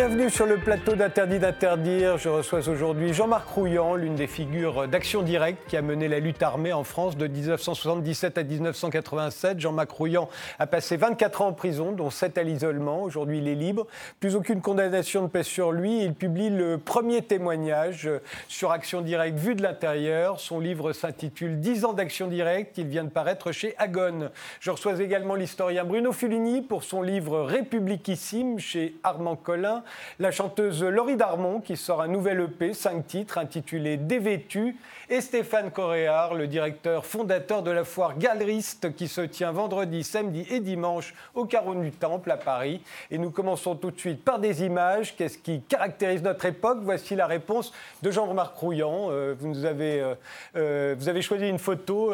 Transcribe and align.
Bienvenue 0.00 0.30
sur 0.30 0.46
le 0.46 0.56
plateau 0.56 0.94
d'Interdit 0.94 1.38
d'interdire. 1.38 2.16
Je 2.16 2.30
reçois 2.30 2.66
aujourd'hui 2.70 3.12
Jean-Marc 3.12 3.46
Rouillant, 3.50 3.96
l'une 3.96 4.14
des 4.14 4.28
figures 4.28 4.88
d'Action 4.88 5.20
Directe 5.20 5.58
qui 5.68 5.76
a 5.76 5.82
mené 5.82 6.08
la 6.08 6.20
lutte 6.20 6.42
armée 6.42 6.72
en 6.72 6.84
France 6.84 7.18
de 7.18 7.26
1977 7.26 8.38
à 8.38 8.42
1987. 8.42 9.60
Jean-Marc 9.60 9.90
Rouillant 9.90 10.30
a 10.58 10.66
passé 10.66 10.96
24 10.96 11.42
ans 11.42 11.48
en 11.48 11.52
prison, 11.52 11.92
dont 11.92 12.08
7 12.08 12.38
à 12.38 12.42
l'isolement. 12.42 13.02
Aujourd'hui, 13.02 13.40
il 13.40 13.48
est 13.48 13.54
libre. 13.54 13.86
Plus 14.20 14.36
aucune 14.36 14.62
condamnation 14.62 15.20
ne 15.20 15.26
pèse 15.26 15.44
sur 15.44 15.70
lui. 15.70 16.02
Il 16.02 16.14
publie 16.14 16.48
le 16.48 16.78
premier 16.78 17.20
témoignage 17.20 18.08
sur 18.48 18.70
Action 18.70 19.02
Directe 19.02 19.38
vue 19.38 19.54
de 19.54 19.62
l'intérieur. 19.62 20.40
Son 20.40 20.60
livre 20.60 20.94
s'intitule 20.94 21.60
10 21.60 21.84
ans 21.84 21.92
d'Action 21.92 22.26
Directe. 22.26 22.78
Il 22.78 22.86
vient 22.86 23.04
de 23.04 23.10
paraître 23.10 23.52
chez 23.52 23.74
Agone. 23.76 24.30
Je 24.60 24.70
reçois 24.70 24.98
également 24.98 25.34
l'historien 25.34 25.84
Bruno 25.84 26.12
Fulini 26.12 26.62
pour 26.62 26.84
son 26.84 27.02
livre 27.02 27.42
Républiquissime 27.42 28.58
chez 28.58 28.94
Armand 29.02 29.36
Collin 29.36 29.82
la 30.18 30.30
chanteuse 30.30 30.82
Laurie 30.82 31.16
Darmon 31.16 31.60
qui 31.60 31.76
sort 31.76 32.02
un 32.02 32.08
nouvel 32.08 32.40
EP, 32.40 32.74
cinq 32.74 33.06
titres, 33.06 33.38
intitulé 33.38 33.96
Dévêtu, 33.96 34.76
et 35.08 35.20
Stéphane 35.20 35.72
Coréard, 35.72 36.34
le 36.34 36.46
directeur 36.46 37.04
fondateur 37.04 37.62
de 37.62 37.70
la 37.70 37.84
foire 37.84 38.16
galeriste 38.16 38.94
qui 38.94 39.08
se 39.08 39.20
tient 39.20 39.50
vendredi, 39.50 40.04
samedi 40.04 40.46
et 40.50 40.60
dimanche 40.60 41.14
au 41.34 41.46
Carreau 41.46 41.74
du 41.74 41.90
Temple 41.90 42.30
à 42.30 42.36
Paris. 42.36 42.80
Et 43.10 43.18
nous 43.18 43.30
commençons 43.30 43.74
tout 43.74 43.90
de 43.90 43.98
suite 43.98 44.24
par 44.24 44.38
des 44.38 44.62
images. 44.62 45.16
Qu'est-ce 45.16 45.38
qui 45.38 45.62
caractérise 45.62 46.22
notre 46.22 46.44
époque? 46.46 46.78
Voici 46.82 47.16
la 47.16 47.26
réponse 47.26 47.72
de 48.02 48.10
Jean-Marc 48.10 48.56
Rouillant. 48.56 49.08
Euh, 49.10 49.34
vous, 49.38 49.48
nous 49.48 49.64
avez, 49.64 50.00
euh, 50.00 50.14
euh, 50.56 50.94
vous 50.96 51.08
avez 51.08 51.22
choisi 51.22 51.48
une 51.48 51.58
photo 51.58 52.12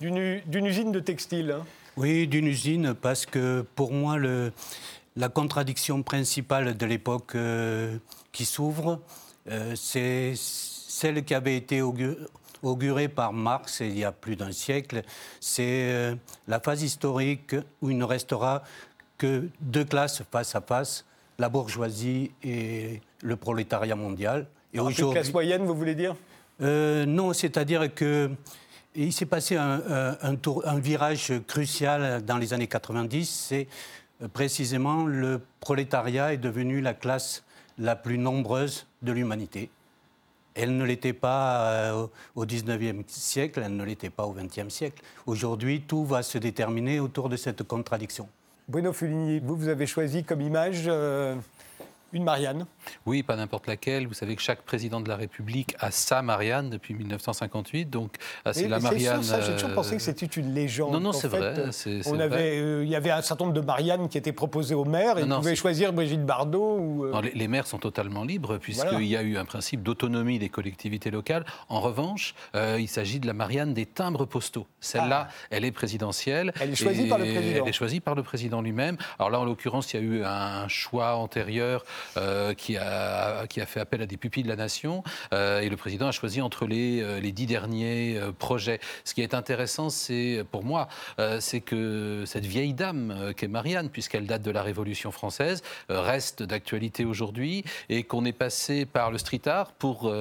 d'une 0.00 0.66
usine 0.66 0.92
de 0.92 1.00
textile. 1.00 1.56
Hein. 1.58 1.64
Oui, 1.96 2.26
d'une 2.26 2.46
usine, 2.46 2.94
parce 2.94 3.24
que 3.24 3.64
pour 3.74 3.90
moi, 3.90 4.18
le, 4.18 4.52
la 5.16 5.28
contradiction 5.28 6.02
principale 6.02 6.76
de 6.76 6.86
l'époque 6.86 7.34
euh, 7.34 7.96
qui 8.32 8.44
s'ouvre, 8.44 9.00
euh, 9.50 9.74
c'est 9.74 10.34
celle 10.36 11.24
qui 11.24 11.34
avait 11.34 11.56
été 11.56 11.82
augurée 12.62 13.08
par 13.08 13.32
Marx 13.32 13.80
il 13.80 13.98
y 13.98 14.04
a 14.04 14.12
plus 14.12 14.36
d'un 14.36 14.52
siècle. 14.52 15.02
C'est 15.40 15.90
euh, 15.90 16.14
la 16.48 16.60
phase 16.60 16.82
historique 16.82 17.56
où 17.80 17.90
il 17.90 17.98
ne 17.98 18.04
restera 18.04 18.62
que 19.18 19.48
deux 19.60 19.84
classes 19.84 20.22
face 20.30 20.54
à 20.54 20.60
face, 20.60 21.06
la 21.38 21.48
bourgeoisie 21.48 22.32
et 22.42 23.00
le 23.22 23.36
prolétariat 23.36 23.96
mondial. 23.96 24.46
Et 24.74 24.80
aujourd'hui, 24.80 25.20
classe 25.20 25.32
moyenne, 25.32 25.64
vous 25.64 25.74
voulez 25.74 25.94
dire? 25.94 26.14
Non, 26.60 27.32
c'est-à-dire 27.32 27.94
que 27.94 28.30
il 28.94 29.12
s'est 29.12 29.26
passé 29.26 29.56
un, 29.56 29.82
un, 30.22 30.78
virage 30.78 31.32
crucial 31.46 32.24
dans 32.24 32.38
les 32.38 32.54
années 32.54 32.66
90. 32.66 33.26
C'est 33.28 33.68
précisément, 34.32 35.06
le 35.06 35.40
prolétariat 35.60 36.32
est 36.32 36.38
devenu 36.38 36.80
la 36.80 36.94
classe 36.94 37.44
la 37.78 37.96
plus 37.96 38.18
nombreuse 38.18 38.86
de 39.02 39.12
l'humanité. 39.12 39.70
Elle 40.54 40.76
ne 40.76 40.84
l'était 40.84 41.12
pas 41.12 41.70
euh, 41.70 42.06
au 42.34 42.46
XIXe 42.46 43.04
siècle, 43.08 43.60
elle 43.62 43.76
ne 43.76 43.84
l'était 43.84 44.08
pas 44.08 44.24
au 44.24 44.32
XXe 44.32 44.72
siècle. 44.72 45.02
Aujourd'hui, 45.26 45.82
tout 45.82 46.04
va 46.06 46.22
se 46.22 46.38
déterminer 46.38 46.98
autour 46.98 47.28
de 47.28 47.36
cette 47.36 47.62
contradiction. 47.62 48.26
Bruno 48.66 48.92
Fulini, 48.92 49.38
vous, 49.40 49.54
vous 49.54 49.68
avez 49.68 49.86
choisi 49.86 50.24
comme 50.24 50.40
image 50.40 50.84
euh, 50.86 51.36
une 52.12 52.24
Marianne 52.24 52.66
Oui, 53.06 53.22
pas 53.22 53.36
n'importe 53.36 53.66
laquelle. 53.66 54.06
Vous 54.06 54.14
savez 54.14 54.36
que 54.36 54.42
chaque 54.42 54.62
président 54.62 55.00
de 55.00 55.08
la 55.08 55.16
République 55.16 55.74
a 55.78 55.90
sa 55.90 56.22
Marianne 56.22 56.70
depuis 56.70 56.94
1958. 56.94 57.90
Donc, 57.90 58.14
ah, 58.44 58.52
c'est 58.52 58.68
la 58.68 58.80
Marianne. 58.80 59.22
J'ai 59.22 59.54
toujours 59.54 59.74
pensé 59.74 59.90
que 59.90 59.96
euh, 59.96 59.98
c'était 60.04 60.26
une 60.26 60.54
légende. 60.54 60.92
Non, 60.92 61.00
non, 61.00 61.12
c'est 61.12 61.28
vrai. 61.28 61.54
Euh, 61.58 62.02
on 62.06 62.18
avait, 62.18 62.58
euh, 62.58 62.84
il 62.84 62.90
y 62.90 62.96
avait 62.96 63.10
un 63.10 63.22
certain 63.22 63.44
nombre 63.44 63.56
de 63.56 63.64
Marianne 63.64 64.08
qui 64.08 64.18
étaient 64.18 64.32
proposées 64.32 64.74
aux 64.74 64.84
maires 64.84 65.18
et 65.18 65.22
ils 65.22 65.28
pouvaient 65.28 65.56
choisir 65.56 65.92
Brigitte 65.92 66.24
Bardot. 66.24 66.78
Ou, 66.78 67.06
les, 67.34 67.48
maires 67.48 67.66
sont 67.66 67.78
totalement 67.78 68.24
libres 68.24 68.58
puisqu'il 68.58 69.06
y 69.06 69.16
a 69.16 69.22
eu 69.22 69.36
un 69.36 69.44
principe 69.44 69.82
d'autonomie 69.82 70.38
des 70.38 70.48
collectivités 70.48 71.10
locales. 71.10 71.44
En 71.68 71.80
revanche, 71.80 72.34
il 72.54 72.88
s'agit 72.88 73.20
de 73.20 73.26
la 73.26 73.32
Marianne 73.32 73.74
des 73.74 73.86
timbres 73.86 74.24
postaux. 74.24 74.66
Celle-là, 74.80 75.28
ah. 75.30 75.34
elle 75.50 75.64
est 75.64 75.72
présidentielle. 75.72 76.52
Elle 76.60 76.72
est 76.72 76.76
choisie 76.76 77.08
par 77.08 77.18
le 77.18 77.24
président. 77.24 77.62
Elle 77.62 77.68
est 77.68 77.72
choisie 77.72 78.00
par 78.00 78.14
le 78.14 78.22
président 78.22 78.62
lui-même. 78.62 78.96
Alors 79.18 79.30
là, 79.30 79.40
en 79.40 79.44
l'occurrence, 79.44 79.92
il 79.92 79.96
y 79.96 79.98
a 80.00 80.02
eu 80.02 80.24
un 80.24 80.68
choix 80.68 81.16
antérieur 81.16 81.84
euh, 82.16 82.54
qui, 83.48 83.60
a, 83.60 83.66
fait 83.66 83.80
appel 83.80 84.02
à 84.02 84.06
des 84.06 84.16
pupilles 84.16 84.42
de 84.42 84.48
la 84.48 84.56
nation. 84.56 85.02
Euh, 85.32 85.60
et 85.60 85.68
le 85.68 85.76
président 85.76 86.08
a 86.08 86.12
choisi 86.12 86.40
entre 86.40 86.66
les, 86.66 87.02
euh, 87.02 87.20
dix 87.20 87.46
derniers 87.46 88.20
projets. 88.38 88.80
Ce 89.04 89.12
qui 89.12 89.20
est 89.20 89.34
intéressant, 89.34 89.90
c'est 89.90 90.44
pour 90.52 90.64
moi, 90.64 90.88
c'est 91.40 91.60
que 91.60 92.22
cette 92.24 92.46
vieille 92.46 92.72
dame 92.72 93.32
qu'est 93.36 93.48
Marianne, 93.48 93.90
puisqu'elle 93.90 94.26
date 94.26 94.42
de 94.42 94.50
la 94.50 94.62
Révolution 94.62 95.10
française, 95.10 95.62
reste 95.88 96.44
d'actualité 96.44 97.04
aujourd'hui 97.04 97.64
et 97.88 98.04
qu'on 98.04 98.24
est 98.24 98.32
passé 98.32 98.86
par 98.86 99.10
le 99.10 99.18
street 99.18 99.46
art 99.46 99.72
pour 99.72 100.12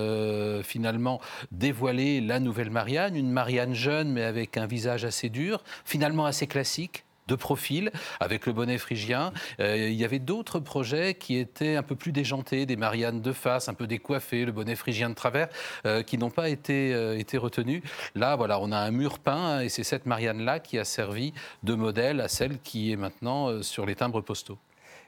finalement 0.63 1.21
dévoiler 1.51 2.21
la 2.21 2.39
nouvelle 2.39 2.71
Marianne, 2.71 3.15
une 3.15 3.31
Marianne 3.31 3.75
jeune 3.75 4.11
mais 4.11 4.23
avec 4.23 4.57
un 4.57 4.65
visage 4.65 5.05
assez 5.05 5.29
dur, 5.29 5.63
finalement 5.85 6.25
assez 6.25 6.47
classique 6.47 7.05
de 7.27 7.35
profil, 7.35 7.91
avec 8.19 8.45
le 8.45 8.53
bonnet 8.53 8.77
phrygien. 8.77 9.33
Euh, 9.59 9.89
il 9.89 9.95
y 9.95 10.05
avait 10.05 10.19
d'autres 10.19 10.59
projets 10.59 11.15
qui 11.15 11.37
étaient 11.37 11.75
un 11.75 11.83
peu 11.83 11.95
plus 11.95 12.11
déjantés, 12.11 12.65
des 12.65 12.75
Mariannes 12.75 13.21
de 13.21 13.33
face, 13.33 13.67
un 13.67 13.73
peu 13.73 13.87
décoiffées, 13.87 14.45
le 14.45 14.51
bonnet 14.51 14.75
phrygien 14.75 15.09
de 15.09 15.15
travers, 15.15 15.47
euh, 15.85 16.03
qui 16.03 16.17
n'ont 16.17 16.29
pas 16.29 16.49
été, 16.49 16.93
euh, 16.93 17.17
été 17.17 17.37
retenus. 17.37 17.81
Là, 18.13 18.35
voilà, 18.35 18.59
on 18.59 18.71
a 18.71 18.77
un 18.77 18.91
mur 18.91 19.19
peint 19.19 19.61
et 19.61 19.69
c'est 19.69 19.83
cette 19.83 20.05
Marianne-là 20.05 20.59
qui 20.59 20.77
a 20.77 20.85
servi 20.85 21.33
de 21.63 21.73
modèle 21.73 22.21
à 22.21 22.27
celle 22.27 22.59
qui 22.59 22.91
est 22.91 22.95
maintenant 22.95 23.61
sur 23.63 23.85
les 23.85 23.95
timbres 23.95 24.21
postaux. 24.21 24.57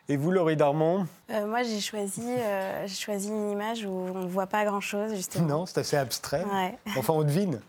Et 0.09 0.16
vous, 0.16 0.31
Laurie 0.31 0.55
Darmon? 0.55 1.05
Moi, 1.29 1.63
j'ai 1.63 1.81
choisi, 1.81 2.25
j'ai 2.85 2.95
choisi 2.95 3.28
une 3.28 3.51
image 3.51 3.84
où 3.85 3.89
on 3.89 4.23
ne 4.23 4.28
voit 4.28 4.47
pas 4.47 4.63
grand-chose, 4.63 5.13
justement. 5.13 5.47
Non, 5.47 5.66
c'est 5.66 5.79
assez 5.79 5.97
abstrait. 5.97 6.45
Enfin, 6.95 7.13
on 7.13 7.23
devine. 7.23 7.59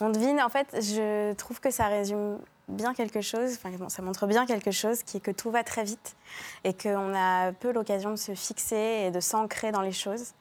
On 0.00 0.10
devine. 0.10 0.40
En 0.40 0.48
fait, 0.48 0.66
je 0.72 1.32
trouve 1.34 1.60
que 1.60 1.70
ça 1.70 1.86
résume 1.86 2.38
bien 2.68 2.94
quelque 2.94 3.20
chose, 3.20 3.58
enfin, 3.62 3.88
ça 3.88 4.02
montre 4.02 4.26
bien 4.26 4.46
quelque 4.46 4.70
chose, 4.70 5.02
qui 5.02 5.18
est 5.18 5.20
que 5.20 5.30
tout 5.30 5.50
va 5.50 5.64
très 5.64 5.84
vite 5.84 6.16
et 6.64 6.72
qu'on 6.72 7.14
a 7.14 7.52
peu 7.52 7.72
l'occasion 7.72 8.10
de 8.10 8.16
se 8.16 8.34
fixer 8.34 9.04
et 9.06 9.10
de 9.10 9.20
s'ancrer 9.20 9.72
dans 9.72 9.82
les 9.82 9.92
choses. 9.92 10.32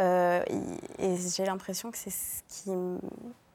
Euh, 0.00 0.42
et 0.98 1.16
j'ai 1.16 1.44
l'impression 1.44 1.90
que 1.90 1.98
c'est 1.98 2.10
ce 2.10 2.42
qui 2.48 2.70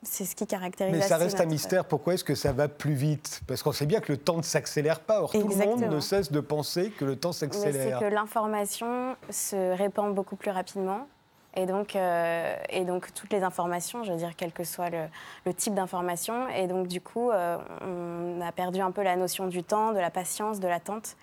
c'est 0.06 0.26
ce 0.26 0.36
qui 0.36 0.46
caractérise. 0.46 0.94
Mais 0.94 1.02
ça 1.02 1.18
reste 1.18 1.42
un 1.42 1.46
mystère. 1.46 1.86
Pourquoi 1.86 2.14
est-ce 2.14 2.24
que 2.24 2.36
ça 2.36 2.54
va 2.54 2.68
plus 2.68 2.94
vite? 2.94 3.42
Parce 3.48 3.64
qu'on 3.64 3.72
sait 3.72 3.88
bien 3.88 4.00
que 4.00 4.12
le 4.12 4.18
temps 4.18 4.38
ne 4.38 4.44
s'accélère 4.44 5.00
pas. 5.00 5.22
Or, 5.22 5.32
tout 5.32 5.48
le 5.48 5.56
monde 5.56 5.82
ne 5.82 6.00
cesse 6.00 6.32
de 6.32 6.40
penser 6.40 6.92
que 6.92 7.06
le 7.06 7.16
temps 7.16 7.32
s'accélère. 7.32 8.00
C'est 8.00 8.06
que 8.06 8.14
l'information 8.14 9.16
se 9.30 9.76
répand 9.76 10.14
beaucoup 10.14 10.36
plus 10.36 10.52
rapidement. 10.52 11.08
Et 11.56 11.66
donc, 11.66 11.96
euh, 11.96 12.56
et 12.70 12.84
donc, 12.84 13.14
toutes 13.14 13.32
les 13.32 13.44
informations, 13.44 14.04
je 14.04 14.12
veux 14.12 14.18
dire, 14.18 14.32
quel 14.36 14.52
que 14.52 14.64
soit 14.64 14.90
le, 14.90 15.54
type 15.54 15.74
d'information. 15.74 16.50
Et 16.50 16.68
donc, 16.68 16.88
du 16.88 17.00
coup, 17.00 17.32
euh, 17.32 17.58
on 17.82 18.42
a 18.42 18.52
perdu 18.52 18.82
un 18.82 18.92
peu 18.92 19.04
la 19.04 19.16
notion 19.16 19.48
du 19.48 19.64
temps, 19.64 19.94
de 19.94 20.00
la 20.00 20.10
patience, 20.10 20.60
de 20.60 20.68
l'attente. 20.68 21.16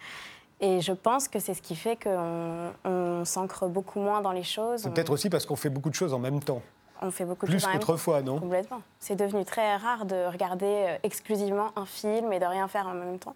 Et 0.60 0.80
je 0.80 0.92
pense 0.92 1.28
que 1.28 1.38
c'est 1.38 1.54
ce 1.54 1.62
qui 1.62 1.76
fait 1.76 1.96
qu'on 1.96 3.24
s'ancre 3.24 3.66
beaucoup 3.66 4.00
moins 4.00 4.20
dans 4.20 4.32
les 4.32 4.44
choses. 4.44 4.84
Peut-être 4.84 5.10
aussi 5.10 5.28
parce 5.28 5.44
qu'on 5.44 5.56
fait 5.56 5.70
beaucoup 5.70 5.90
de 5.90 5.94
choses 5.94 6.14
en 6.14 6.18
même 6.18 6.40
temps. 6.40 6.62
On 7.02 7.10
fait 7.10 7.24
beaucoup 7.24 7.46
de 7.46 7.50
choses 7.50 7.64
Plus 7.64 7.72
qu'autrefois, 7.72 8.22
non? 8.22 8.38
Complètement. 8.38 8.80
C'est 9.00 9.16
devenu 9.16 9.44
très 9.44 9.76
rare 9.76 10.06
de 10.06 10.30
regarder 10.30 10.66
euh, 10.66 10.96
exclusivement 11.02 11.72
un 11.74 11.84
film 11.84 12.32
et 12.32 12.38
de 12.38 12.46
rien 12.46 12.68
faire 12.68 12.86
en 12.86 12.94
même 12.94 13.18
temps. 13.18 13.34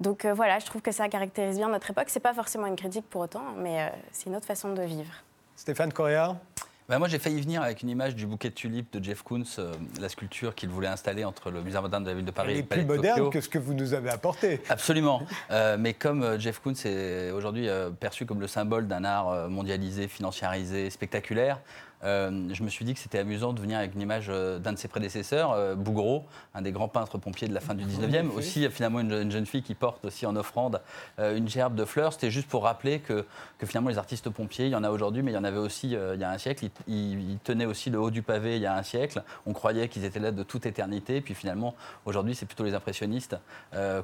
Donc 0.00 0.24
voilà, 0.24 0.58
je 0.60 0.64
trouve 0.64 0.80
que 0.80 0.92
ça 0.92 1.10
caractérise 1.10 1.58
bien 1.58 1.68
notre 1.68 1.90
époque. 1.90 2.06
C'est 2.08 2.20
pas 2.20 2.32
forcément 2.32 2.66
une 2.66 2.76
critique 2.76 3.04
pour 3.10 3.20
autant, 3.20 3.42
mais 3.58 3.92
c'est 4.12 4.30
une 4.30 4.36
autre 4.36 4.46
façon 4.46 4.72
de 4.72 4.80
vivre. 4.80 5.12
Stéphane 5.60 5.92
Correa 5.92 6.40
bah, 6.88 6.98
moi, 6.98 7.06
j'ai 7.06 7.18
failli 7.20 7.40
venir 7.40 7.62
avec 7.62 7.82
une 7.82 7.88
image 7.90 8.16
du 8.16 8.26
bouquet 8.26 8.48
de 8.48 8.54
tulipes 8.54 8.92
de 8.92 9.04
Jeff 9.04 9.22
Koons, 9.22 9.44
euh, 9.60 9.72
la 10.00 10.08
sculpture 10.08 10.56
qu'il 10.56 10.70
voulait 10.70 10.88
installer 10.88 11.22
entre 11.22 11.52
le 11.52 11.62
musée 11.62 11.78
moderne 11.80 12.02
de 12.02 12.08
la 12.08 12.16
ville 12.16 12.24
de 12.24 12.32
Paris 12.32 12.50
Elle 12.50 12.58
et 12.58 12.62
le 12.62 12.66
plus 12.66 12.84
moderne 12.84 13.30
que 13.30 13.40
ce 13.40 13.48
que 13.48 13.58
vous 13.58 13.74
nous 13.74 13.94
avez 13.94 14.10
apporté. 14.10 14.60
Absolument. 14.68 15.22
Euh, 15.52 15.76
mais 15.78 15.92
comme 15.94 16.24
euh, 16.24 16.38
Jeff 16.38 16.58
Koons 16.58 16.74
est 16.86 17.30
aujourd'hui 17.30 17.68
perçu 18.00 18.26
comme 18.26 18.40
le 18.40 18.48
symbole 18.48 18.88
d'un 18.88 19.04
art 19.04 19.48
mondialisé, 19.48 20.08
financiarisé, 20.08 20.90
spectaculaire, 20.90 21.60
euh, 22.02 22.48
je 22.52 22.62
me 22.62 22.68
suis 22.68 22.84
dit 22.84 22.94
que 22.94 23.00
c'était 23.00 23.18
amusant 23.18 23.52
de 23.52 23.60
venir 23.60 23.78
avec 23.78 23.94
une 23.94 24.00
image 24.00 24.26
euh, 24.30 24.58
d'un 24.58 24.72
de 24.72 24.78
ses 24.78 24.88
prédécesseurs, 24.88 25.52
euh, 25.52 25.74
Bouguereau, 25.74 26.24
un 26.54 26.62
des 26.62 26.72
grands 26.72 26.88
peintres 26.88 27.18
pompiers 27.18 27.46
de 27.46 27.54
la 27.54 27.60
fin 27.60 27.74
du 27.74 27.84
19e. 27.84 28.30
Aussi, 28.30 28.68
finalement, 28.70 29.00
une, 29.00 29.30
jeune 29.30 29.46
fille 29.46 29.62
qui 29.62 29.74
porte 29.74 30.04
aussi 30.04 30.26
en 30.26 30.34
offrande 30.36 30.80
une 31.18 31.48
gerbe 31.48 31.74
de 31.74 31.84
fleurs. 31.84 32.12
C'était 32.12 32.30
juste 32.30 32.48
pour 32.48 32.64
rappeler 32.64 33.00
que, 33.00 33.26
que, 33.58 33.66
finalement, 33.66 33.90
les 33.90 33.98
artistes 33.98 34.30
pompiers, 34.30 34.66
il 34.66 34.72
y 34.72 34.76
en 34.76 34.84
a 34.84 34.90
aujourd'hui, 34.90 35.22
mais 35.22 35.32
il 35.32 35.34
y 35.34 35.38
en 35.38 35.44
avait 35.44 35.58
aussi 35.58 35.88
il 35.90 36.20
y 36.20 36.24
a 36.24 36.30
un 36.30 36.38
siècle. 36.38 36.68
Ils, 36.88 37.38
tenaient 37.44 37.66
aussi 37.66 37.90
le 37.90 37.98
haut 37.98 38.10
du 38.10 38.22
pavé 38.22 38.56
il 38.56 38.62
y 38.62 38.66
a 38.66 38.74
un 38.74 38.82
siècle. 38.82 39.22
On 39.46 39.52
croyait 39.52 39.88
qu'ils 39.88 40.04
étaient 40.04 40.20
là 40.20 40.30
de 40.30 40.42
toute 40.42 40.66
éternité. 40.66 41.20
Puis 41.20 41.34
finalement, 41.34 41.74
aujourd'hui, 42.04 42.34
c'est 42.34 42.46
plutôt 42.46 42.64
les 42.64 42.74
impressionnistes 42.74 43.36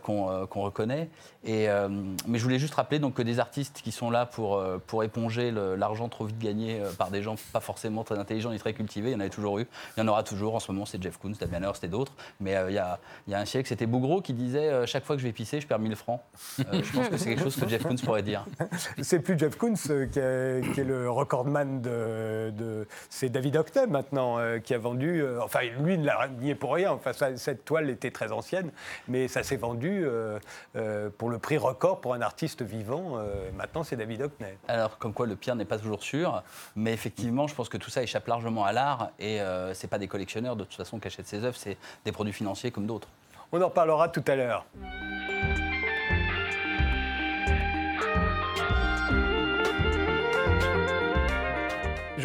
qu'on 0.02 0.46
reconnaît. 0.62 1.08
Et, 1.44 1.68
mais 2.26 2.38
je 2.38 2.42
voulais 2.42 2.58
juste 2.58 2.74
rappeler 2.74 2.98
donc, 2.98 3.14
que 3.14 3.22
des 3.22 3.38
artistes 3.38 3.80
qui 3.82 3.92
sont 3.92 4.10
là 4.10 4.26
pour, 4.26 4.62
pour 4.86 5.04
éponger 5.04 5.50
l'argent 5.50 6.08
trop 6.08 6.24
vite 6.24 6.38
gagné 6.38 6.82
par 6.98 7.10
des 7.10 7.22
gens 7.22 7.36
pas 7.52 7.60
forcément 7.60 7.85
forcément 7.86 8.04
très 8.04 8.18
intelligents 8.18 8.50
ni 8.50 8.58
très 8.58 8.72
cultivés. 8.72 9.10
Il 9.10 9.12
y 9.12 9.16
en 9.16 9.20
avait 9.20 9.30
toujours 9.30 9.58
eu. 9.58 9.66
Il 9.96 10.00
y 10.00 10.02
en 10.02 10.08
aura 10.08 10.22
toujours. 10.22 10.54
En 10.54 10.60
ce 10.60 10.72
moment, 10.72 10.86
c'est 10.86 11.00
Jeff 11.00 11.18
Koons, 11.18 11.34
Damien 11.38 11.68
Hirst 11.68 11.84
et 11.84 11.88
d'autres. 11.88 12.12
Mais 12.40 12.56
il, 12.68 12.74
y 12.74 12.78
a, 12.78 12.98
il, 13.26 13.30
y 13.32 13.34
a, 13.34 13.38
un 13.38 13.44
siècle, 13.44 13.68
c'était 13.68 13.86
Bougro 13.86 14.20
qui 14.20 14.32
disait 14.32 14.86
chaque 14.86 15.04
fois 15.04 15.16
que 15.16 15.22
je 15.22 15.26
vais 15.26 15.32
pisser, 15.32 15.60
je 15.60 15.66
perds 15.66 15.78
1000 15.78 15.94
francs. 15.96 16.20
je 16.58 16.92
pense 16.92 17.08
que 17.08 17.16
c'est 17.16 17.28
quelque 17.28 17.44
chose 17.44 17.56
que 17.56 17.68
Jeff 17.68 17.82
Koons 17.84 17.96
pourrait 17.96 18.22
dire. 18.22 18.44
C'est 19.02 19.20
plus 19.20 19.38
Jeff 19.38 19.56
Koons 19.56 19.74
qui 19.74 20.18
est, 20.18 20.74
qui 20.74 20.80
est 20.80 20.84
le 20.84 21.10
recordman 21.10 21.80
de. 21.80 22.52
de 22.56 22.88
c'est 23.08 23.28
David 23.28 23.56
Hockney 23.56 23.86
maintenant 23.86 24.38
qui 24.64 24.74
a 24.74 24.78
vendu. 24.78 25.22
enfin, 25.40 25.60
lui, 25.80 25.94
il 25.94 26.00
ne 26.00 26.06
l'a 26.06 26.28
nié 26.28 26.54
pour 26.54 26.74
rien. 26.74 26.92
Enfin, 26.92 27.12
cette 27.36 27.64
toile 27.64 27.90
était 27.90 28.10
très 28.10 28.32
ancienne, 28.32 28.70
mais 29.08 29.28
ça 29.28 29.42
s'est 29.42 29.56
vendu 29.56 30.04
pour 31.18 31.30
le 31.30 31.38
prix 31.38 31.58
record 31.58 32.00
pour 32.00 32.14
un 32.14 32.20
artiste 32.20 32.62
vivant. 32.62 33.18
maintenant, 33.56 33.84
c'est 33.84 33.96
David 33.96 34.22
Hockney. 34.22 34.56
Alors, 34.68 34.98
comme 34.98 35.12
quoi, 35.12 35.26
le 35.26 35.36
pire 35.36 35.54
n'est 35.54 35.64
pas 35.64 35.78
toujours 35.78 36.02
sûr. 36.02 36.42
Mais 36.74 36.92
effectivement, 36.92 37.46
je 37.46 37.54
pense 37.54 37.68
que 37.68 37.75
tout 37.78 37.90
ça 37.90 38.02
échappe 38.02 38.26
largement 38.26 38.64
à 38.64 38.72
l'art. 38.72 39.10
Et 39.18 39.40
euh, 39.40 39.74
ce 39.74 39.84
n'est 39.84 39.90
pas 39.90 39.98
des 39.98 40.08
collectionneurs, 40.08 40.56
de 40.56 40.64
toute 40.64 40.74
façon, 40.74 40.98
qui 40.98 41.08
achètent 41.08 41.28
ces 41.28 41.44
œuvres, 41.44 41.56
c'est 41.56 41.76
des 42.04 42.12
produits 42.12 42.32
financiers 42.32 42.70
comme 42.70 42.86
d'autres. 42.86 43.08
On 43.52 43.60
en 43.60 43.66
reparlera 43.66 44.08
tout 44.08 44.24
à 44.26 44.36
l'heure. 44.36 44.66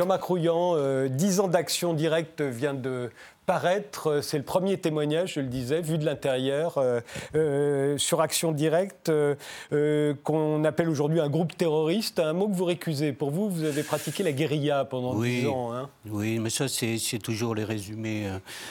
Jean-Marc 0.02 0.24
Rouillant, 0.24 0.74
euh, 0.78 1.10
10 1.10 1.42
ans 1.42 1.48
d'action 1.48 1.94
directe 1.94 2.42
vient 2.42 2.74
de 2.74 3.12
paraître. 3.46 4.22
C'est 4.24 4.40
le 4.40 4.44
premier 4.44 4.80
témoignage, 4.80 5.34
je 5.36 5.42
le 5.42 5.46
disais, 5.46 5.80
vu 5.80 6.00
de 6.00 6.06
l'intérieur, 6.06 6.80
euh, 6.80 7.02
euh, 7.36 8.00
sur 8.00 8.20
Action 8.20 8.52
Directe, 8.52 9.10
euh, 9.10 10.16
qu'on 10.24 10.64
appelle 10.64 10.90
aujourd'hui 10.90 11.20
un 11.20 11.30
groupe 11.30 11.56
terroriste. 11.56 12.18
Un 12.18 12.34
mot 12.34 12.48
que 12.48 12.56
vous 12.56 12.66
récusez. 12.66 13.14
Pour 13.14 13.30
vous, 13.30 13.48
vous 13.52 13.64
avez 13.64 13.84
pratiqué 13.84 14.24
la 14.24 14.32
guérilla 14.32 14.86
pendant 14.86 15.14
oui, 15.14 15.42
10 15.42 15.48
ans. 15.50 15.72
Hein. 15.72 15.88
oui, 16.10 16.40
mais 16.40 16.50
ça, 16.50 16.68
c'est 16.68 17.20
toujours 17.22 17.54
les 17.54 17.64
résumés. 17.64 18.28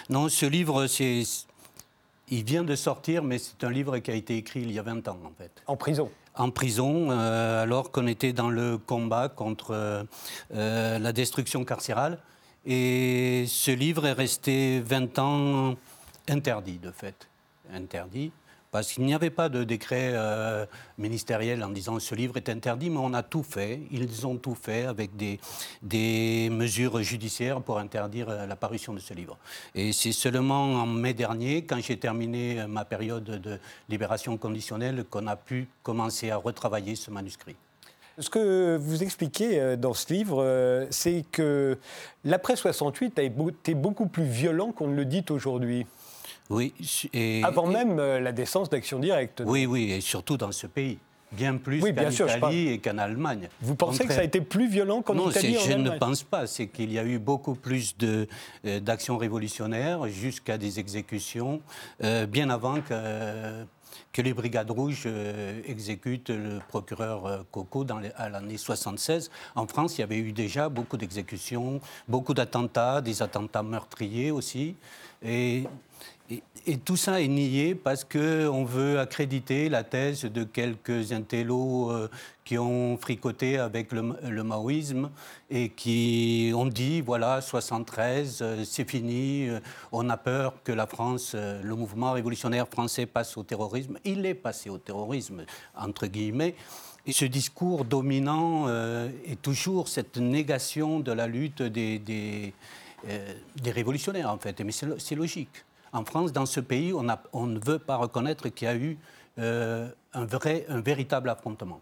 Non, 0.09 0.29
ce 0.29 0.47
livre, 0.47 0.89
c'est. 0.89 1.23
Il 2.29 2.43
vient 2.43 2.65
de 2.65 2.75
sortir, 2.75 3.23
mais 3.23 3.39
c'est 3.39 3.63
un 3.63 3.71
livre 3.71 3.99
qui 3.99 4.11
a 4.11 4.15
été 4.15 4.37
écrit 4.37 4.63
il 4.63 4.73
y 4.73 4.81
a 4.81 4.83
20 4.83 5.07
ans, 5.07 5.19
en 5.25 5.33
fait. 5.39 5.53
En 5.69 5.77
prison 5.77 6.11
en 6.37 6.51
prison, 6.51 7.11
alors 7.11 7.91
qu'on 7.91 8.07
était 8.07 8.33
dans 8.33 8.51
le 8.51 8.79
combat 8.79 9.29
contre 9.29 10.07
la 10.51 11.13
destruction 11.13 11.65
carcérale. 11.65 12.19
Et 12.67 13.45
ce 13.49 13.71
livre 13.71 14.07
est 14.07 14.13
resté 14.13 14.81
20 14.81 15.19
ans 15.19 15.77
interdit, 16.29 16.79
de 16.79 16.91
fait. 16.91 17.29
Interdit. 17.73 18.33
Parce 18.71 18.93
qu'il 18.93 19.05
n'y 19.05 19.15
avait 19.15 19.31
pas 19.31 19.49
de 19.49 19.65
décret 19.65 20.11
euh, 20.13 20.65
ministériel 20.97 21.65
en 21.65 21.71
disant 21.71 21.99
ce 21.99 22.15
livre 22.15 22.37
est 22.37 22.49
interdit, 22.49 22.89
mais 22.89 22.99
on 22.99 23.15
a 23.15 23.23
tout 23.23 23.43
fait. 23.43 23.81
Ils 23.91 24.27
ont 24.27 24.37
tout 24.37 24.55
fait 24.55 24.85
avec 24.85 25.11
des, 25.17 26.49
mesures 26.51 27.03
judiciaires 27.03 27.61
pour 27.61 27.79
interdire 27.79 28.29
euh, 28.29 28.47
l'apparition 28.47 28.95
de 28.95 29.01
ce 29.01 29.13
livre. 29.13 29.39
Et 29.75 29.93
c'est 29.93 30.13
seulement 30.13 30.75
en 30.75 30.87
mai 30.87 31.15
dernier, 31.15 31.65
quand 31.65 31.81
j'ai 31.81 31.99
terminé 31.99 32.67
ma 32.69 32.85
période 32.85 33.25
de 33.25 33.59
libération 33.89 34.37
conditionnelle, 34.37 35.05
qu'on 35.05 35.27
a 35.27 35.37
pu 35.37 35.67
commencer 35.83 36.31
à 36.31 36.37
retravailler 36.37 36.95
ce 36.95 37.11
manuscrit. 37.11 37.57
Ce 38.21 38.29
que 38.29 38.77
vous 38.77 39.03
expliquez 39.03 39.59
euh, 39.59 39.77
dans 39.77 39.95
ce 39.95 40.13
livre, 40.13 40.43
euh, 40.43 40.87
c'est 40.91 41.25
que 41.33 41.79
l'après 42.25 42.55
68 42.55 43.19
a 43.19 43.23
été 43.23 43.75
beaucoup 43.75 44.07
plus 44.07 44.25
violent 44.25 44.73
qu'on 44.73 44.89
ne 44.89 44.95
le 44.95 45.07
dit 45.07 45.25
aujourd'hui. 45.31 45.87
Oui. 46.51 46.75
Et, 47.15 47.43
Avant 47.45 47.67
même 47.67 47.99
euh, 47.99 48.21
la 48.21 48.33
décence 48.33 48.69
d'Action 48.69 48.99
Directe. 48.99 49.43
Oui, 49.47 49.67
oui, 49.67 49.93
et 49.93 50.01
surtout 50.01 50.37
dans 50.37 50.53
ce 50.53 50.67
pays. 50.67 50.99
Bien 51.33 51.59
plus 51.59 51.81
qu'en 51.81 52.11
Italie 52.11 52.71
et 52.71 52.79
qu'en 52.81 52.99
Allemagne. 52.99 53.49
Vous 53.63 53.77
pensez 53.77 54.05
que 54.05 54.13
ça 54.13 54.21
a 54.21 54.25
été 54.25 54.41
plus 54.41 54.69
violent 54.69 55.01
qu'en 55.01 55.31
Italie 55.31 55.55
Non, 55.55 55.61
je 55.61 55.73
ne 55.75 55.91
pense 55.91 56.25
pas. 56.25 56.49
C'est 56.49 56.67
qu'il 56.67 56.93
y 56.93 56.99
a 56.99 57.05
eu 57.05 57.21
beaucoup 57.21 57.55
plus 57.55 57.97
d'actions 58.65 59.17
révolutionnaires 59.17 60.09
jusqu'à 60.09 60.59
des 60.59 60.81
exécutions 60.81 61.61
bien 62.01 62.51
avant 62.51 62.81
que 62.81 63.65
que 64.13 64.23
les 64.23 64.35
Brigades 64.35 64.71
Rouges 64.71 65.05
euh, 65.07 65.61
exécutent 65.67 66.31
le 66.31 66.59
procureur 66.69 67.27
euh, 67.27 67.39
Coco 67.51 67.85
dans 67.85 68.01
à 68.17 68.29
l'année 68.29 68.57
76. 68.57 69.31
En 69.55 69.67
France, 69.67 69.99
il 69.99 70.01
y 70.01 70.05
avait 70.05 70.19
eu 70.19 70.33
déjà 70.33 70.69
beaucoup 70.69 70.97
d'exécutions, 70.97 71.81
beaucoup 72.09 72.35
d'attentats, 72.35 73.01
des 73.01 73.23
attentats 73.23 73.63
meurtriers 73.63 74.31
aussi. 74.31 74.77
Et 75.23 75.65
et, 76.67 76.77
tout 76.79 76.97
ça 76.97 77.21
est 77.21 77.29
nié 77.29 77.75
parce 77.75 78.05
qu'on 78.05 78.65
veut 78.65 78.99
accréditer 78.99 79.69
la 79.69 79.83
thèse 79.83 80.25
de 80.25 80.45
quelques 80.45 81.13
intellos 81.13 81.91
euh, 81.91 82.09
qui 82.45 82.59
ont 82.59 82.97
fricoté 82.97 83.59
avec 83.59 83.93
le, 83.93 84.43
maoïsme 84.45 85.11
et 85.51 85.71
qui 85.71 86.53
ont 86.55 86.67
dit 86.67 87.01
voilà, 87.01 87.41
73, 87.41 88.39
euh, 88.43 88.65
c'est 88.65 88.89
fini, 88.89 89.49
euh, 89.49 89.61
on 89.93 90.09
a 90.11 90.17
peur 90.17 90.55
que 90.63 90.73
la 90.73 90.87
France, 90.87 91.35
le 91.35 91.75
mouvement 91.75 92.13
révolutionnaire 92.13 92.69
français 92.69 93.07
passe 93.07 93.37
au 93.37 93.43
terrorisme. 93.43 93.99
Il 94.05 94.25
est 94.27 94.35
passé 94.35 94.71
au 94.71 94.79
terrorisme, 94.79 95.45
entre 95.77 96.07
guillemets. 96.07 96.55
Et 97.07 97.13
ce 97.13 97.25
discours 97.25 97.87
dominant 97.87 98.69
est 98.69 99.41
toujours 99.41 99.89
cette 99.89 100.19
négation 100.19 101.01
de 101.01 101.11
la 101.13 101.27
lutte 101.27 101.63
des, 101.63 101.99
des, 101.99 102.53
des 103.57 103.71
révolutionnaires, 103.71 104.31
en 104.31 104.37
fait. 104.37 104.61
Mais 104.61 104.71
c'est 104.71 105.15
logique. 105.15 105.65
En 105.93 106.05
France, 106.05 106.33
dans 106.33 106.47
ce 106.47 106.61
pays, 106.61 106.93
on, 106.93 107.07
on 107.33 107.47
ne 107.47 107.59
veut 107.59 107.79
pas 107.79 107.97
reconnaître 107.97 108.49
qu'il 108.49 108.69
y 108.69 108.71
a 108.71 108.77
eu 108.77 108.99
euh, 109.39 109.89
un, 110.13 110.25
vrai, 110.25 110.65
un 110.69 110.81
véritable 110.81 111.29
affrontement. 111.31 111.81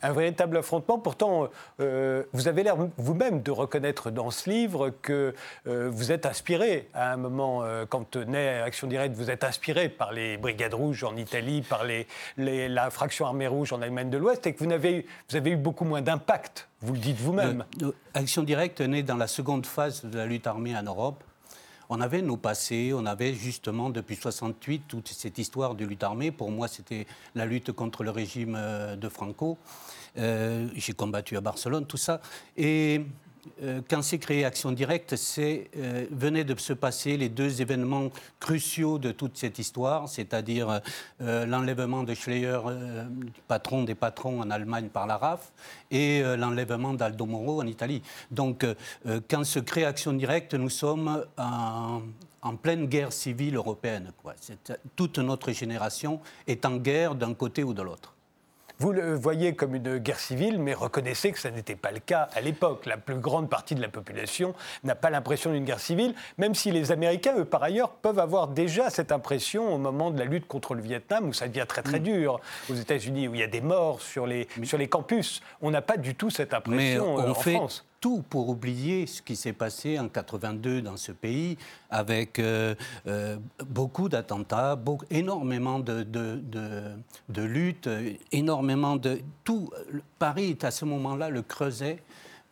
Un 0.00 0.12
véritable 0.12 0.56
affrontement. 0.56 0.98
Pourtant, 0.98 1.48
euh, 1.80 2.22
vous 2.32 2.46
avez 2.46 2.62
l'air 2.62 2.76
vous-même 2.98 3.42
de 3.42 3.50
reconnaître 3.50 4.12
dans 4.12 4.30
ce 4.30 4.48
livre 4.48 4.90
que 4.90 5.34
euh, 5.66 5.90
vous 5.92 6.12
êtes 6.12 6.24
inspiré 6.24 6.88
à 6.94 7.12
un 7.12 7.16
moment, 7.16 7.64
quand 7.88 8.16
naît 8.16 8.60
Action 8.60 8.86
Directe, 8.86 9.16
vous 9.16 9.28
êtes 9.28 9.42
inspiré 9.42 9.88
par 9.88 10.12
les 10.12 10.36
Brigades 10.36 10.74
Rouges 10.74 11.02
en 11.02 11.16
Italie, 11.16 11.62
par 11.62 11.82
les, 11.84 12.06
la 12.36 12.90
fraction 12.90 13.26
armée 13.26 13.48
rouge 13.48 13.72
en 13.72 13.82
Allemagne 13.82 14.08
de 14.08 14.18
l'Ouest, 14.18 14.46
et 14.46 14.54
que 14.54 14.62
vous 14.62 14.70
avez, 14.72 15.04
vous 15.30 15.36
avez 15.36 15.50
eu 15.50 15.56
beaucoup 15.56 15.84
moins 15.84 16.00
d'impact. 16.00 16.68
Vous 16.80 16.92
le 16.92 17.00
dites 17.00 17.18
vous-même. 17.18 17.64
Action 18.14 18.44
Directe 18.44 18.80
naît 18.80 19.02
dans 19.02 19.16
la 19.16 19.26
seconde 19.26 19.66
phase 19.66 20.04
de 20.04 20.16
la 20.16 20.26
lutte 20.26 20.46
armée 20.46 20.76
en 20.76 20.82
Europe 20.84 21.24
on 21.88 22.00
avait 22.00 22.22
nos 22.22 22.36
passés, 22.36 22.92
on 22.94 23.06
avait 23.06 23.34
justement 23.34 23.90
depuis 23.90 24.16
68 24.16 24.82
toute 24.88 25.08
cette 25.08 25.38
histoire 25.38 25.74
de 25.74 25.84
lutte 25.84 26.02
armée. 26.02 26.30
Pour 26.30 26.50
moi, 26.50 26.68
c'était 26.68 27.06
la 27.34 27.46
lutte 27.46 27.72
contre 27.72 28.04
le 28.04 28.10
régime 28.10 28.56
euh, 28.56 28.96
de 28.96 29.08
Franco. 29.08 29.58
Euh, 30.18 30.68
j'ai 30.74 30.92
combattu 30.92 31.36
à 31.36 31.40
Barcelone, 31.40 31.86
tout 31.86 31.96
ça. 31.96 32.20
Et 32.56 33.02
quand 33.88 34.02
s'est 34.02 34.18
créé 34.18 34.44
Action 34.44 34.72
Directe, 34.72 35.16
c'est 35.16 35.70
euh, 35.76 36.06
venait 36.10 36.44
de 36.44 36.58
se 36.58 36.72
passer 36.72 37.16
les 37.16 37.28
deux 37.28 37.60
événements 37.60 38.10
cruciaux 38.40 38.98
de 38.98 39.12
toute 39.12 39.36
cette 39.36 39.58
histoire, 39.58 40.08
c'est-à-dire 40.08 40.80
euh, 41.20 41.46
l'enlèvement 41.46 42.02
de 42.02 42.14
Schleyer, 42.14 42.58
patron 43.46 43.84
des 43.84 43.94
patrons 43.94 44.40
en 44.40 44.50
Allemagne 44.50 44.88
par 44.88 45.06
la 45.06 45.16
RAF, 45.16 45.52
et 45.90 46.22
l'enlèvement 46.36 46.94
d'Aldo 46.94 47.26
Moro 47.26 47.60
en 47.60 47.66
Italie. 47.66 48.02
Donc, 48.30 48.66
quand 49.28 49.44
se 49.44 49.58
crée 49.58 49.84
Action 49.84 50.12
Directe, 50.12 50.54
nous 50.54 50.68
sommes 50.68 51.24
en, 51.38 52.02
pleine 52.62 52.86
guerre 52.86 53.12
civile 53.12 53.56
européenne. 53.56 54.12
Toute 54.96 55.18
notre 55.18 55.52
génération 55.52 56.20
est 56.46 56.66
en 56.66 56.76
guerre 56.76 57.14
d'un 57.14 57.34
côté 57.34 57.64
ou 57.64 57.72
de 57.72 57.82
l'autre. 57.82 58.14
Vous 58.80 58.92
le 58.92 59.14
voyez 59.14 59.54
comme 59.54 59.74
une 59.74 59.98
guerre 59.98 60.20
civile, 60.20 60.60
mais 60.60 60.72
reconnaissez 60.72 61.32
que 61.32 61.40
ça 61.40 61.50
n'était 61.50 61.74
pas 61.74 61.90
le 61.90 61.98
cas 61.98 62.28
à 62.34 62.40
l'époque. 62.40 62.86
La 62.86 62.96
plus 62.96 63.16
grande 63.16 63.50
partie 63.50 63.74
de 63.74 63.80
la 63.80 63.88
population 63.88 64.54
n'a 64.84 64.94
pas 64.94 65.10
l'impression 65.10 65.52
d'une 65.52 65.64
guerre 65.64 65.80
civile, 65.80 66.14
même 66.38 66.54
si 66.54 66.70
les 66.70 66.92
Américains, 66.92 67.34
eux, 67.38 67.44
par 67.44 67.62
ailleurs, 67.62 67.90
peuvent 67.90 68.20
avoir 68.20 68.48
déjà 68.48 68.88
cette 68.90 69.10
impression 69.10 69.74
au 69.74 69.78
moment 69.78 70.12
de 70.12 70.18
la 70.18 70.26
lutte 70.26 70.46
contre 70.46 70.74
le 70.74 70.82
Vietnam, 70.82 71.28
où 71.28 71.32
ça 71.32 71.48
devient 71.48 71.66
très 71.66 71.82
très 71.82 71.98
mm. 71.98 72.04
dur. 72.04 72.40
Aux 72.70 72.74
États-Unis, 72.74 73.26
où 73.26 73.34
il 73.34 73.40
y 73.40 73.44
a 73.44 73.48
des 73.48 73.60
morts 73.60 74.00
sur 74.00 74.26
les, 74.26 74.46
sur 74.62 74.78
les 74.78 74.88
campus, 74.88 75.42
on 75.60 75.72
n'a 75.72 75.82
pas 75.82 75.96
du 75.96 76.14
tout 76.14 76.30
cette 76.30 76.54
impression 76.54 77.18
euh, 77.18 77.30
en 77.30 77.34
France 77.34 77.87
tout 78.00 78.22
pour 78.28 78.48
oublier 78.48 79.06
ce 79.06 79.22
qui 79.22 79.36
s'est 79.36 79.52
passé 79.52 79.98
en 79.98 80.08
82 80.08 80.82
dans 80.82 80.96
ce 80.96 81.12
pays, 81.12 81.56
avec 81.90 82.38
euh, 82.38 82.74
euh, 83.06 83.36
beaucoup 83.66 84.08
d'attentats, 84.08 84.78
énormément 85.10 85.80
de, 85.80 86.04
luttes, 87.36 87.88
énormément 88.32 88.96
de... 88.96 89.20
Tout, 89.44 89.70
Paris 90.18 90.50
est 90.50 90.64
à 90.64 90.70
ce 90.70 90.84
moment-là 90.84 91.30
le 91.30 91.42
creuset 91.42 91.98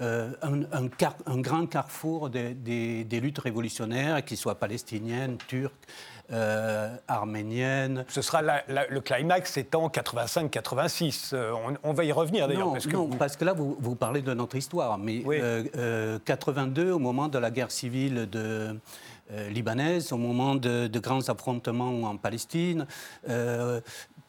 euh, 0.02 0.32
un, 0.42 1.36
grand 1.38 1.66
carrefour 1.66 2.28
des, 2.28 3.06
luttes 3.10 3.38
révolutionnaires, 3.38 4.22
qu'ils 4.22 4.36
soient 4.36 4.56
palestiniennes, 4.56 5.38
turques, 5.48 5.72
euh, 6.32 6.96
arménienne. 7.06 8.04
Ce 8.08 8.20
sera 8.20 8.42
le 8.42 9.00
climax 9.00 9.56
étant 9.56 9.86
85-86. 9.86 11.30
Euh, 11.32 11.52
on, 11.84 11.92
va 11.92 12.04
y 12.04 12.10
revenir 12.10 12.48
d'ailleurs. 12.48 12.72
parce 12.72 12.86
que, 12.86 13.16
parce 13.16 13.36
que 13.36 13.44
là, 13.44 13.52
vous, 13.52 13.76
vous, 13.78 13.94
parlez 13.94 14.22
de 14.22 14.34
notre 14.34 14.56
histoire. 14.56 14.98
Mais 14.98 15.22
82, 16.24 16.86
euh, 16.86 16.94
au 16.94 16.98
moment 16.98 17.28
de 17.28 17.38
la 17.38 17.52
guerre 17.52 17.70
civile 17.70 18.28
de, 18.28 18.76
libanaise, 19.50 20.12
au 20.12 20.16
moment 20.16 20.56
de, 20.56 20.88
de, 20.88 20.98
grands 20.98 21.28
affrontements 21.28 22.02
en 22.02 22.16
Palestine, 22.16 22.86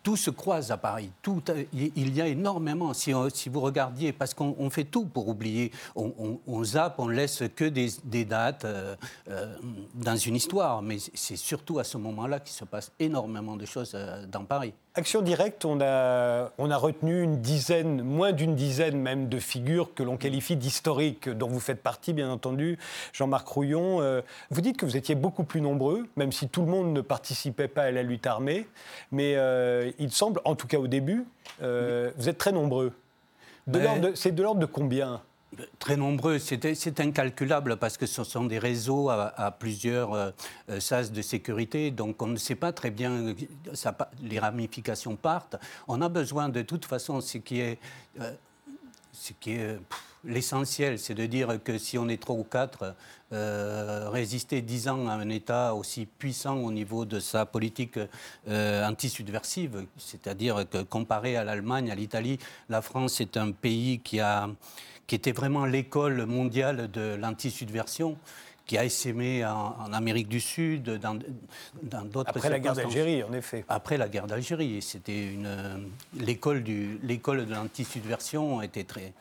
tout 0.08 0.16
se 0.16 0.30
croise 0.30 0.72
à 0.72 0.78
Paris. 0.78 1.12
Tout, 1.22 1.44
il 1.74 2.16
y 2.16 2.22
a 2.22 2.28
énormément. 2.28 2.94
Si, 2.94 3.12
vous 3.12 3.60
regardiez, 3.60 4.14
parce 4.14 4.34
qu'on 4.34 4.70
fait 4.70 4.86
tout 4.86 5.04
pour 5.04 5.28
oublier, 5.28 5.70
on, 5.98 6.40
on, 6.48 6.64
zappe, 6.64 6.96
on 7.00 7.10
laisse 7.10 7.44
que 7.54 7.66
des, 7.66 8.24
dates 8.24 8.64
euh, 8.64 8.96
euh, 9.30 9.54
dans 9.96 10.16
une 10.16 10.38
histoire. 10.38 10.82
Mais 10.82 10.96
c'est 11.14 11.36
surtout 11.36 11.80
à 11.80 11.84
ce 11.84 11.98
moment-là 11.98 12.40
qu'il 12.40 12.56
se 12.56 12.64
passe 12.64 12.94
énormément 13.02 13.58
de 13.58 13.66
choses 13.66 13.92
euh, 13.96 14.26
dans 14.28 14.46
Paris. 14.46 14.74
Action 14.96 15.22
directe, 15.22 15.64
on 15.64 15.80
a, 15.80 16.52
on 16.58 16.72
a 16.72 16.78
retenu 16.78 17.22
une 17.22 17.40
dizaine, 17.40 18.02
moins 18.02 18.32
d'une 18.32 18.56
dizaine 18.56 19.00
même 19.00 19.30
de 19.30 19.38
figures 19.38 19.94
que 19.94 20.02
l'on 20.02 20.18
qualifie 20.18 20.56
d'historiques, 20.56 21.30
dont 21.30 21.50
vous 21.50 21.60
faites 21.60 21.84
partie, 21.84 22.14
bien 22.14 22.32
entendu. 22.32 22.80
Jean-Marc 23.14 23.48
Rouillon, 23.48 24.24
vous 24.50 24.62
dites 24.62 24.76
que 24.76 24.88
vous 24.88 24.98
étiez 24.98 25.14
beaucoup 25.14 25.44
plus 25.44 25.62
nombreux, 25.62 26.08
même 26.16 26.32
si 26.32 26.50
tout 26.50 26.62
le 26.62 26.72
monde 26.72 26.94
ne 26.94 27.02
participait 27.02 27.68
pas 27.68 27.84
à 27.84 27.92
la 27.92 28.02
lutte 28.02 28.26
armée. 28.26 28.66
Mais 29.12 29.36
il 30.00 30.12
semble, 30.12 30.42
en 30.46 30.56
tout 30.56 30.68
cas 30.68 30.78
au 30.78 30.88
début, 30.88 31.26
euh, 31.62 32.12
vous 32.18 32.30
êtes 32.30 32.38
très 32.38 32.52
nombreux. 32.52 32.94
C'est 34.16 34.32
de 34.34 34.44
l'ordre 34.44 34.62
de 34.62 34.66
combien? 34.66 35.22
Très 35.80 35.96
nombreux, 35.96 36.40
c'est 36.40 37.00
incalculable 37.00 37.78
parce 37.78 37.98
que 37.98 38.06
ce 38.06 38.24
sont 38.24 38.44
des 38.46 38.60
réseaux 38.60 39.10
à, 39.10 39.56
plusieurs 39.58 40.14
euh, 40.14 40.32
euh, 40.70 40.80
sas 40.80 41.12
de 41.12 41.22
sécurité, 41.22 41.90
donc 41.90 42.22
on 42.22 42.28
ne 42.28 42.36
sait 42.36 42.56
pas 42.56 42.74
très 42.74 42.92
bien, 42.92 43.34
ça, 43.74 43.98
les 44.22 44.40
ramifications 44.40 45.16
partent. 45.16 45.56
On 45.88 46.02
a 46.02 46.10
besoin 46.10 46.50
de 46.50 46.62
toute 46.62 46.86
façon, 46.86 47.22
ce 47.22 47.38
qui 47.38 47.62
est, 47.62 47.80
ce 49.14 49.32
qui 49.40 49.54
est 49.54 49.80
l'essentiel, 50.28 51.00
c'est 51.00 51.14
de 51.14 51.26
dire 51.26 51.60
que 51.64 51.78
si 51.78 51.98
on 51.98 52.08
est 52.10 52.22
trois 52.22 52.36
ou 52.36 52.44
quatre, 52.44 52.94
euh, 53.34 54.10
résister 54.10 54.62
dix 54.62 54.88
ans 54.88 55.08
à 55.08 55.14
un 55.14 55.30
État 55.30 55.74
aussi 55.74 56.06
puissant 56.06 56.58
au 56.58 56.72
niveau 56.72 57.06
de 57.06 57.20
sa 57.20 57.46
politique 57.46 58.00
euh, 58.48 58.88
anti-subversive, 58.88 59.86
c'est-à-dire 59.98 60.66
que 60.70 60.84
comparé 60.84 61.36
à 61.36 61.44
l'Allemagne, 61.44 61.90
à 61.90 61.96
l'Italie, 61.96 62.38
la 62.70 62.82
France 62.82 63.22
est 63.22 63.38
un 63.38 63.52
pays 63.52 64.00
qui, 64.00 64.20
a, 64.20 64.50
qui 65.08 65.16
était 65.16 65.32
vraiment 65.32 65.66
l'école 65.66 66.26
mondiale 66.26 66.92
de 66.92 67.16
l'anti-subversion 67.16 68.18
qui 68.66 68.78
a 68.78 68.84
essaimé 68.84 69.46
en, 69.46 69.94
Amérique 69.94 70.28
du 70.28 70.42
Sud, 70.42 71.00
dans 71.00 71.16
d'autres 72.04 72.30
Après 72.30 72.50
la 72.50 72.60
guerre 72.60 72.74
d'Algérie, 72.74 73.24
en 73.24 73.32
effet. 73.32 73.64
Après 73.70 73.98
la 73.98 74.10
guerre 74.10 74.28
d'Algérie, 74.28 74.82
c'était 74.82 75.26
une 75.26 75.88
l'école 76.20 76.64
de 76.66 77.54
l'anti-subversion 77.54 78.62
était 78.62 78.84
très 78.84 79.14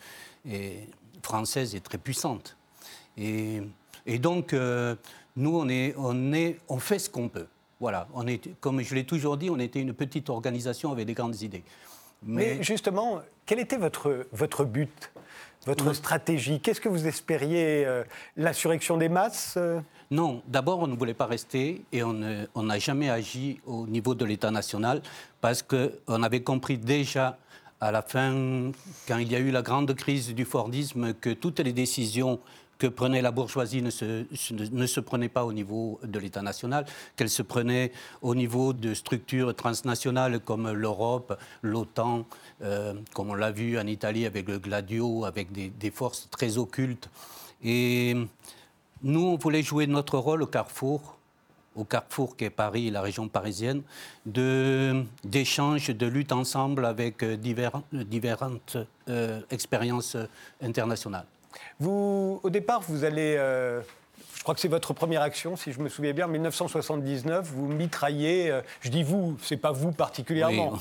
et, 0.50 0.88
française 1.22 1.74
est 1.74 1.80
très 1.80 1.98
puissante. 1.98 2.56
Et, 3.18 3.60
et 4.06 4.18
donc, 4.18 4.52
euh, 4.52 4.94
nous, 5.34 5.58
on, 5.58 5.68
est, 5.68 5.94
on, 5.96 6.32
est, 6.32 6.60
on 6.68 6.78
fait 6.78 7.00
ce 7.00 7.10
qu'on 7.10 7.28
peut. 7.28 7.46
Voilà, 7.80 8.06
on 8.14 8.26
est, 8.26 8.58
comme 8.60 8.80
je 8.80 8.94
l'ai 8.94 9.04
toujours 9.04 9.36
dit, 9.36 9.50
on 9.50 9.58
était 9.58 9.80
une 9.80 9.92
petite 9.92 10.30
organisation 10.30 10.92
avec 10.92 11.06
des 11.06 11.14
grandes 11.14 11.42
idées. 11.42 11.64
Mais, 12.22 12.62
justement, 12.62 13.20
quel 13.44 13.58
était 13.58 13.76
votre, 13.76 14.26
votre 14.32 14.64
but, 14.64 15.12
votre 15.66 15.92
stratégie? 15.92 16.60
Qu'est-ce 16.60 16.80
que 16.80 16.88
vous 16.88 17.06
espériez 17.06 17.84
euh, 17.84 18.04
L'insurrection 18.36 18.96
des 18.96 19.08
masses 19.08 19.54
euh? 19.56 19.80
Non, 20.10 20.42
d'abord, 20.46 20.78
on 20.78 20.86
ne 20.86 20.94
voulait 20.94 21.14
pas 21.14 21.26
rester 21.26 21.82
et 21.92 22.04
on 22.04 22.14
n'a 22.14 22.78
jamais 22.78 23.10
agi 23.10 23.60
au 23.66 23.88
niveau 23.88 24.14
de 24.14 24.24
l'État 24.24 24.52
national 24.52 25.02
parce 25.40 25.62
qu'on 25.62 26.22
avait 26.22 26.42
compris 26.42 26.78
déjà 26.78 27.36
à 27.80 27.92
la 27.92 28.02
fin, 28.02 28.72
quand 29.06 29.18
il 29.18 29.30
y 29.30 29.36
a 29.36 29.38
eu 29.38 29.50
la 29.50 29.62
grande 29.62 29.94
crise 29.94 30.34
du 30.34 30.44
Fordisme, 30.44 31.12
que 31.14 31.30
toutes 31.30 31.60
les 31.60 31.72
décisions 31.72 32.40
que 32.78 32.86
prenait 32.86 33.22
la 33.22 33.30
bourgeoisie 33.30 33.80
ne 33.80 33.90
se, 33.90 34.26
ne 34.52 34.86
se 34.86 35.00
prenaient 35.00 35.30
pas 35.30 35.44
au 35.44 35.52
niveau 35.52 35.98
de 36.02 36.18
l'État 36.18 36.42
national, 36.42 36.84
qu'elles 37.16 37.30
se 37.30 37.42
prenaient 37.42 37.90
au 38.20 38.34
niveau 38.34 38.72
de 38.72 38.92
structures 38.92 39.54
transnationales 39.54 40.40
comme 40.40 40.70
l'Europe, 40.70 41.38
l'OTAN, 41.62 42.26
euh, 42.62 42.94
comme 43.14 43.30
on 43.30 43.34
l'a 43.34 43.50
vu 43.50 43.78
en 43.78 43.86
Italie 43.86 44.26
avec 44.26 44.48
le 44.48 44.58
Gladio, 44.58 45.24
avec 45.24 45.52
des, 45.52 45.68
des 45.68 45.90
forces 45.90 46.28
très 46.30 46.58
occultes. 46.58 47.08
Et 47.64 48.14
nous, 49.02 49.24
on 49.24 49.36
voulait 49.36 49.62
jouer 49.62 49.86
notre 49.86 50.18
rôle 50.18 50.42
au 50.42 50.46
carrefour 50.46 51.15
au 51.76 51.84
carrefour 51.84 52.36
qu'est 52.36 52.50
Paris 52.50 52.90
la 52.90 53.02
région 53.02 53.28
parisienne, 53.28 53.82
d'échanges, 54.24 55.88
de, 55.88 56.06
lutte 56.06 56.32
ensemble 56.32 56.86
avec 56.86 57.22
euh, 57.22 57.36
différentes 57.36 58.76
euh, 59.08 59.40
expériences 59.50 60.16
internationales. 60.62 61.26
Vous, 61.78 62.40
au 62.42 62.50
départ, 62.50 62.80
vous 62.80 63.04
allez... 63.04 63.36
Euh, 63.38 63.80
je 64.34 64.42
crois 64.42 64.54
que 64.54 64.60
c'est 64.60 64.68
votre 64.68 64.94
première 64.94 65.22
action, 65.22 65.56
si 65.56 65.72
je 65.72 65.80
me 65.80 65.88
souviens 65.88 66.12
bien, 66.12 66.26
en 66.26 66.28
1979, 66.28 67.50
vous 67.52 67.66
mitraillez, 67.66 68.60
je 68.80 68.90
dis 68.90 69.02
vous, 69.02 69.36
c'est 69.42 69.56
pas 69.56 69.72
vous 69.72 69.90
particulièrement, 69.90 70.74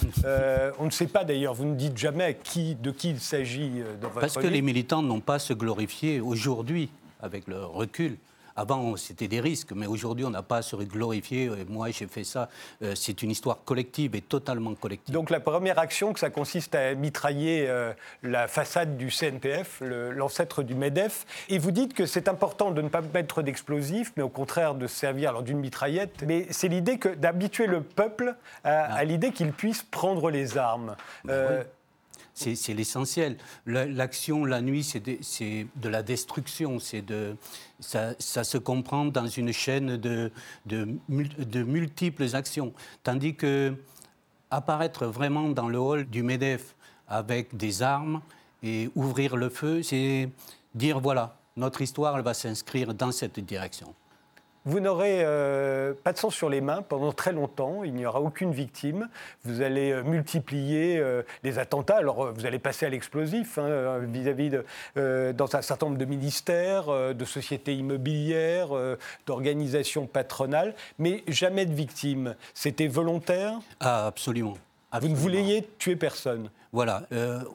on 0.78 0.86
ne 0.86 0.92
sait 0.92 1.08
pas 1.08 1.24
d'ailleurs, 1.24 1.56
vous 1.56 1.66
ne 1.66 1.74
dites 1.74 1.98
jamais 1.98 2.38
qui, 2.44 2.76
de 2.76 2.92
qui 2.92 3.10
il 3.10 3.20
s'agit 3.20 3.82
dans 4.00 4.10
votre 4.10 4.20
Parce 4.20 4.36
que 4.36 4.46
les 4.46 4.62
militants 4.62 5.02
n'ont 5.02 5.22
pas 5.22 5.36
à 5.36 5.40
se 5.40 5.54
glorifier 5.54 6.20
aujourd'hui, 6.20 6.92
avec 7.22 7.48
le 7.48 7.66
recul. 7.66 8.18
Avant, 8.56 8.96
c'était 8.96 9.28
des 9.28 9.42
risques, 9.42 9.72
mais 9.74 9.88
aujourd'hui, 9.88 10.26
on 10.26 10.30
n'a 10.30 10.42
pas 10.42 10.58
à 10.58 10.62
se 10.62 10.76
glorifier. 10.78 11.52
Moi, 11.68 11.90
j'ai 11.92 12.08
fait 12.08 12.24
ça. 12.24 12.50
Euh, 12.82 12.94
c'est 12.96 13.22
une 13.22 13.32
histoire 13.32 13.64
collective 13.66 14.16
et 14.16 14.22
totalement 14.22 14.74
collective. 14.76 15.14
Donc, 15.14 15.30
la 15.30 15.40
première 15.40 15.78
action, 15.78 16.14
que 16.14 16.20
ça 16.20 16.30
consiste 16.30 16.74
à 16.76 16.96
mitrailler 16.96 17.66
euh, 17.68 17.94
la 18.24 18.48
façade 18.48 18.98
du 18.98 19.12
CNPF, 19.12 19.82
l'ancêtre 19.82 20.64
du 20.64 20.74
MEDEF. 20.74 21.26
Et 21.50 21.58
vous 21.58 21.72
dites 21.72 21.94
que 21.94 22.06
c'est 22.06 22.28
important 22.28 22.72
de 22.72 22.82
ne 22.82 22.90
pas 22.90 23.02
mettre 23.02 23.42
d'explosifs, 23.42 24.14
mais 24.16 24.24
au 24.24 24.30
contraire 24.30 24.76
de 24.76 24.88
se 24.88 24.96
servir 24.96 25.42
d'une 25.44 25.60
mitraillette. 25.60 26.24
Mais 26.26 26.48
c'est 26.52 26.68
l'idée 26.68 26.98
d'habituer 27.18 27.68
le 27.68 27.82
peuple 27.82 28.36
à, 28.64 28.96
ah. 28.96 29.04
l'idée 29.04 29.32
qu'il 29.32 29.52
puisse 29.52 29.84
prendre 29.84 30.32
les 30.32 30.58
armes. 30.58 30.96
Ben 31.24 31.34
euh, 31.34 31.64
c'est 32.36 32.74
l'essentiel. 32.74 33.38
L'action 33.66 34.44
la 34.46 34.62
nuit, 34.62 34.84
c'est 34.84 35.00
de, 35.02 35.90
la 35.90 36.04
destruction. 36.04 36.78
De, 37.08 37.38
ça, 37.80 38.14
ça, 38.20 38.44
se 38.44 38.58
comprend 38.58 39.06
dans 39.06 39.28
une 39.28 39.54
chaîne 39.54 39.98
de, 39.98 40.32
de, 40.66 41.64
multiples 41.64 42.36
actions. 42.36 42.74
Tandis 43.04 43.36
que 43.36 43.74
apparaître 44.52 45.06
vraiment 45.08 45.50
dans 45.50 45.70
le 45.70 45.80
hall 45.80 46.06
du 46.06 46.24
MEDEF 46.24 46.76
avec 47.08 47.56
des 47.56 47.82
armes 47.82 48.22
et 48.62 48.90
ouvrir 48.96 49.38
le 49.38 49.50
feu, 49.50 49.82
c'est 49.82 50.30
dire 50.74 51.00
voilà, 51.00 51.38
notre 51.56 51.82
histoire 51.82 52.18
elle 52.18 52.24
va 52.24 52.34
s'inscrire 52.34 52.94
dans 52.94 53.12
cette 53.12 53.40
direction. 53.40 53.94
Vous 54.68 54.80
n'aurez 54.80 55.20
euh, 55.24 55.94
pas 56.04 56.12
de 56.12 56.18
sang 56.18 56.32
sur 56.32 56.50
les 56.50 56.60
mains 56.60 56.82
pendant 56.82 57.12
très 57.12 57.32
longtemps, 57.32 57.84
il 57.84 57.94
n'y 57.94 58.08
aura 58.08 58.20
aucune 58.20 58.52
victime. 58.52 59.10
Vous 59.44 59.62
allez 59.62 59.92
euh, 59.92 60.04
multiplier 60.04 60.98
euh, 60.98 61.22
les 61.44 61.60
attentats. 61.60 61.98
Alors, 61.98 62.34
vous 62.34 62.48
allez 62.48 62.58
passer 62.58 62.88
à 62.88 62.90
l'explosif 62.90 63.60
hein, 63.60 64.00
vis-à-vis 64.00 64.50
de, 64.50 65.32
dans 65.34 65.56
un 65.56 65.62
certain 65.62 65.86
nombre 65.86 66.00
de 66.00 66.06
ministères, 66.06 67.14
de 67.14 67.26
sociétés 67.26 67.76
immobilières, 67.76 68.70
d'organisations 69.28 70.08
patronales, 70.08 70.74
mais 70.98 71.24
jamais 71.28 71.68
de 71.68 71.74
victimes. 71.74 72.36
C'était 72.56 72.88
volontaire? 72.88 73.60
Ah, 73.80 74.08
absolument. 74.08 74.58
Vous 75.00 75.10
ne 75.10 75.16
vouliez 75.16 75.68
tuer 75.78 75.96
personne? 75.96 76.50
Voilà, 76.72 77.04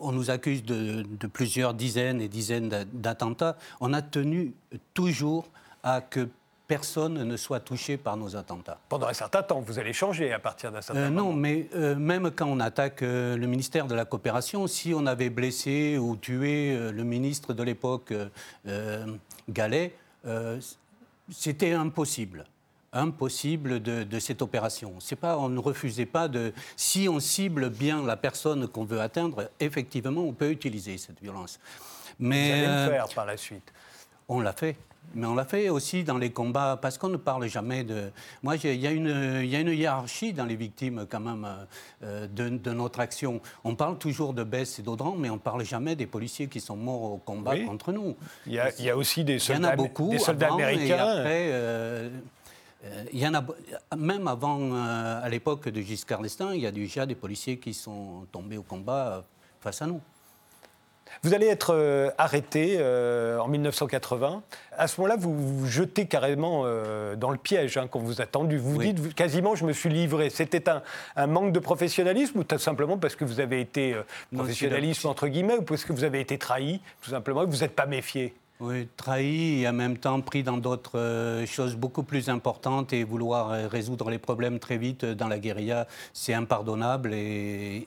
on 0.00 0.12
nous 0.12 0.31
accuse 0.31 0.64
de, 0.64 1.02
de, 1.02 1.26
plusieurs 1.26 1.75
dizaines 1.75 2.21
et 2.21 2.29
dizaines 2.29 2.69
d'attentats. 2.93 3.57
On 3.81 3.93
a 3.93 4.02
tenu 4.02 4.52
toujours 4.95 5.47
à 5.83 6.00
que 6.00 6.29
personne 6.71 7.25
ne 7.25 7.37
soit 7.37 7.59
touché 7.59 7.97
par 7.97 8.17
nos 8.17 8.37
attentats. 8.37 8.79
Pendant 8.89 9.09
un 9.09 9.12
certain 9.12 9.43
temps, 9.43 9.59
vous 9.59 9.81
allez 9.81 9.93
changer 9.93 10.33
à 10.33 10.39
partir 10.39 10.71
d'un 10.71 10.81
certain 10.81 11.00
euh, 11.00 11.11
moment. 11.11 11.31
Non, 11.31 11.33
mais 11.33 11.69
euh, 11.75 11.97
même 11.97 12.31
quand 12.31 12.47
on 12.47 12.61
attaque 12.61 13.03
euh, 13.03 13.37
le 13.37 13.49
ministère 13.49 13.89
de 13.89 13.95
la 13.97 14.05
Coopération, 14.05 14.69
si 14.69 14.95
on 14.95 15.05
avait 15.05 15.31
blessé 15.31 15.99
ou 15.99 16.15
tué 16.15 16.79
le 16.93 17.03
ministre 17.03 17.55
de 17.55 17.65
l'époque, 17.65 18.15
Gallet, 19.49 19.97
c'était 21.29 21.73
impossible 21.73 22.45
impossible 22.93 23.81
de, 23.81 24.19
cette 24.19 24.43
opération. 24.43 24.95
C'est 24.99 25.15
pas, 25.15 25.39
on 25.39 25.49
ne 25.49 25.61
refusait 25.61 26.07
pas 26.07 26.27
de. 26.27 26.53
Si 26.77 27.09
on 27.09 27.21
cible 27.21 27.71
bien 27.71 28.05
la 28.05 28.17
personne 28.17 28.67
qu'on 28.67 28.85
veut 28.85 29.00
atteindre, 29.00 29.49
effectivement, 29.61 30.23
on 30.23 30.33
peut 30.33 30.50
utiliser 30.50 30.99
cette 30.99 31.21
violence. 31.21 31.61
Mais 32.19 32.49
vous 32.49 32.65
allez 32.65 32.85
le 32.85 32.91
faire 32.91 33.09
par 33.15 33.27
la 33.27 33.37
suite. 33.37 33.73
On 34.29 34.41
l'a 34.41 34.53
fait. 34.53 34.77
Mais 35.14 35.26
on 35.26 35.35
l'a 35.35 35.45
fait 35.45 35.69
aussi 35.71 36.04
dans 36.04 36.19
les 36.19 36.30
combats, 36.30 36.78
parce 36.80 36.97
qu'on 36.97 37.09
ne 37.09 37.16
parle 37.16 37.49
jamais 37.49 37.83
de... 37.83 38.11
Moi, 38.42 38.57
il 38.57 38.76
y, 38.76 38.87
a 38.87 38.90
une 38.92 39.73
hiérarchie 39.73 40.33
dans 40.33 40.45
les 40.45 40.54
victimes, 40.54 41.07
quand 41.11 41.21
même, 41.21 41.47
euh, 42.04 42.28
de, 42.28 42.71
notre 42.71 43.00
action. 43.00 43.40
On 43.64 43.75
parle 43.75 43.99
toujours 43.99 44.35
de 44.35 44.45
Bess 44.45 44.78
et 44.78 44.83
d'Audran, 44.83 45.16
mais 45.19 45.28
on 45.28 45.35
ne 45.35 45.40
parle 45.40 45.64
jamais 45.64 45.97
des 45.97 46.07
policiers 46.07 46.47
qui 46.47 46.61
sont 46.61 46.76
morts 46.76 47.02
au 47.02 47.16
combat 47.16 47.59
contre 47.59 47.92
nous. 47.92 48.16
Il 48.47 48.52
y, 48.52 48.61
a, 48.61 48.97
aussi 48.97 49.25
des 49.25 49.40
soldats, 49.40 49.75
beaucoup, 49.75 50.11
des 50.11 50.19
soldats 50.19 50.52
américains. 50.52 51.07
Euh, 51.07 52.09
euh, 52.85 53.04
il 53.12 53.19
y 53.19 53.26
en 53.26 53.35
a, 53.35 53.45
même 53.97 54.28
avant, 54.28 54.75
à 54.75 55.28
l'époque 55.28 55.69
de 55.69 55.80
Giscard 55.80 56.23
d'Estaing, 56.23 56.54
il 56.54 56.61
y 56.61 56.66
a 56.66 56.73
déjà 56.73 57.04
des 57.04 57.16
policiers 57.16 57.59
qui 57.59 57.75
sont 57.75 58.26
tombés 58.30 58.57
au 58.57 58.62
combat 58.62 59.25
face 59.61 59.83
à 59.83 59.87
nous. 59.87 60.00
Vous 61.23 61.35
allez 61.35 61.47
être 61.47 61.75
euh, 61.75 62.11
arrêté 62.19 62.76
euh, 62.79 63.38
en 63.38 63.49
1980. 63.49 64.43
À 64.76 64.87
ce 64.88 65.00
moment-là, 65.00 65.17
vous 65.19 65.35
vous 65.37 65.67
jetez 65.67 66.07
carrément 66.07 66.62
euh, 66.64 67.17
dans 67.17 67.31
le 67.31 67.37
piège 67.37 67.76
hein, 67.76 67.87
qu'on 67.88 68.00
vous 68.00 68.21
a 68.21 68.26
tendu. 68.26 68.57
Vous 68.59 68.73
vous 68.73 68.79
Oui. 68.79 68.95
dites 68.95 69.14
quasiment, 69.14 69.55
je 69.55 69.64
me 69.64 69.73
suis 69.73 69.90
livré. 69.90 70.31
C'était 70.31 70.69
un, 70.69 70.83
un 71.17 71.26
manque 71.26 71.52
de 71.52 71.59
professionnalisme 71.59 72.38
ou 72.38 72.45
tout 72.45 72.59
simplement 72.59 72.97
parce 72.99 73.17
que 73.17 73.25
vous 73.25 73.40
avez 73.40 73.61
été 73.61 73.95
professionnalisme 74.35 75.09
entre 75.09 75.29
guillemets 75.29 75.57
ou 75.59 75.62
parce 75.62 75.85
que 75.85 75.93
vous 75.93 76.05
avez 76.05 76.21
été 76.21 76.38
trahi, 76.38 76.81
tout 77.02 77.11
simplement, 77.11 77.43
et 77.43 77.47
que 77.47 77.50
vous 77.50 77.59
n'êtes 77.61 77.75
pas 77.76 77.87
méfié? 77.87 78.35
Oui, 78.61 78.88
trahi 78.97 79.62
et 79.62 79.69
en 79.69 79.73
même 79.73 79.97
temps 79.97 80.21
pris 80.21 80.43
dans 80.43 80.59
d'autres 80.59 80.99
euh, 80.99 81.47
choses 81.47 81.76
beaucoup 81.76 82.02
plus 82.02 82.29
importantes 82.29 82.93
et 82.93 83.05
vouloir 83.05 83.50
euh, 83.52 83.67
résoudre 83.69 84.11
les 84.11 84.19
problèmes 84.19 84.59
très 84.59 84.76
vite 84.76 85.05
euh, 85.05 85.14
dans 85.14 85.29
la 85.29 85.38
guérilla, 85.38 85.87
c'est 86.12 86.35
impardonnable 86.35 87.14
et, 87.14 87.17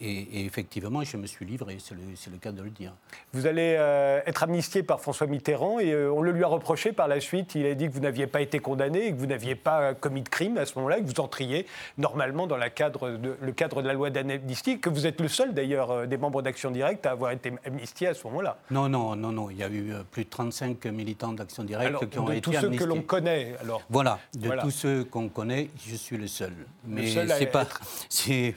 et- 0.01 0.39
et 0.39 0.46
effectivement, 0.46 1.03
je 1.03 1.15
me 1.18 1.27
suis 1.27 1.46
livré, 1.46 1.77
c'est 1.80 1.94
le, 2.32 2.38
cas 2.38 2.51
de 2.51 2.63
le 2.63 2.72
dire. 2.72 2.92
Vous 3.34 3.46
allez 3.46 3.75
euh, 3.77 4.20
être 4.25 4.42
amnistié 4.42 4.82
par 4.82 5.00
François 5.00 5.27
Mitterrand 5.27 5.77
et 5.80 5.92
euh, 5.92 6.12
on 6.12 6.24
le 6.24 6.32
lui 6.32 6.44
a 6.44 6.48
reproché 6.48 6.92
par 6.92 7.08
la 7.08 7.20
suite. 7.20 7.53
Il 7.53 7.68
a 7.68 7.75
dit 7.75 7.88
que 7.88 7.94
vous 7.94 8.00
n'aviez 8.00 8.25
pas 8.25 8.42
été 8.42 8.58
condamné 8.58 9.06
et 9.08 9.12
que 9.12 9.18
vous 9.18 9.27
n'aviez 9.27 9.53
pas 9.56 9.94
commis 9.94 10.24
de 10.24 10.30
crime 10.30 10.58
à 10.58 10.65
ce 10.65 10.74
moment-là, 10.80 10.98
et 10.98 11.01
que 11.03 11.08
vous 11.08 11.20
entriez 11.22 11.68
normalement 12.00 12.48
dans 12.48 12.58
la 12.58 12.72
cadre 12.72 13.12
de, 13.12 13.38
le 13.39 13.51
cadre 13.51 13.84
de 13.84 13.88
la 13.88 13.94
loi 13.94 14.10
d'amnistie, 14.10 14.80
que 14.80 14.89
vous 14.89 15.06
êtes 15.06 15.22
le 15.22 15.27
seul 15.27 15.53
d'ailleurs 15.53 16.08
des 16.08 16.18
membres 16.18 16.42
d'Action 16.42 16.72
Directe 16.72 17.06
à 17.06 17.12
avoir 17.12 17.30
été 17.32 17.53
amnistié 17.63 18.08
à 18.08 18.15
ce 18.15 18.25
moment-là. 18.27 18.58
Non, 18.72 18.89
non, 18.89 19.15
non, 19.15 19.32
non, 19.32 19.50
il 19.51 19.58
y 19.58 19.63
a 19.63 19.70
eu 19.70 19.94
plus 20.10 20.24
de 20.25 20.30
35 20.30 20.62
militants 20.88 21.34
d'Action 21.34 21.63
Directe 21.63 21.88
Alors, 21.88 22.10
qui 22.10 22.20
ont 22.20 22.25
de 22.25 22.34
été 22.34 22.41
tous 22.41 22.53
ceux 22.60 22.70
que 22.70 22.84
l'on 22.84 23.01
connaît, 23.01 23.55
alors. 23.62 23.82
Voilà, 23.89 24.20
de 24.34 24.48
Voilà. 24.48 24.62
tous 24.63 24.72
ceux 24.72 25.03
qu'on 25.03 25.29
connaît, 25.29 25.70
je 25.88 25.96
suis 25.96 26.17
le 26.17 26.27
seul. 26.27 26.53
Mais 26.86 27.08
c'est 27.27 27.48
pas. 27.48 27.67
C'est. 28.10 28.55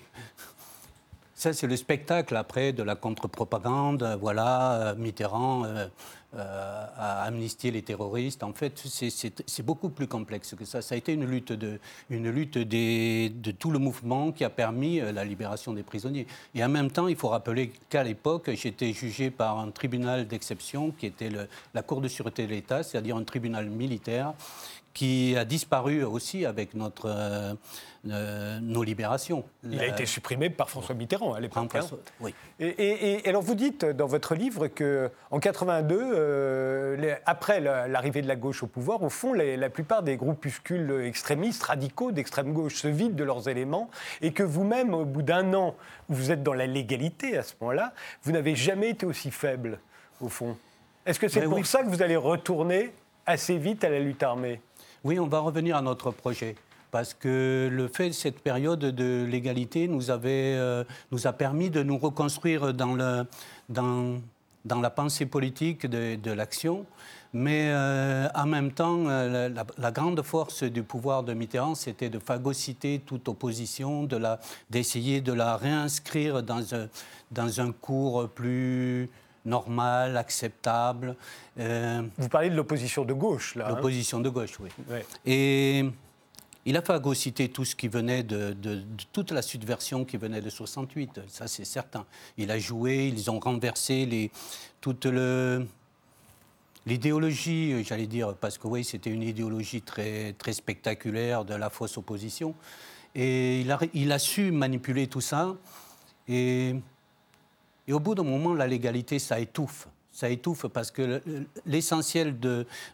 Ça, 1.35 1.53
c'est 1.53 1.67
le 1.67 1.77
spectacle 1.77 2.35
après 2.35 2.73
de 2.73 2.83
la 2.83 2.95
contre-propagande. 2.97 4.17
Voilà, 4.23 4.95
Mitterrand 4.97 5.65
euh, 5.67 5.87
euh, 6.37 6.87
a 6.97 7.23
amnistié 7.23 7.71
les 7.71 7.83
terroristes. 7.83 8.43
En 8.43 8.53
fait, 8.53 8.79
c'est- 8.79 9.63
beaucoup 9.63 9.89
plus 9.89 10.07
complexe 10.07 10.55
que 10.55 10.65
ça. 10.65 10.83
Ça 10.83 10.95
a 10.95 10.99
été 10.99 11.13
une 11.13 11.25
lutte, 11.25 11.53
de, 11.53 11.81
une 12.11 12.31
lutte 12.31 12.59
de 12.59 13.51
tout 13.51 13.71
le 13.71 13.79
mouvement 13.79 14.31
qui 14.33 14.45
a 14.45 14.51
permis 14.51 15.01
euh, 15.01 15.13
la 15.13 15.25
libération 15.25 15.73
des 15.73 15.83
prisonniers. 15.83 16.27
Et 16.55 16.63
en 16.65 16.69
même 16.69 16.91
temps, 16.91 17.09
il 17.09 17.17
faut 17.17 17.29
rappeler 17.29 17.73
qu'à 17.89 18.05
l'époque, 18.05 18.51
j'étais 18.55 18.93
jugé 18.93 19.31
par 19.31 19.59
un 19.59 19.71
tribunal 19.71 20.29
d'exception 20.29 20.93
qui 20.93 21.07
était 21.07 21.31
la 21.75 21.83
Cour 21.83 22.01
de 22.01 22.09
sûreté 22.09 22.47
de 22.47 22.51
l'État, 22.53 22.83
c'est-à-dire 22.83 23.17
un 23.17 23.25
tribunal 23.25 23.69
militaire 23.69 24.35
qui 24.97 25.37
a 25.37 25.45
disparu 25.45 26.03
aussi 26.05 26.47
avec 26.47 26.73
notre, 26.73 27.05
euh, 27.11 27.53
euh, 28.09 28.59
nos 28.63 28.83
libérations. 28.83 29.45
Il 29.63 29.79
a 29.79 29.87
été 29.87 30.07
supprimé 30.07 30.49
par 30.49 30.71
François 30.71 30.95
Mitterrand 30.95 31.35
à 31.35 31.41
l'époque. 31.41 31.75
hein. 31.75 31.81
Oui. 32.21 32.35
Et, 32.61 32.69
et- 32.69 33.27
et 33.27 33.29
alors 33.29 33.43
vous 33.43 33.55
dites 33.55 33.85
dans 33.85 34.07
votre 34.07 34.35
livre 34.35 34.69
que 34.69 35.11
en 35.31 35.39
82, 35.39 36.01
euh, 36.01 36.97
les- 36.97 37.15
après 37.27 37.61
la- 37.61 37.87
l'arrivée 37.89 38.23
de 38.23 38.27
la 38.29 38.37
gauche 38.37 38.63
au 38.63 38.67
pouvoir, 38.67 39.03
au 39.03 39.11
fond, 39.11 39.35
les- 39.35 39.59
la 39.59 39.69
plupart 39.69 40.03
des 40.03 40.17
groupuscules 40.17 41.03
extrémistes, 41.05 41.65
radicaux 41.65 42.11
d'extrême 42.11 42.55
gauche 42.55 42.77
se 42.77 42.89
vident 42.89 43.17
de 43.17 43.25
leurs 43.25 43.51
éléments 43.51 43.91
et 44.23 44.33
que 44.33 44.43
vous-même, 44.43 44.95
au 44.95 45.05
bout 45.05 45.23
d'un 45.23 45.53
an 45.53 45.75
où 46.09 46.15
vous 46.15 46.31
êtes 46.31 46.43
dans 46.43 46.55
la 46.55 46.67
légalité 46.67 47.37
à 47.37 47.43
ce 47.43 47.53
moment-là, 47.61 47.93
vous 48.23 48.33
n'avez 48.33 48.55
jamais 48.57 48.89
été 48.91 49.05
aussi 49.05 49.31
faible, 49.31 49.79
au 50.23 50.31
fond. 50.31 50.57
Est-ce 51.05 51.21
que 51.21 51.29
c'est 51.29 51.41
Mais 51.41 51.47
pour 51.49 51.59
oui. 51.59 51.67
ça 51.67 51.83
que 51.83 51.89
vous 51.89 52.01
allez 52.03 52.17
retourner 52.17 52.95
assez 53.27 53.59
vite 53.59 53.85
à 53.85 53.91
la 53.91 53.99
lutte 53.99 54.23
armée? 54.23 54.63
Oui, 55.07 55.21
on 55.21 55.29
va 55.29 55.39
revenir 55.39 55.77
à 55.77 55.83
notre 55.83 56.11
projet. 56.11 56.57
Parce 56.91 57.15
que 57.15 57.69
le 57.71 57.87
fait 57.87 58.09
de 58.09 58.13
cette 58.13 58.41
période 58.41 58.81
de 58.81 59.25
l'égalité 59.25 59.87
nous, 59.87 60.11
euh, 60.11 60.83
nous 61.13 61.27
a 61.29 61.33
permis 61.33 61.71
de 61.71 61.85
nous 61.85 61.97
reconstruire 61.97 62.75
dans, 62.75 62.97
la 62.97 64.91
pensée 64.91 65.27
politique 65.27 65.87
de, 65.87 66.31
l'action. 66.33 66.87
Mais 67.33 67.69
euh, 67.69 68.27
en 68.35 68.47
même 68.47 68.73
temps, 68.73 69.05
euh, 69.07 69.49
la, 69.79 69.93
grande 69.93 70.21
force 70.23 70.65
du 70.65 70.83
pouvoir 70.83 71.23
de 71.23 71.35
Mitterrand, 71.35 71.77
c'était 71.77 72.11
de 72.11 72.19
phagocyter 72.19 73.01
toute 73.07 73.29
opposition, 73.29 74.09
d'essayer 74.69 75.21
de 75.21 75.33
la 75.33 75.57
réinscrire 75.57 76.43
dans 76.43 77.61
un 77.61 77.71
cours 77.71 78.29
plus 78.29 79.09
normal, 79.47 80.17
acceptable. 80.17 81.17
Euh, 81.59 82.03
Vous 82.19 82.29
parlez 82.29 82.51
de 82.51 82.55
l'opposition 82.57 83.05
de 83.05 83.13
gauche, 83.15 83.55
là. 83.55 83.67
hein 83.67 83.71
L'opposition 83.71 84.21
de 84.21 84.29
gauche, 84.29 84.59
oui. 84.61 84.69
Ouais. 84.91 85.07
Et 85.25 85.85
il 86.67 86.77
a 86.77 86.83
phagocyté 86.83 87.49
tout 87.49 87.65
ce 87.65 87.75
qui 87.77 87.89
venait 87.89 88.23
de, 88.25 88.53
de- 88.53 88.75
de 88.77 88.85
toute 89.13 89.31
la 89.31 89.41
subversion 89.43 90.05
qui 90.05 90.17
venait 90.17 90.41
de 90.41 90.51
68, 90.51 91.21
ça 91.29 91.47
c'est 91.47 91.65
certain. 91.65 92.05
Il 92.37 92.51
a 92.51 92.59
joué, 92.59 93.07
ils 93.09 93.31
ont 93.31 93.39
renversé 93.39 94.05
les, 94.05 94.31
toute 94.81 95.07
le, 95.07 95.67
l'idéologie, 96.87 97.83
j'allais 97.85 98.07
dire, 98.07 98.35
parce 98.35 98.59
que 98.59 98.67
oui, 98.67 98.85
c'était 98.85 99.11
une 99.11 99.23
idéologie 99.23 99.83
très, 99.83 100.33
très 100.35 100.53
spectaculaire 100.53 101.45
de 101.45 101.55
la 101.55 101.71
fausse 101.71 101.97
opposition. 101.99 102.55
Et 103.15 103.61
il 103.63 103.71
a, 103.73 103.79
il 103.95 104.13
a 104.13 104.19
su 104.19 104.53
manipuler 104.53 105.07
tout 105.07 105.21
ça. 105.23 105.55
Et 106.29 106.75
et 107.89 107.93
au 107.93 108.01
bout 108.01 108.15
d'un 108.15 108.25
moment, 108.25 108.53
la 108.55 108.67
légalité, 108.67 109.19
ça 109.19 109.39
étouffe. 109.41 109.89
Ça 110.13 110.29
étouffe 110.31 110.67
parce 110.69 110.91
que 110.91 111.03
le- 111.03 111.47
l'essentiel 111.67 112.39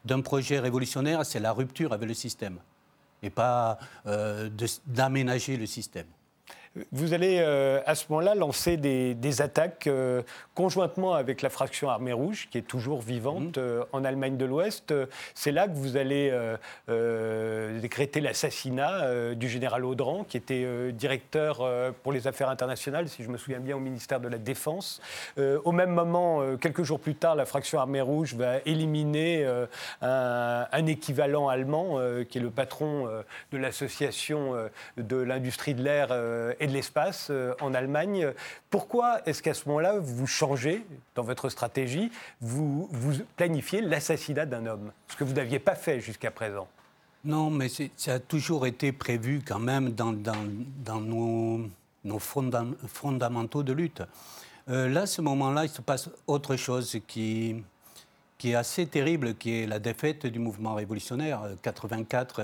d'un 0.05 0.21
projet 0.23 0.59
révolutionnaire, 0.59 1.25
c'est 1.25 1.41
la 1.41 1.53
rupture 1.53 1.93
avec 1.93 2.09
le 2.09 2.15
système 2.15 2.59
et 3.23 3.31
pas 3.31 3.79
euh, 4.07 4.51
d'aménager 4.87 5.57
le 5.57 5.67
système. 5.67 6.07
Vous 6.91 7.13
allez 7.13 7.39
euh, 7.41 7.81
à 7.85 7.95
ce 7.95 8.07
moment-là 8.09 8.35
lancer 8.35 8.79
des, 8.79 9.15
des 9.15 9.43
attaques 9.43 9.87
euh, 9.87 10.23
conjointement 10.55 11.13
avec 11.13 11.43
la 11.43 11.51
fraction 11.51 11.91
Armée 11.91 12.15
Rouge, 12.15 12.49
qui 12.51 12.57
est 12.57 12.63
toujours 12.63 13.03
vivante 13.03 13.59
euh, 13.59 13.85
en 13.93 14.05
Allemagne 14.05 14.39
de 14.39 14.47
l'Ouest. 14.47 14.95
C'est 15.35 15.53
là 15.53 15.69
que 15.69 15.75
vous 15.75 15.97
allez 15.97 16.33
décréter 17.81 18.21
l'assassinat 18.21 19.35
du 19.35 19.49
général 19.49 19.85
Audran, 19.85 20.25
qui 20.25 20.37
était 20.37 20.93
directeur 20.93 21.63
pour 22.03 22.13
les 22.13 22.27
affaires 22.27 22.49
internationales, 22.49 23.09
si 23.09 23.23
je 23.23 23.29
me 23.29 23.37
souviens 23.37 23.61
bien, 23.61 23.77
au 23.77 23.81
ministère 23.81 24.21
de 24.21 24.29
la 24.29 24.39
Défense. 24.39 25.01
Au 25.39 25.73
même 25.73 25.91
moment, 25.91 26.57
quelques 26.59 26.83
jours 26.83 27.01
plus 27.01 27.15
tard, 27.15 27.35
la 27.35 27.45
fraction 27.45 27.79
Armée 27.79 28.01
Rouge 28.01 28.35
va 28.35 28.59
éliminer 28.67 29.45
un, 30.01 30.67
un 30.71 30.87
équivalent 30.87 31.49
allemand, 31.49 31.99
qui 32.29 32.39
est 32.39 32.43
le 32.43 32.51
patron 32.51 33.07
de 33.53 33.59
l'association 33.59 34.55
de 34.97 35.17
l'industrie 35.17 35.75
de 35.75 35.83
l'air 35.83 36.13
et 36.63 36.69
de 36.69 36.73
l'espace 36.73 37.27
euh, 37.31 37.55
en 37.61 37.75
Allemagne. 37.75 38.33
Pourquoi 38.71 39.21
est-ce 39.27 39.43
qu'à 39.43 39.53
ce 39.53 39.69
moment-là, 39.69 39.99
vous 39.99 40.27
changez 40.29 40.87
dans 41.17 41.25
votre 41.25 41.49
stratégie, 41.49 42.11
vous, 42.41 42.89
planifiez 43.37 43.81
l'assassinat 43.81 44.47
d'un 44.47 44.65
homme 44.67 44.93
Ce 45.09 45.17
que 45.17 45.25
vous 45.25 45.33
n'aviez 45.35 45.59
pas 45.59 45.75
fait 45.75 46.01
jusqu'à 46.01 46.31
présent? 46.31 46.69
Non, 47.25 47.51
mais 47.51 47.67
ça 47.97 48.15
a 48.15 48.19
toujours 48.21 48.67
été 48.67 48.93
prévu 48.93 49.43
quand 49.47 49.59
même 49.59 49.91
dans, 49.91 50.13
nos, 51.01 51.69
nos 52.05 52.19
fondam- 52.19 52.75
fondamentaux 52.87 53.63
de 53.65 53.73
lutte. 53.73 54.03
Euh, 54.69 54.89
là, 54.89 55.07
ce 55.07 55.21
moment-là, 55.21 55.65
il 55.65 55.69
se 55.69 55.83
passe 55.83 56.11
autre 56.29 56.55
chose 56.55 56.97
qui, 57.09 57.63
qui 58.43 58.51
est 58.51 58.55
assez 58.57 58.87
terrible, 58.87 59.37
qui 59.37 59.61
est 59.61 59.67
la 59.69 59.79
défaite 59.79 60.27
du 60.27 60.41
mouvement 60.41 60.75
révolutionnaire. 60.75 61.45
Euh, 61.45 61.55
84, 61.63 62.41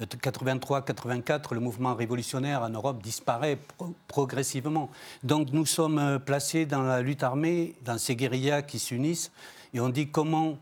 euh, 0.00 0.06
83-84, 0.06 1.52
le 1.52 1.60
mouvement 1.60 1.94
révolutionnaire 1.94 2.62
en 2.62 2.70
Europe 2.70 3.02
disparaît 3.02 3.58
pro- 3.76 3.92
progressivement. 4.08 4.88
Donc 5.22 5.52
nous 5.52 5.66
sommes 5.66 5.98
euh, 5.98 6.18
placés 6.18 6.64
dans 6.64 6.80
la 6.80 7.02
lutte 7.02 7.22
armée, 7.22 7.74
dans 7.84 7.98
ces 7.98 8.16
guérillas 8.16 8.62
qui 8.62 8.78
s'unissent, 8.78 9.30
et 9.74 9.80
on 9.80 9.90
dit 9.90 10.08
comment 10.08 10.56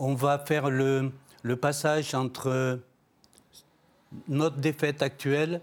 on 0.00 0.14
va 0.14 0.40
faire 0.40 0.68
le, 0.68 1.12
passage 1.60 2.12
entre 2.12 2.80
notre 4.26 4.56
défaite 4.56 5.00
actuelle 5.00 5.60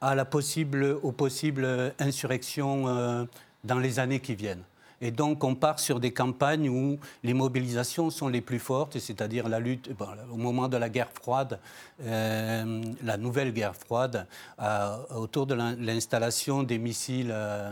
à 0.00 0.14
la 0.14 0.24
possible, 0.24 0.98
aux 1.02 1.12
possibles 1.12 1.92
insurrections 1.98 3.28
dans 3.64 3.78
les 3.78 3.98
années 3.98 4.20
qui 4.20 4.34
viennent. 4.34 4.64
Et 5.04 5.10
donc, 5.10 5.44
on 5.44 5.54
part 5.54 5.80
sur 5.80 6.00
des 6.00 6.12
campagnes 6.12 6.70
où 6.70 6.98
les 7.22 7.34
mobilisations 7.34 8.08
sont 8.08 8.28
les 8.28 8.40
plus 8.40 8.58
fortes, 8.58 8.98
c'est-à-dire 8.98 9.50
la 9.50 9.60
lutte, 9.60 9.90
au 10.32 10.36
moment 10.38 10.66
de 10.66 10.78
la 10.78 10.88
guerre 10.88 11.10
froide, 11.12 11.58
euh, 12.02 12.82
la 13.02 13.18
nouvelle 13.18 13.52
guerre 13.52 13.76
froide, 13.76 14.26
euh, 14.62 14.96
autour 15.14 15.44
de 15.44 15.52
l'in- 15.52 15.76
l'installation 15.76 16.62
des 16.62 16.78
missiles, 16.78 17.30
euh, 17.30 17.70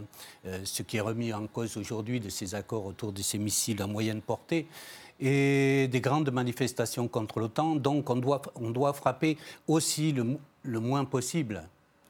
ce 0.62 0.82
qui 0.82 0.98
est 0.98 1.00
remis 1.00 1.32
en 1.32 1.46
cause 1.46 1.78
aujourd'hui 1.78 2.20
de 2.20 2.28
ces 2.28 2.54
accords 2.54 2.84
autour 2.84 3.12
de 3.12 3.22
ces 3.22 3.38
missiles 3.38 3.80
à 3.80 3.86
moyenne 3.86 4.20
portée, 4.20 4.66
et 5.18 5.88
des 5.90 6.00
grandes 6.02 6.30
manifestations 6.30 7.08
contre 7.08 7.40
l'OTAN. 7.40 7.76
Donc, 7.76 8.10
on 8.10 8.16
doit, 8.16 8.42
on 8.56 8.68
doit 8.68 8.92
frapper 8.92 9.38
aussi 9.66 10.12
le, 10.12 10.36
le 10.64 10.80
moins 10.80 11.06
possible 11.06 11.62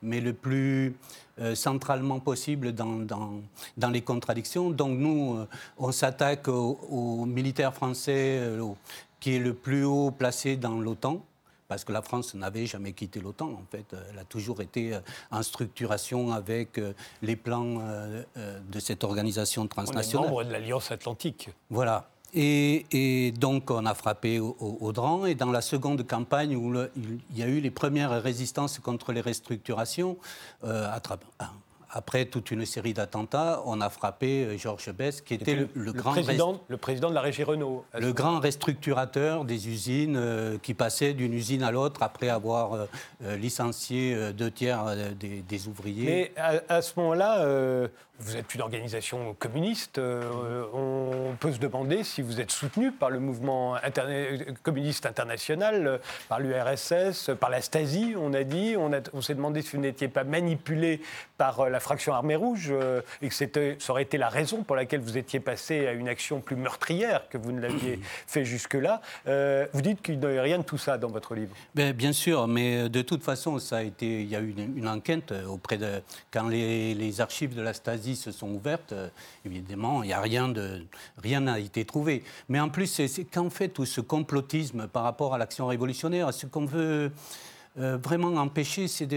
mais 0.02 0.20
le 0.20 0.32
plus 0.32 0.94
euh, 1.38 1.54
centralement 1.54 2.20
possible 2.20 2.72
dans, 2.72 2.96
dans- 2.96 3.40
dans 3.76 3.90
les 3.90 4.02
contradictions. 4.02 4.70
Donc 4.70 4.98
nous, 4.98 5.38
euh, 5.38 5.46
on 5.78 5.92
s'attaque 5.92 6.48
au, 6.48 6.78
au 6.90 7.24
militaire 7.24 7.72
français 7.74 8.38
euh, 8.40 8.60
au- 8.60 8.76
qui 9.20 9.36
est 9.36 9.38
le 9.38 9.54
plus 9.54 9.84
haut 9.84 10.10
placé 10.10 10.56
dans 10.56 10.78
l'OTAN, 10.80 11.24
parce 11.68 11.84
que 11.84 11.92
la 11.92 12.02
France 12.02 12.34
n'avait 12.34 12.66
jamais 12.66 12.92
quitté 12.92 13.20
l'OTAN. 13.20 13.46
En 13.52 13.64
fait, 13.70 13.86
elle 14.10 14.18
a 14.18 14.24
toujours 14.24 14.60
été 14.60 14.98
en 15.30 15.42
structuration 15.42 16.32
avec 16.32 16.78
les 17.22 17.36
plans 17.36 17.80
de 18.68 18.80
cette 18.80 19.04
organisation 19.04 19.66
transnationale. 19.68 20.26
On 20.26 20.28
est 20.28 20.30
membre 20.32 20.44
de 20.44 20.52
l'Alliance 20.52 20.90
Atlantique. 20.90 21.50
Voilà. 21.70 22.08
Et, 22.34 23.32
donc 23.38 23.70
on 23.70 23.84
a 23.84 23.94
frappé 23.94 24.38
au, 24.38 24.56
au, 24.58 25.26
Et 25.26 25.34
dans 25.34 25.50
la 25.50 25.60
seconde 25.60 26.06
campagne, 26.06 26.56
où 26.56 26.74
il 26.96 27.38
y 27.38 27.42
a 27.42 27.46
eu 27.46 27.60
les 27.60 27.70
premières 27.70 28.22
résistances 28.22 28.78
contre 28.78 29.12
les 29.12 29.20
restructurations, 29.20 30.16
euh, 30.64 30.88
après 31.92 32.24
toute 32.24 32.50
une 32.50 32.64
série 32.64 32.94
d'attentats, 32.94 33.62
on 33.66 33.80
a 33.80 33.90
frappé 33.90 34.44
euh, 34.44 34.58
Georges 34.58 34.92
Best, 34.92 35.24
qui 35.24 35.34
était 35.34 35.68
le, 35.74 35.92
grand 35.92 36.12
président, 36.12 36.60
le 36.68 36.76
président 36.78 37.10
de 37.10 37.14
la 37.14 37.20
régie 37.20 37.44
Renault. 37.44 37.84
Le 37.98 38.12
grand 38.12 38.40
restructurateur 38.40 39.44
des 39.44 39.68
usines 39.68 40.16
euh, 40.16 40.56
qui 40.62 40.72
passait 40.74 41.12
d'une 41.12 41.34
usine 41.34 41.62
à 41.62 41.70
l'autre 41.70 42.02
après 42.02 42.30
avoir 42.30 42.72
euh, 42.74 43.36
licencié 43.36 44.32
deux 44.32 44.50
tiers 44.50 44.84
des, 45.16 45.68
ouvriers. 45.68 46.32
Mais 46.36 46.62
à, 46.68 46.80
ce 46.82 46.92
moment-là, 46.96 47.44
vous 48.22 48.36
êtes 48.36 48.54
une 48.54 48.62
organisation 48.62 49.34
communiste. 49.38 49.98
on 49.98 51.34
peut 51.38 51.52
se 51.52 51.58
demander 51.58 52.04
si 52.04 52.22
vous 52.22 52.40
êtes 52.40 52.50
soutenu 52.50 52.92
par 52.92 53.10
le 53.10 53.20
mouvement 53.20 53.76
communiste 54.62 55.06
international, 55.06 56.00
par 56.28 56.40
l'URSS, 56.40 57.30
par 57.38 57.50
la 57.50 57.60
Stasi, 57.60 58.14
on 58.16 58.32
a 58.32 58.44
dit. 58.44 58.74
On, 58.78 58.90
on 59.12 59.20
s'est 59.20 59.34
demandé 59.34 59.62
si 59.62 59.76
vous 59.76 59.82
n'étiez 59.82 60.08
pas 60.08 60.24
manipulé 60.24 61.00
par 61.36 61.68
la 61.68 61.80
fraction 61.80 62.12
armée 62.14 62.36
rouge 62.36 62.68
euh, 62.70 63.00
et 63.20 63.28
que 63.28 63.34
ça 63.34 63.92
aurait 63.92 64.02
été 64.02 64.18
la 64.18 64.28
raison 64.28 64.62
pour 64.62 64.76
laquelle 64.76 65.00
vous 65.00 65.18
étiez 65.18 65.40
passé 65.40 65.86
à 65.86 65.92
une 65.92 66.08
action 66.08 66.40
plus 66.40 66.56
meurtrière 66.56 67.28
que 67.28 67.38
vous 67.38 67.52
ne 67.52 67.60
l'aviez 67.60 67.98
fait 68.26 68.44
jusque-là. 68.44 69.00
Euh, 69.26 69.66
vous 69.72 69.82
dites 69.82 70.02
qu'il 70.02 70.18
n'y 70.18 70.38
a 70.38 70.42
rien 70.42 70.58
de 70.58 70.62
tout 70.62 70.78
ça 70.78 70.98
dans 70.98 71.08
votre 71.08 71.34
livre. 71.34 71.54
Ben, 71.74 71.92
bien 71.92 72.12
sûr, 72.12 72.46
mais 72.46 72.88
de 72.88 73.02
toute 73.02 73.22
façon, 73.22 73.58
ça 73.58 73.78
a 73.78 73.82
été, 73.82 74.22
il 74.22 74.28
y 74.28 74.36
a 74.36 74.40
eu 74.40 74.54
une, 74.76 74.88
enquête 74.88 75.32
auprès 75.48 75.78
de 75.78 76.02
quand 76.32 76.48
les, 76.48 77.20
archives 77.20 77.54
de 77.54 77.62
la 77.62 77.74
Stasi 77.74 78.11
se 78.16 78.32
sont 78.32 78.48
ouvertes. 78.48 78.94
évidemment, 79.44 80.02
il 80.02 80.08
n'y 80.08 80.12
a 80.12 80.20
rien 80.20 80.48
de 80.48 80.84
rien 81.22 81.40
n'a 81.40 81.58
été 81.58 81.84
trouvé. 81.84 82.24
Mais 82.48 82.60
en 82.60 82.68
plus, 82.68 82.86
c'est 82.86 83.24
qu'en 83.24 83.50
fait 83.50 83.68
tout 83.68 83.86
ce 83.86 84.00
complotisme 84.00 84.88
par 84.88 85.04
rapport 85.04 85.34
à 85.34 85.38
l'action 85.38 85.66
révolutionnaire, 85.66 86.32
ce 86.32 86.46
qu'on 86.46 86.66
veut 86.66 87.12
euh, 87.78 87.96
vraiment 87.96 88.38
empêcher, 88.38 88.86
c'est 88.86 89.08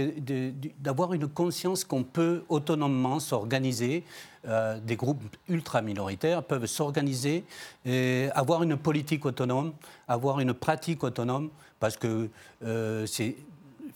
d'avoir 0.79 1.13
une 1.13 1.27
conscience 1.27 1.83
qu'on 1.83 2.03
peut 2.03 2.43
autonomement 2.47 3.19
s'organiser. 3.19 4.03
Euh, 4.47 4.79
des 4.79 4.95
groupes 4.95 5.23
ultra 5.49 5.81
minoritaires 5.81 6.43
peuvent 6.43 6.67
s'organiser, 6.67 7.43
et 7.83 8.29
avoir 8.35 8.61
une 8.61 8.77
politique 8.77 9.25
autonome, 9.25 9.73
avoir 10.07 10.39
une 10.39 10.53
pratique 10.53 11.03
autonome, 11.03 11.49
parce 11.79 11.97
que 11.97 12.29
euh, 12.63 13.07
c'est 13.07 13.35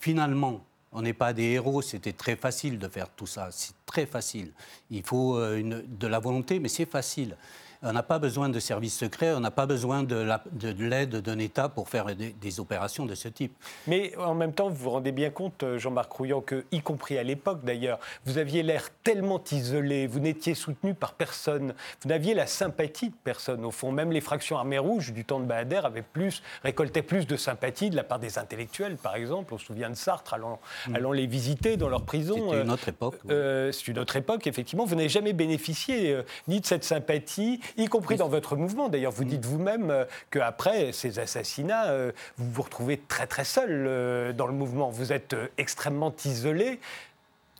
finalement 0.00 0.60
on 0.92 1.02
n'est 1.02 1.14
pas 1.14 1.32
des 1.32 1.44
héros, 1.44 1.82
c'était 1.82 2.12
très 2.12 2.36
facile 2.36 2.78
de 2.78 2.88
faire 2.88 3.08
tout 3.10 3.26
ça, 3.26 3.48
c'est 3.52 3.74
très 3.86 4.06
facile. 4.06 4.52
Il 4.90 5.04
faut 5.04 5.38
une, 5.54 5.84
de 5.86 6.06
la 6.06 6.18
volonté, 6.18 6.58
mais 6.58 6.68
c'est 6.68 6.86
facile. 6.86 7.36
On 7.82 7.92
n'a 7.92 8.02
pas 8.02 8.18
besoin 8.18 8.50
de 8.50 8.60
services 8.60 8.98
secrets, 8.98 9.32
on 9.32 9.40
n'a 9.40 9.50
pas 9.50 9.64
besoin 9.66 10.02
de 10.02 10.84
l'aide 10.84 11.16
d'un 11.16 11.38
État 11.38 11.68
pour 11.68 11.88
faire 11.88 12.06
des, 12.14 12.60
opérations 12.60 13.06
de 13.06 13.14
ce 13.14 13.28
type. 13.28 13.54
Mais 13.86 14.14
en 14.16 14.34
même 14.34 14.52
temps, 14.52 14.68
vous 14.68 14.76
vous 14.76 14.90
rendez 14.90 15.12
bien 15.12 15.30
compte, 15.30 15.62
euh, 15.62 15.78
Jean-Marc 15.78 16.12
Rouillon, 16.12 16.40
que, 16.40 16.64
y 16.72 16.80
compris 16.80 17.16
à 17.16 17.22
l'époque 17.22 17.64
d'ailleurs, 17.64 17.98
vous 18.26 18.38
aviez 18.38 18.62
l'air 18.62 18.88
tellement 19.04 19.40
isolé, 19.52 20.06
vous 20.06 20.18
n'étiez 20.18 20.54
soutenu 20.54 20.94
par 20.94 21.14
personne, 21.14 21.74
vous 22.02 22.08
n'aviez 22.08 22.34
la 22.34 22.46
sympathie 22.46 23.10
de 23.10 23.14
personne. 23.24 23.64
Au 23.64 23.70
fond, 23.70 23.92
même 23.92 24.12
les 24.12 24.20
fractions 24.20 24.58
armées 24.58 24.78
rouges 24.78 25.12
du 25.12 25.24
temps 25.24 25.40
de 25.40 25.44
Bahader 25.44 25.80
avaient 25.84 26.02
plus, 26.02 26.42
récoltaient 26.62 27.02
plus 27.02 27.26
de 27.26 27.36
sympathie 27.36 27.88
de 27.88 27.96
la 27.96 28.04
part 28.04 28.18
des 28.18 28.38
intellectuels, 28.38 28.96
par 28.96 29.14
exemple. 29.14 29.54
On 29.54 29.58
se 29.58 29.66
souvient 29.66 29.90
de 29.90 29.94
Sartre 29.94 30.34
allant, 30.34 30.60
mm. 30.88 30.96
allant 30.96 31.12
les 31.12 31.26
visiter 31.26 31.76
dans 31.76 31.88
leur 31.88 32.02
prison. 32.02 32.50
C'était 32.50 32.62
une 32.62 32.70
autre 32.70 32.88
époque. 32.88 33.18
Euh, 33.30 33.72
c'est 33.72 33.88
une 33.88 33.98
autre 33.98 34.16
époque, 34.16 34.46
effectivement. 34.46 34.84
Vous 34.84 34.96
n'avez 34.96 35.08
jamais 35.08 35.32
bénéficié 35.32 36.12
euh, 36.12 36.22
ni 36.48 36.60
de 36.60 36.66
cette 36.66 36.84
sympathie, 36.84 37.60
y 37.76 37.86
compris 37.86 38.16
dans 38.16 38.28
votre 38.28 38.56
mouvement. 38.56 38.88
D'ailleurs, 38.88 39.12
vous 39.12 39.24
dites 39.24 39.44
vous-même 39.44 39.90
euh, 39.90 40.04
qu'après 40.30 40.92
ces 40.92 41.18
assassinats, 41.18 41.88
euh, 41.88 42.12
vous 42.36 42.50
vous 42.50 42.62
retrouvez 42.62 42.98
très 43.08 43.26
très 43.26 43.44
seul 43.44 43.68
euh, 43.70 44.32
dans 44.32 44.46
le 44.46 44.52
mouvement. 44.52 44.90
Vous 44.90 45.12
êtes 45.12 45.36
extrêmement 45.58 46.14
isolé. 46.24 46.80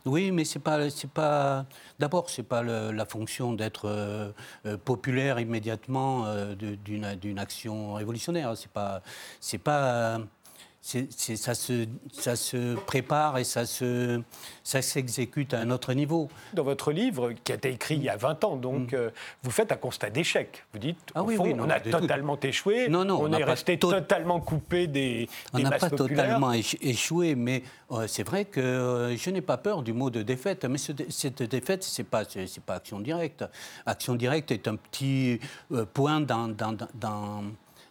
Oui, 0.05 0.31
mais 0.31 0.45
c'est 0.45 0.59
pas, 0.59 0.89
c'est 0.89 1.09
pas. 1.09 1.65
D'abord, 1.99 2.31
c'est 2.31 2.41
pas 2.41 2.63
la 2.63 3.05
fonction 3.05 3.53
d'être 3.53 4.33
populaire 4.83 5.39
immédiatement 5.39 6.25
d'une, 6.55 7.13
d'une 7.13 7.37
action 7.37 7.93
révolutionnaire. 7.93 8.57
C'est 8.57 8.71
pas, 8.71 9.03
c'est 9.39 9.59
pas 9.59 10.19
ça, 10.81 11.53
se, 11.53 11.85
ça 12.11 12.35
se 12.35 12.75
prépare 12.75 13.37
et 13.37 13.43
ça, 13.43 13.65
se, 13.65 14.21
ça 14.63 14.81
s'exécute 14.81 15.53
à 15.53 15.59
un 15.59 15.69
autre 15.69 15.93
niveau. 15.93 16.29
Dans 16.53 16.63
votre 16.63 16.91
livre, 16.91 17.33
qui 17.43 17.51
a 17.51 17.55
été 17.55 17.69
écrit 17.69 17.95
il 17.95 18.03
y 18.03 18.09
a 18.09 18.17
20 18.17 18.43
ans, 18.43 18.55
donc, 18.55 18.91
mm. 18.91 18.95
euh, 18.95 19.09
vous 19.43 19.51
faites 19.51 19.71
un 19.71 19.77
constat 19.77 20.09
d'échec. 20.09 20.65
Vous 20.73 20.79
dites, 20.79 20.97
ah, 21.13 21.23
oui, 21.23 21.37
oui, 21.39 21.53
on 21.57 21.69
a 21.69 21.79
totalement 21.79 22.39
échoué, 22.39 22.89
non, 22.89 23.05
non, 23.05 23.21
on, 23.21 23.31
est 23.31 23.43
resté 23.43 23.77
totalement 23.77 24.39
coupé 24.39 24.87
des, 24.87 25.29
On 25.53 25.59
n'a 25.59 25.71
pas 25.71 25.89
totalement 25.89 26.51
échoué, 26.53 27.35
mais 27.35 27.63
euh, 27.91 28.07
c'est 28.07 28.23
vrai 28.23 28.45
que 28.45 28.59
euh, 28.59 29.15
je 29.15 29.29
n'ai 29.29 29.41
pas 29.41 29.57
peur 29.57 29.83
du 29.83 29.93
mot 29.93 30.09
de 30.09 30.23
défaite, 30.23 30.65
mais 30.65 30.77
cette 30.77 31.43
défaite, 31.43 31.83
ce 31.83 32.01
n'est 32.01 32.07
pas, 32.07 32.23
c'est, 32.25 32.63
pas 32.63 32.75
action 32.75 32.99
directe. 32.99 33.45
Action 33.85 34.15
directe 34.15 34.51
est 34.51 34.67
un 34.67 34.75
petit 34.75 35.39
point 35.93 36.21
dans, 36.21 36.47
dans, 36.47 36.73
dans 36.73 36.87
dans 36.95 37.43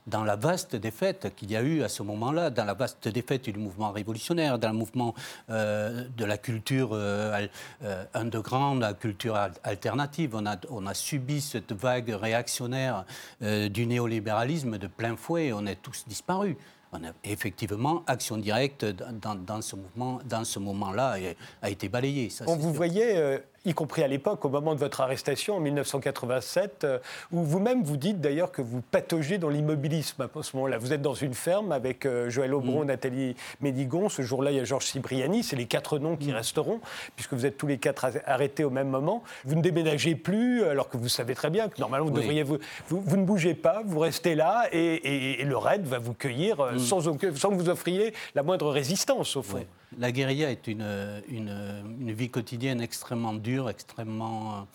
la 0.06 0.36
vaste 0.36 0.76
défaite 0.76 1.34
qu'il 1.36 1.50
y 1.50 1.56
a 1.56 1.62
eu 1.62 1.82
à 1.82 1.88
ce 1.88 2.02
moment-là, 2.02 2.50
dans 2.50 2.64
la 2.64 2.74
vaste 2.74 3.08
défaite 3.08 3.48
du 3.50 3.58
mouvement 3.58 3.92
révolutionnaire, 3.92 4.58
dans 4.58 4.70
le 4.70 4.74
mouvement 4.74 5.14
euh, 5.50 6.04
de 6.16 6.24
la 6.24 6.38
culture 6.38 6.90
euh, 6.92 7.46
euh, 7.84 8.04
underground, 8.14 8.80
la 8.80 8.94
culture 8.94 9.36
alternative. 9.62 10.34
On 10.34 10.46
a, 10.46 10.56
on 10.70 10.86
a 10.86 10.94
subi 10.94 11.40
cette 11.40 11.72
vague 11.72 12.10
réactionnaire 12.10 13.04
du 13.40 13.86
néolibéralisme 13.86 14.78
de 14.78 14.86
plein 14.86 15.16
fouet, 15.16 15.52
on 15.52 15.66
est 15.66 15.80
tous 15.80 16.04
disparus. 16.06 16.56
On 16.92 17.04
a, 17.04 17.12
effectivement, 17.22 18.02
action 18.06 18.36
directe 18.36 18.84
dans, 18.84 19.36
dans 19.36 19.62
ce 19.62 19.76
mouvement, 19.76 20.18
dans 20.24 20.44
ce 20.44 20.58
moment-là, 20.58 21.16
a 21.62 21.70
été 21.70 21.88
balayée. 21.88 22.28
on 22.46 22.56
vous 22.56 22.72
voyait 22.72 23.42
y 23.64 23.74
compris 23.74 24.02
à 24.02 24.08
l'époque, 24.08 24.44
au 24.44 24.48
moment 24.48 24.74
de 24.74 24.80
votre 24.80 25.00
arrestation 25.00 25.56
en 25.56 25.60
1987, 25.60 26.84
euh, 26.84 26.98
où 27.30 27.42
vous-même 27.42 27.82
vous 27.82 27.96
dites 27.96 28.20
d'ailleurs 28.20 28.52
que 28.52 28.62
vous 28.62 28.80
pataugez 28.80 29.38
dans 29.38 29.50
l'immobilisme 29.50 30.22
à 30.22 30.42
ce 30.42 30.56
moment-là. 30.56 30.78
Vous 30.78 30.92
êtes 30.92 31.02
dans 31.02 31.14
une 31.14 31.34
ferme 31.34 31.72
avec 31.72 32.06
euh, 32.06 32.30
Joël 32.30 32.54
Aubron, 32.54 32.84
mm. 32.84 32.86
Nathalie 32.86 33.36
Médigon. 33.60 34.08
Ce 34.08 34.22
jour-là, 34.22 34.50
il 34.50 34.56
y 34.56 34.60
a 34.60 34.64
Georges 34.64 34.86
Cibriani. 34.86 35.42
C'est 35.42 35.56
les 35.56 35.66
quatre 35.66 35.98
noms 35.98 36.16
qui 36.16 36.30
mm. 36.30 36.36
resteront, 36.36 36.80
puisque 37.16 37.34
vous 37.34 37.44
êtes 37.44 37.58
tous 37.58 37.66
les 37.66 37.78
quatre 37.78 38.06
arrêtés 38.24 38.64
au 38.64 38.70
même 38.70 38.88
moment. 38.88 39.22
Vous 39.44 39.56
ne 39.56 39.62
déménagez 39.62 40.14
plus, 40.14 40.64
alors 40.64 40.88
que 40.88 40.96
vous 40.96 41.08
savez 41.08 41.34
très 41.34 41.50
bien 41.50 41.68
que 41.68 41.80
normalement, 41.80 42.06
vous 42.06 42.12
devriez 42.12 42.42
vous, 42.42 42.58
vous, 42.88 43.16
ne 43.16 43.24
bougez 43.24 43.54
pas, 43.54 43.82
vous 43.84 43.98
restez 43.98 44.34
là, 44.34 44.68
et, 44.72 45.44
le 45.44 45.56
raid 45.56 45.84
va 45.84 45.98
vous 45.98 46.14
cueillir 46.14 46.60
euh, 46.60 46.72
mm. 46.72 46.78
sans, 46.78 47.00
sans, 47.00 47.16
que 47.16 47.54
vous 47.54 47.68
offriez 47.68 48.14
la 48.34 48.42
moindre 48.42 48.70
résistance, 48.70 49.36
au 49.36 49.42
fond. 49.42 49.64
La 49.98 50.12
guérilla 50.12 50.50
est 50.50 50.66
une, 50.68 51.22
une, 51.28 52.12
vie 52.12 52.30
quotidienne 52.30 52.80
extrêmement 52.80 53.34
dure, 53.34 53.68
extrêmement 53.68 54.68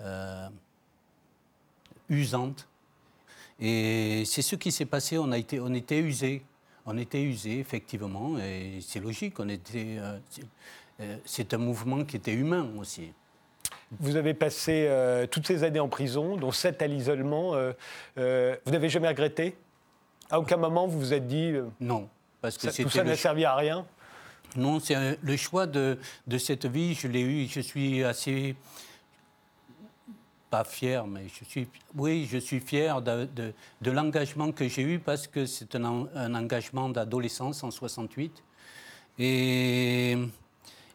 euh, 0.00 0.48
usante. 2.08 2.68
Et 3.58 4.22
c'est 4.26 4.42
ce 4.42 4.54
qui 4.56 4.70
s'est 4.70 4.86
passé. 4.86 5.18
On, 5.18 5.32
a 5.32 5.38
été, 5.38 5.60
on 5.60 5.74
était 5.74 5.98
usé. 5.98 6.42
On 6.86 6.96
était 6.96 7.22
usé, 7.22 7.58
effectivement, 7.58 8.38
et 8.38 8.78
c'est 8.80 9.00
logique. 9.00 9.38
On 9.38 9.48
était, 9.48 9.98
euh, 9.98 10.18
euh, 11.00 11.16
c'est 11.24 11.52
un 11.52 11.58
mouvement 11.58 12.04
qui 12.04 12.16
était 12.16 12.32
humain 12.32 12.68
aussi. 12.78 13.12
Vous 13.98 14.14
avez 14.16 14.34
passé 14.34 14.88
toutes 15.32 15.48
ces 15.48 15.64
années 15.64 15.80
en 15.80 15.88
prison, 15.88 16.36
dont 16.36 16.52
sept 16.52 16.80
à 16.80 16.86
l'isolement. 16.86 17.54
vous 18.16 18.72
n'avez 18.72 18.88
jamais 18.88 19.08
regretté? 19.08 19.56
À 20.30 20.38
aucun 20.38 20.56
moment 20.56 20.86
vous 20.86 20.98
vous 20.98 21.12
êtes 21.12 21.26
dit 21.26 21.54
Non. 21.80 22.08
Parce 22.40 22.56
que 22.56 22.70
ça, 22.70 22.82
tout 22.84 22.88
ça 22.88 23.02
n'a 23.02 23.16
servi 23.16 23.44
à 23.44 23.56
rien? 23.56 23.84
Non, 24.56 24.80
c'est 24.80 25.18
le 25.22 25.36
choix 25.36 25.66
de, 25.66 25.98
cette 26.38 26.66
vie, 26.66 26.94
je 26.94 27.08
l'ai 27.08 27.20
eu, 27.20 27.46
je 27.46 27.60
suis 27.60 28.02
assez 28.04 28.56
pas 30.50 30.64
fier, 30.64 31.06
mais 31.06 31.26
je 31.28 31.44
suis, 31.44 31.68
oui, 31.94 32.28
je 32.30 32.38
suis 32.38 32.58
fier 32.58 33.00
de, 33.00 33.52
l'engagement 33.84 34.50
que 34.50 34.66
j'ai 34.66 34.82
eu 34.82 34.98
parce 34.98 35.28
que 35.28 35.46
c'est 35.46 35.76
un, 35.76 36.34
engagement 36.34 36.88
d'adolescence 36.88 37.62
en 37.62 37.70
68. 37.70 38.42
Et 39.20 40.18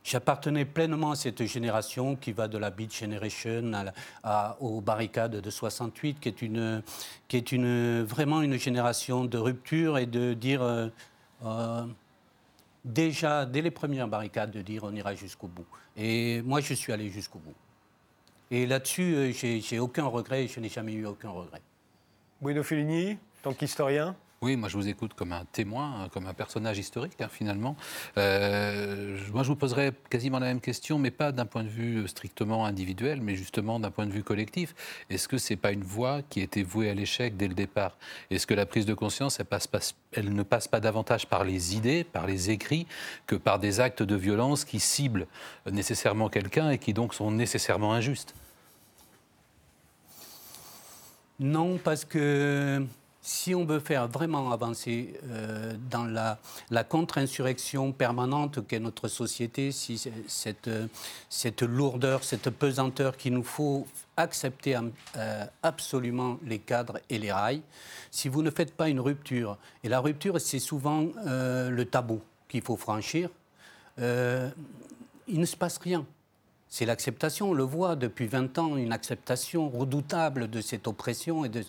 j'appartenais 0.04 0.66
pleinement 0.66 1.12
à 1.12 1.16
cette 1.16 1.46
génération 1.46 2.18
qui 2.18 2.34
va 2.34 2.50
de 2.50 2.58
la 2.58 2.70
Beat 2.70 2.94
Generation 2.94 3.72
à, 4.24 4.58
aux 4.60 4.82
barricades 4.82 5.40
de 5.40 5.50
68, 5.50 6.20
qui 6.20 6.28
est, 6.28 6.42
une, 6.42 6.84
qui 7.30 7.38
est 7.38 8.04
vraiment 8.04 8.42
une 8.42 8.58
génération 8.58 9.24
de 9.24 9.38
rupture 9.38 9.98
et 9.98 10.06
de 10.06 10.34
dire. 10.34 10.62
Euh, 10.62 10.90
euh, 11.46 11.86
déjà, 12.86 13.46
dès 13.46 13.62
les 13.62 13.72
premières 13.72 14.08
barricades, 14.08 14.52
de 14.52 14.62
dire 14.62 14.84
on 14.84 14.96
ira 14.96 15.16
jusqu'au 15.16 15.48
bout. 15.48 15.66
Et 15.98 16.42
moi, 16.44 16.62
je 16.62 16.74
suis 16.74 16.94
allé 16.94 17.10
jusqu'au 17.10 17.40
bout. 17.40 17.56
Et 18.52 18.66
là-dessus, 18.68 19.16
euh, 19.16 19.32
j'ai 19.34 19.80
aucun 19.80 20.06
regret, 20.06 20.48
je 20.48 20.60
n'ai 20.60 20.70
jamais 20.70 20.94
eu 20.94 21.06
aucun 21.06 21.30
regret. 21.30 21.62
Bruno 22.40 22.64
Fellini, 22.64 23.18
tant 23.42 23.54
qu'historien? 23.54 24.16
Oui, 24.42 24.58
moi 24.58 24.70
je 24.70 24.78
vous 24.78 24.88
écoute 24.88 25.14
comme 25.14 25.32
un 25.32 25.46
témoin, 25.46 26.04
hein, 26.04 26.10
comme 26.10 26.28
un 26.28 26.34
personnage 26.34 26.78
historique 26.78 27.20
hein, 27.20 27.30
finalement. 27.32 27.76
Euh, 28.18 29.18
moi 29.32 29.44
je 29.44 29.48
vous 29.48 29.56
poserais 29.56 29.94
quasiment 30.10 30.40
la 30.40 30.48
même 30.48 30.60
question, 30.60 31.00
mais 31.00 31.10
pas 31.10 31.32
d'un 31.32 31.46
point 31.46 31.64
de 31.64 31.70
vue 31.70 32.08
strictement 32.08 32.66
individuel, 32.66 33.22
mais 33.22 33.36
justement 33.36 33.80
d'un 33.80 33.92
point 33.92 34.06
de 34.06 34.12
vue 34.12 34.24
collectif. 34.24 34.76
Est-ce 35.10 35.28
que 35.28 35.38
c'est 35.38 35.56
pas 35.56 35.72
une 35.72 35.84
voie 35.84 36.22
qui 36.30 36.42
était 36.42 36.64
vouée 36.64 36.90
à 36.90 36.94
l'échec 36.94 37.38
dès 37.38 37.48
le 37.48 37.56
départ? 37.56 37.98
Est-ce 38.30 38.46
que 38.46 38.54
la 38.54 38.66
prise 38.66 38.86
de 38.86 38.94
conscience, 38.94 39.40
elle 40.12 40.34
ne 40.34 40.44
passe 40.44 40.68
pas 40.68 40.80
davantage 40.80 41.28
par 41.28 41.44
les 41.44 41.76
idées, 41.76 42.04
par 42.04 42.28
les 42.28 42.52
écrits, 42.52 42.88
que 43.28 43.36
par 43.36 43.58
des 43.58 43.80
actes 43.80 44.04
de 44.04 44.16
violence 44.16 44.66
qui 44.66 44.80
ciblent 44.80 45.28
nécessairement 45.72 46.30
quelqu'un 46.30 46.72
et 46.72 46.78
qui 46.78 46.94
donc 46.94 47.14
sont 47.14 47.32
nécessairement 47.32 47.94
injustes? 47.94 48.36
Non, 51.40 51.78
parce 51.78 52.06
que 52.06 52.86
si 53.26 53.56
on 53.56 53.66
veut 53.66 53.80
faire 53.80 54.08
vraiment 54.08 54.52
avancer 54.52 55.20
euh, 55.24 55.74
dans 55.90 56.06
la, 56.06 56.84
contre-insurrection 56.84 57.92
permanente 57.92 58.68
qu'est 58.68 58.80
notre 58.80 59.08
société, 59.08 59.72
si 59.72 60.00
cette, 60.28 60.70
cette, 61.28 61.64
lourdeur, 61.64 62.24
cette 62.24 62.52
pesanteur 62.52 63.18
qu'il 63.18 63.34
nous 63.34 63.44
faut 63.44 63.88
accepter 64.16 64.78
euh, 65.18 65.46
absolument 65.64 66.38
les 66.46 66.60
cadres 66.60 67.00
et 67.10 67.18
les 67.18 67.32
rails, 67.32 67.64
si 68.12 68.30
vous 68.30 68.44
ne 68.44 68.52
faites 68.52 68.76
pas 68.76 68.90
une 68.90 69.00
rupture, 69.00 69.58
et 69.84 69.90
la 69.90 70.02
rupture 70.02 70.40
c'est 70.40 70.60
souvent 70.60 71.08
euh, 71.26 71.72
le 71.72 71.86
tabou 71.86 72.22
qu'il 72.48 72.62
faut 72.62 72.78
franchir, 72.78 73.30
il 73.98 75.40
ne 75.40 75.46
se 75.46 75.56
passe 75.56 75.80
rien 75.80 76.06
c'est 76.76 76.86
l'acceptation. 76.86 77.52
On 77.52 77.54
le 77.54 77.64
voit 77.64 77.96
depuis 77.96 78.28
20 78.28 78.58
ans, 78.58 78.76
une 78.76 78.92
acceptation 78.92 79.70
redoutable 79.70 80.50
de 80.50 80.60
cette 80.60 80.90
oppression 80.90 81.46
et 81.46 81.50
de, 81.50 81.64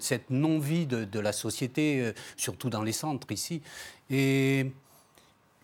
cette 0.00 0.28
non-vie 0.28 0.86
de, 0.86 1.20
la 1.20 1.30
société, 1.30 2.00
euh, 2.00 2.12
surtout 2.36 2.68
dans 2.68 2.82
les 2.82 2.90
centres 2.90 3.30
ici. 3.30 3.62
Et 4.10 4.72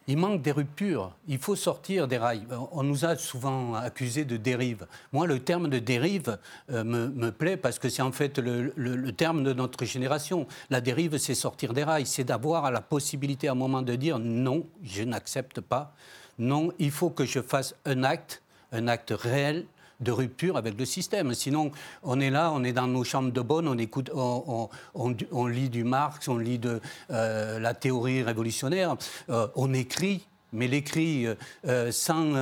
il 0.06 0.18
manque 0.18 0.40
des 0.40 0.52
ruptures. 0.52 1.16
Il 1.26 1.38
faut 1.38 1.56
sortir 1.56 2.06
des 2.06 2.16
rails. 2.16 2.46
On 2.70 2.84
nous 2.84 3.04
a 3.04 3.16
souvent 3.16 3.74
accusés 3.74 4.24
de 4.24 4.36
dérive. 4.36 4.86
Moi, 5.12 5.26
le 5.26 5.40
terme 5.40 5.68
de 5.68 5.80
dérive 5.80 6.38
euh, 6.70 6.84
me, 6.84 7.32
plaît 7.32 7.56
parce 7.56 7.80
que 7.80 7.88
c'est 7.88 8.02
en 8.02 8.12
fait 8.12 8.38
le, 8.38 8.72
le, 8.76 9.12
terme 9.12 9.42
de 9.42 9.52
notre 9.52 9.84
génération. 9.84 10.46
La 10.70 10.80
dérive, 10.80 11.18
c'est 11.18 11.34
sortir 11.34 11.72
des 11.72 11.82
rails. 11.82 12.06
C'est 12.06 12.22
d'avoir 12.22 12.70
la 12.70 12.82
possibilité 12.82 13.48
à 13.48 13.52
un 13.52 13.56
moment 13.56 13.82
de 13.82 13.96
dire 13.96 14.20
non, 14.20 14.64
je 14.84 15.02
n'accepte 15.02 15.60
pas 15.60 15.96
non, 16.42 16.72
il 16.78 16.90
faut 16.90 17.10
que 17.10 17.24
je 17.24 17.40
fasse 17.40 17.74
un 17.84 18.02
acte, 18.02 18.42
un 18.72 18.88
acte 18.88 19.14
réel 19.16 19.64
de 20.00 20.10
rupture 20.10 20.56
avec 20.56 20.76
le 20.76 20.84
système. 20.84 21.32
Sinon, 21.34 21.70
on 22.02 22.18
est 22.18 22.30
là, 22.30 22.50
on 22.52 22.64
est 22.64 22.72
dans 22.72 22.88
nos 22.88 23.04
chambres 23.04 23.30
de 23.30 23.40
bonne, 23.40 23.68
on 23.68 23.78
écoute, 23.78 24.10
on, 24.12 25.46
lit 25.46 25.70
du 25.70 25.84
Marx, 25.84 26.26
on 26.26 26.38
lit 26.38 26.58
de 26.58 26.80
euh, 27.10 27.60
la 27.60 27.74
théorie 27.74 28.24
révolutionnaire, 28.24 28.96
euh, 29.30 29.46
on 29.54 29.72
écrit, 29.72 30.26
mais 30.52 30.66
l'écrit 30.66 31.26
euh, 31.66 31.92
sans 31.92 32.32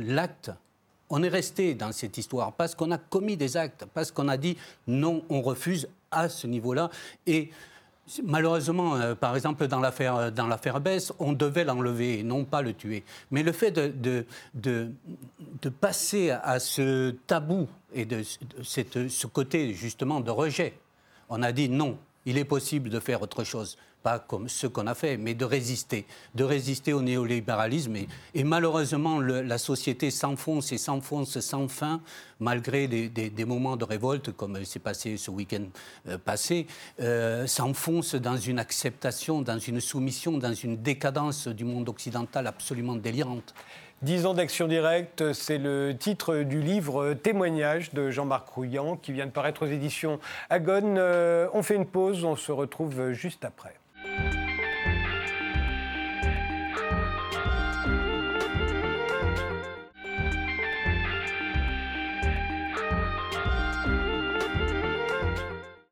l'acte. 0.00 0.50
On 1.08 1.22
est 1.22 1.28
resté 1.28 1.74
dans 1.74 1.90
cette 1.90 2.18
histoire 2.18 2.52
parce 2.52 2.74
qu'on 2.74 2.92
a 2.92 2.98
commis 2.98 3.36
des 3.36 3.56
actes, 3.56 3.86
parce 3.94 4.12
qu'on 4.12 4.28
a 4.28 4.36
dit 4.36 4.56
non, 4.86 5.24
on 5.28 5.40
refuse 5.40 5.88
à 6.10 6.28
ce 6.28 6.46
niveau-là. 6.46 6.90
Malheureusement, 8.24 8.96
euh, 8.96 9.14
par 9.14 9.36
exemple, 9.36 9.66
dans 9.66 9.80
l'affaire, 9.80 10.16
euh, 10.16 10.30
dans 10.30 10.46
l'affaire 10.46 10.80
Bess, 10.80 11.12
on 11.18 11.32
devait 11.32 11.64
l'enlever, 11.64 12.22
non 12.22 12.44
pas 12.44 12.62
le 12.62 12.74
tuer. 12.74 13.04
Mais 13.30 13.42
le 13.42 13.52
fait 13.52 13.70
de, 13.70 13.92
de, 14.54 14.90
de, 15.62 15.68
passer 15.68 16.30
à 16.30 16.58
ce 16.58 17.10
tabou 17.26 17.68
et 17.94 18.04
de, 18.04 18.22
cette, 18.64 19.08
ce 19.08 19.26
côté 19.26 19.74
justement 19.74 20.20
de 20.20 20.30
rejet, 20.30 20.74
on 21.28 21.42
a 21.42 21.52
dit 21.52 21.68
non, 21.68 21.98
il 22.26 22.38
est 22.38 22.44
possible 22.44 22.90
de 22.90 22.98
faire 23.00 23.22
autre 23.22 23.44
chose 23.44 23.76
pas 24.02 24.18
comme 24.18 24.48
ce 24.48 24.66
qu'on 24.66 24.86
a 24.86 24.94
fait, 24.94 25.16
mais 25.16 25.34
de 25.34 25.44
résister, 25.44 26.06
de 26.34 26.44
résister 26.44 26.92
au 26.92 27.02
néolibéralisme. 27.02 27.96
Et, 28.34 28.44
malheureusement, 28.44 29.20
la 29.20 29.58
société 29.58 30.10
s'enfonce 30.10 30.72
et 30.72 30.78
s'enfonce 30.78 31.38
sans 31.40 31.68
fin, 31.68 32.00
malgré 32.38 32.88
des, 32.88 33.44
moments 33.44 33.76
de 33.76 33.84
révolte, 33.84 34.32
comme 34.32 34.64
s'est 34.64 34.78
passé 34.78 35.16
ce 35.16 35.30
week-end 35.30 35.64
euh, 36.08 36.18
passé, 36.18 36.66
euh, 37.00 37.46
s'enfonce 37.46 38.14
dans 38.14 38.36
une 38.36 38.58
acceptation, 38.58 39.42
dans 39.42 39.58
une 39.58 39.80
soumission, 39.80 40.38
dans 40.38 40.54
une 40.54 40.76
décadence 40.76 41.48
du 41.48 41.64
monde 41.64 41.88
occidental 41.88 42.46
absolument 42.46 42.96
délirante. 42.96 43.54
Dix 44.02 44.24
ans 44.24 44.32
d'action 44.32 44.66
directe, 44.66 45.34
c'est 45.34 45.58
le 45.58 45.94
titre 45.94 46.36
du 46.36 46.62
livre 46.62 47.12
Témoignage 47.12 47.92
de 47.92 48.10
Jean-Marc 48.10 48.48
Rouillant 48.48 48.96
qui 48.96 49.12
vient 49.12 49.26
de 49.26 49.30
paraître 49.30 49.66
aux 49.66 49.68
éditions 49.68 50.20
Agone. 50.48 50.96
Euh, 50.96 51.48
on 51.52 51.62
fait 51.62 51.74
une 51.74 51.84
pause, 51.84 52.24
on 52.24 52.34
se 52.34 52.50
retrouve 52.50 53.12
juste 53.12 53.44
après. 53.44 53.74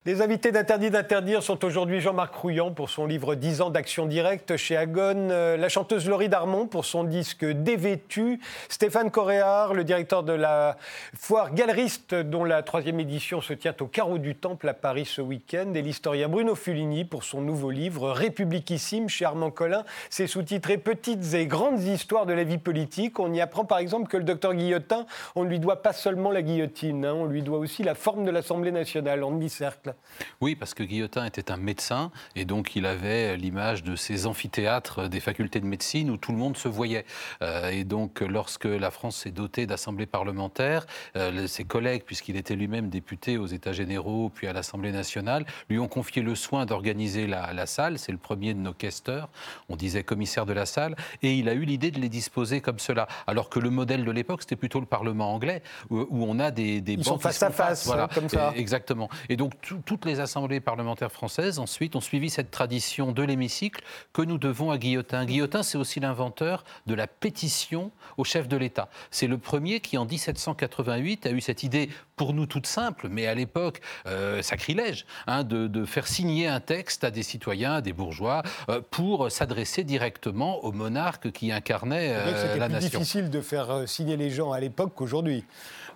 Les 0.09 0.23
invités 0.23 0.53
d'Interdit 0.53 0.89
d'interdire 0.89 1.43
sont 1.43 1.63
aujourd'hui 1.67 2.01
Jean-Marc 2.01 2.35
Rouillant 2.35 2.71
pour 2.71 2.89
son 2.89 3.05
livre 3.05 3.35
10 3.35 3.61
ans 3.61 3.69
d'action 3.69 4.07
directe 4.07 4.57
chez 4.57 4.75
Agone, 4.75 5.31
euh, 5.31 5.59
la 5.59 5.69
chanteuse 5.69 6.09
Laurie 6.09 6.31
Darmon 6.31 6.67
pour 6.67 6.87
son 6.87 7.05
disque 7.05 7.45
Dévêtu, 7.45 8.41
Stéphane 8.71 9.11
Coréard, 9.11 9.75
le 9.75 9.85
directeur 9.85 10.23
de 10.23 10.33
la 10.33 10.79
foire 11.15 11.53
galeriste 11.53 12.15
dont 12.15 12.45
la 12.45 12.63
troisième 12.63 13.01
édition 13.01 13.43
se 13.43 13.53
tient 13.53 13.75
au 13.81 13.85
carreau 13.85 14.17
du 14.17 14.35
Temple 14.35 14.67
à 14.71 14.73
Paris 14.73 15.05
ce 15.05 15.21
week-end, 15.21 15.75
et 15.75 15.83
l'historien 15.83 16.31
Bruno 16.31 16.55
Fulini 16.55 17.05
pour 17.05 17.23
son 17.23 17.43
nouveau 17.43 17.71
livre 17.71 18.11
Républiquissime 18.11 19.11
chez 19.11 19.27
Armand 19.27 19.51
Collin. 19.51 19.85
C'est 20.09 20.27
sous-titré 20.27 20.79
Petites 20.79 21.35
et 21.35 21.47
grandes 21.47 21.83
histoires 21.83 22.25
de 22.25 22.33
la 22.33 22.45
vie 22.45 22.57
politique. 22.57 23.21
On 23.21 23.31
y 23.35 23.43
apprend 23.43 23.67
par 23.67 23.77
exemple 23.77 24.09
que 24.09 24.17
le 24.17 24.25
docteur 24.25 24.55
Guillotin, 24.55 25.05
on 25.37 25.45
ne 25.45 25.51
lui 25.51 25.61
doit 25.61 25.83
pas 25.83 25.93
seulement 25.93 26.31
la 26.31 26.41
guillotine, 26.41 27.05
hein, 27.05 27.13
on 27.13 27.27
lui 27.27 27.43
doit 27.43 27.59
aussi 27.59 27.83
la 27.83 27.95
forme 27.95 28.25
de 28.25 28.31
l'Assemblée 28.31 28.73
nationale 28.73 29.23
en 29.23 29.33
demi-cercle. 29.33 29.93
Oui, 30.41 30.57
parce 30.57 30.75
que 30.75 30.83
Guillotin 30.83 31.25
était 31.25 31.51
un 31.51 31.57
médecin 31.57 32.11
et 32.37 32.45
donc 32.45 32.77
il 32.77 32.87
avait 32.87 33.37
l'image 33.37 33.83
de 33.83 33.97
ces 33.97 34.27
amphithéâtres 34.27 35.09
des 35.09 35.21
facultés 35.21 35.61
de 35.61 35.67
médecine 35.67 36.11
où 36.11 36.17
tout 36.17 36.33
le 36.33 36.39
monde 36.39 36.57
se 36.57 36.69
voyait. 36.69 37.05
Euh, 37.43 37.71
et 37.71 37.85
donc 37.85 38.21
lorsque 38.21 38.65
la 38.65 38.91
France 38.91 39.17
s'est 39.17 39.31
dotée 39.31 39.67
d'assemblées 39.67 40.07
parlementaires, 40.07 40.87
euh, 41.17 41.47
ses 41.47 41.65
collègues, 41.65 42.03
puisqu'il 42.05 42.37
était 42.37 42.57
lui-même 42.57 42.89
député 42.89 43.39
aux 43.39 43.47
États 43.47 43.73
généraux 43.73 44.31
puis 44.35 44.47
à 44.47 44.53
l'Assemblée 44.53 44.93
nationale, 44.93 45.45
lui 45.69 45.79
ont 45.79 45.89
confié 45.89 46.23
le 46.23 46.35
soin 46.35 46.67
d'organiser 46.67 47.27
la, 47.27 47.67
salle. 47.67 47.99
C'est 47.99 48.13
le 48.13 48.19
premier 48.19 48.55
de 48.55 48.61
nos 48.61 48.73
questeurs, 48.73 49.29
on 49.69 49.77
disait 49.77 50.03
commissaire 50.03 50.47
de 50.47 50.53
la 50.53 50.67
salle, 50.67 50.97
et 51.23 51.35
il 51.35 51.49
a 51.49 51.55
eu 51.55 51.65
l'idée 51.65 51.91
de 51.91 52.01
les 52.01 52.09
disposer 52.09 52.61
comme 52.61 52.79
cela. 52.79 53.09
Alors 53.27 53.51
que 53.51 53.59
le 53.59 53.71
modèle 53.71 54.05
de 54.05 54.11
l'époque, 54.11 54.43
c'était 54.43 54.57
plutôt 54.57 54.81
le 54.81 54.87
Parlement 54.87 55.33
anglais, 55.35 55.63
où, 55.91 56.07
on 56.11 56.39
a 56.39 56.51
des, 56.51 56.81
des 56.81 56.95
Ils 56.95 57.05
sont 57.05 57.19
face 57.19 57.43
à 57.43 57.51
face, 57.51 57.87
voilà, 57.87 58.09
comme 58.15 58.29
ça. 58.29 58.53
exactement. 58.57 59.09
Et 59.29 59.37
donc 59.37 59.53
tout, 59.61 59.88
toutes 59.89 60.05
les 60.05 60.21
assemblées 60.21 60.61
parlementaires 60.61 61.11
françaises, 61.11 61.59
ensuite, 61.59 61.97
ont 61.97 62.03
suivi 62.03 62.29
cette 62.29 62.51
tradition 62.51 63.11
de 63.11 63.23
l'hémicycle 63.23 63.83
que 64.13 64.21
nous 64.21 64.37
devons 64.37 64.71
à 64.71 64.77
Guillotin. 64.77 65.25
Guillotin, 65.25 65.63
c'est 65.63 65.79
aussi 65.79 65.99
l'inventeur 65.99 66.63
de 66.87 66.93
la 66.93 67.07
pétition 67.07 67.91
au 68.19 68.25
chef 68.25 68.49
de 68.49 68.59
l'État. 68.59 68.91
C'est 69.11 69.27
le 69.27 69.39
premier 69.39 69.81
qui, 69.81 69.97
en 69.97 70.05
1788, 70.05 71.25
a 71.25 71.31
eu 71.31 71.41
cette 71.41 71.63
idée, 71.63 71.89
pour 72.17 72.35
nous 72.35 72.45
toute 72.45 72.67
simple, 72.67 73.09
mais 73.09 73.27
à 73.27 73.35
l'époque 73.35 73.81
euh, 74.07 74.43
sacrilège, 74.43 75.07
hein, 75.27 75.43
de, 75.43 75.85
faire 75.87 76.07
signer 76.07 76.49
un 76.49 76.61
texte 76.61 77.05
à 77.05 77.11
des 77.11 77.23
citoyens, 77.23 77.77
à 77.77 77.81
des 77.81 77.95
bourgeois, 77.95 78.43
euh, 78.69 78.83
pour 78.91 79.31
s'adresser 79.33 79.85
directement 79.85 80.63
au 80.65 80.73
monarque 80.73 81.33
qui 81.33 81.51
incarnait 81.51 82.11
euh, 82.11 82.57
la 82.59 82.69
nation. 82.69 82.89
C'était 82.89 82.99
difficile 82.99 83.31
de 83.31 83.41
faire 83.41 83.89
signer 83.89 84.19
les 84.19 84.29
gens 84.29 84.53
à 84.53 84.61
l'époque 84.61 84.93
qu'aujourd'hui. 84.95 85.45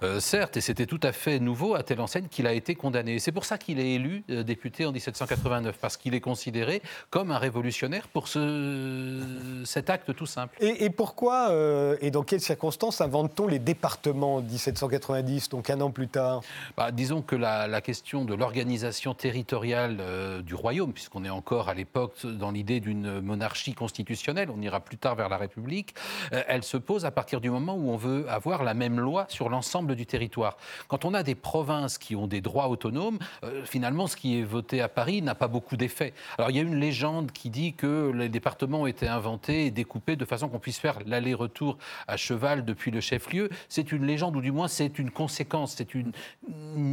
Euh, 0.02 0.20
certes, 0.20 0.56
et 0.56 0.60
c'était 0.60 0.86
tout 0.86 1.00
à 1.02 1.12
fait 1.12 1.38
nouveau 1.38 1.74
à 1.74 1.82
telle 1.82 2.00
enseigne 2.00 2.26
qu'il 2.28 2.46
a 2.46 2.52
été 2.52 2.74
condamné. 2.74 3.18
C'est 3.18 3.32
pour 3.32 3.44
ça 3.44 3.56
qu'il 3.56 3.78
est 3.78 3.92
élu 3.92 4.24
euh, 4.30 4.42
député 4.42 4.84
en 4.84 4.92
1789, 4.92 5.76
parce 5.80 5.96
qu'il 5.96 6.14
est 6.14 6.20
considéré 6.20 6.82
comme 7.10 7.30
un 7.30 7.38
révolutionnaire 7.38 8.08
pour 8.08 8.26
ce, 8.28 9.20
cet 9.64 9.90
acte 9.90 10.14
tout 10.14 10.26
simple. 10.26 10.56
Et, 10.60 10.90
pourquoi 10.90 11.50
euh, 11.50 11.96
et 12.00 12.10
dans 12.10 12.22
quelles 12.22 12.40
circonstances 12.40 13.00
invente-t-on 13.00 13.46
les 13.46 13.58
départements 13.58 14.36
en 14.36 14.42
1790, 14.42 15.48
donc 15.50 15.70
un 15.70 15.80
an 15.80 15.90
plus 15.90 16.08
tard? 16.08 16.42
Bah, 16.76 16.90
Disons 16.90 17.22
que 17.22 17.36
la, 17.36 17.80
question 17.80 18.24
de 18.24 18.34
l'organisation 18.34 19.14
territoriale 19.14 19.98
du 20.44 20.54
royaume, 20.54 20.92
puisqu'on 20.92 21.24
est 21.24 21.30
encore 21.30 21.68
à 21.68 21.74
l'époque 21.74 22.14
dans 22.24 22.52
l'idée 22.52 22.78
d'une 22.78 23.20
monarchie 23.20 23.74
constitutionnelle, 23.74 24.50
on 24.54 24.60
ira 24.60 24.78
plus 24.78 24.98
tard 24.98 25.16
vers 25.16 25.28
la 25.28 25.36
République, 25.36 25.94
elle 26.30 26.62
se 26.62 26.76
pose 26.76 27.04
à 27.04 27.10
partir 27.10 27.40
du 27.40 27.50
moment 27.50 27.74
où 27.74 27.90
on 27.90 27.96
veut 27.96 28.24
avoir 28.28 28.62
la 28.62 28.74
même 28.74 29.00
loi 29.00 29.26
sur 29.28 29.48
l'ensemble 29.48 29.91
du 29.94 30.06
territoire. 30.06 30.56
Quand 30.88 31.04
on 31.04 31.14
a 31.14 31.22
des 31.22 31.34
provinces 31.34 31.98
qui 31.98 32.16
ont 32.16 32.26
des 32.26 32.40
droits 32.40 32.68
autonomes, 32.68 33.18
euh, 33.44 33.64
finalement, 33.64 34.06
ce 34.06 34.16
qui 34.16 34.38
est 34.38 34.42
voté 34.42 34.80
à 34.80 34.88
Paris 34.88 35.22
n'a 35.22 35.34
pas 35.34 35.48
beaucoup 35.48 35.76
d'effet. 35.76 36.12
Alors, 36.38 36.50
il 36.50 36.56
y 36.56 36.60
a 36.60 36.62
une 36.62 36.76
légende 36.76 37.32
qui 37.32 37.50
dit 37.50 37.74
que 37.74 38.12
les 38.14 38.28
départements 38.28 38.82
ont 38.82 38.86
été 38.86 39.08
inventés 39.08 39.66
et 39.66 39.70
découpés 39.70 40.16
de 40.16 40.24
façon 40.24 40.48
qu'on 40.48 40.58
puisse 40.58 40.78
faire 40.78 40.98
l'aller-retour 41.06 41.78
à 42.06 42.16
cheval 42.16 42.64
depuis 42.64 42.90
le 42.90 43.00
chef-lieu. 43.00 43.48
C'est 43.68 43.92
une 43.92 44.06
légende, 44.06 44.36
ou 44.36 44.40
du 44.40 44.52
moins, 44.52 44.68
c'est 44.68 44.98
une 44.98 45.10
conséquence, 45.10 45.74
c'est 45.76 45.94
une, 45.94 46.12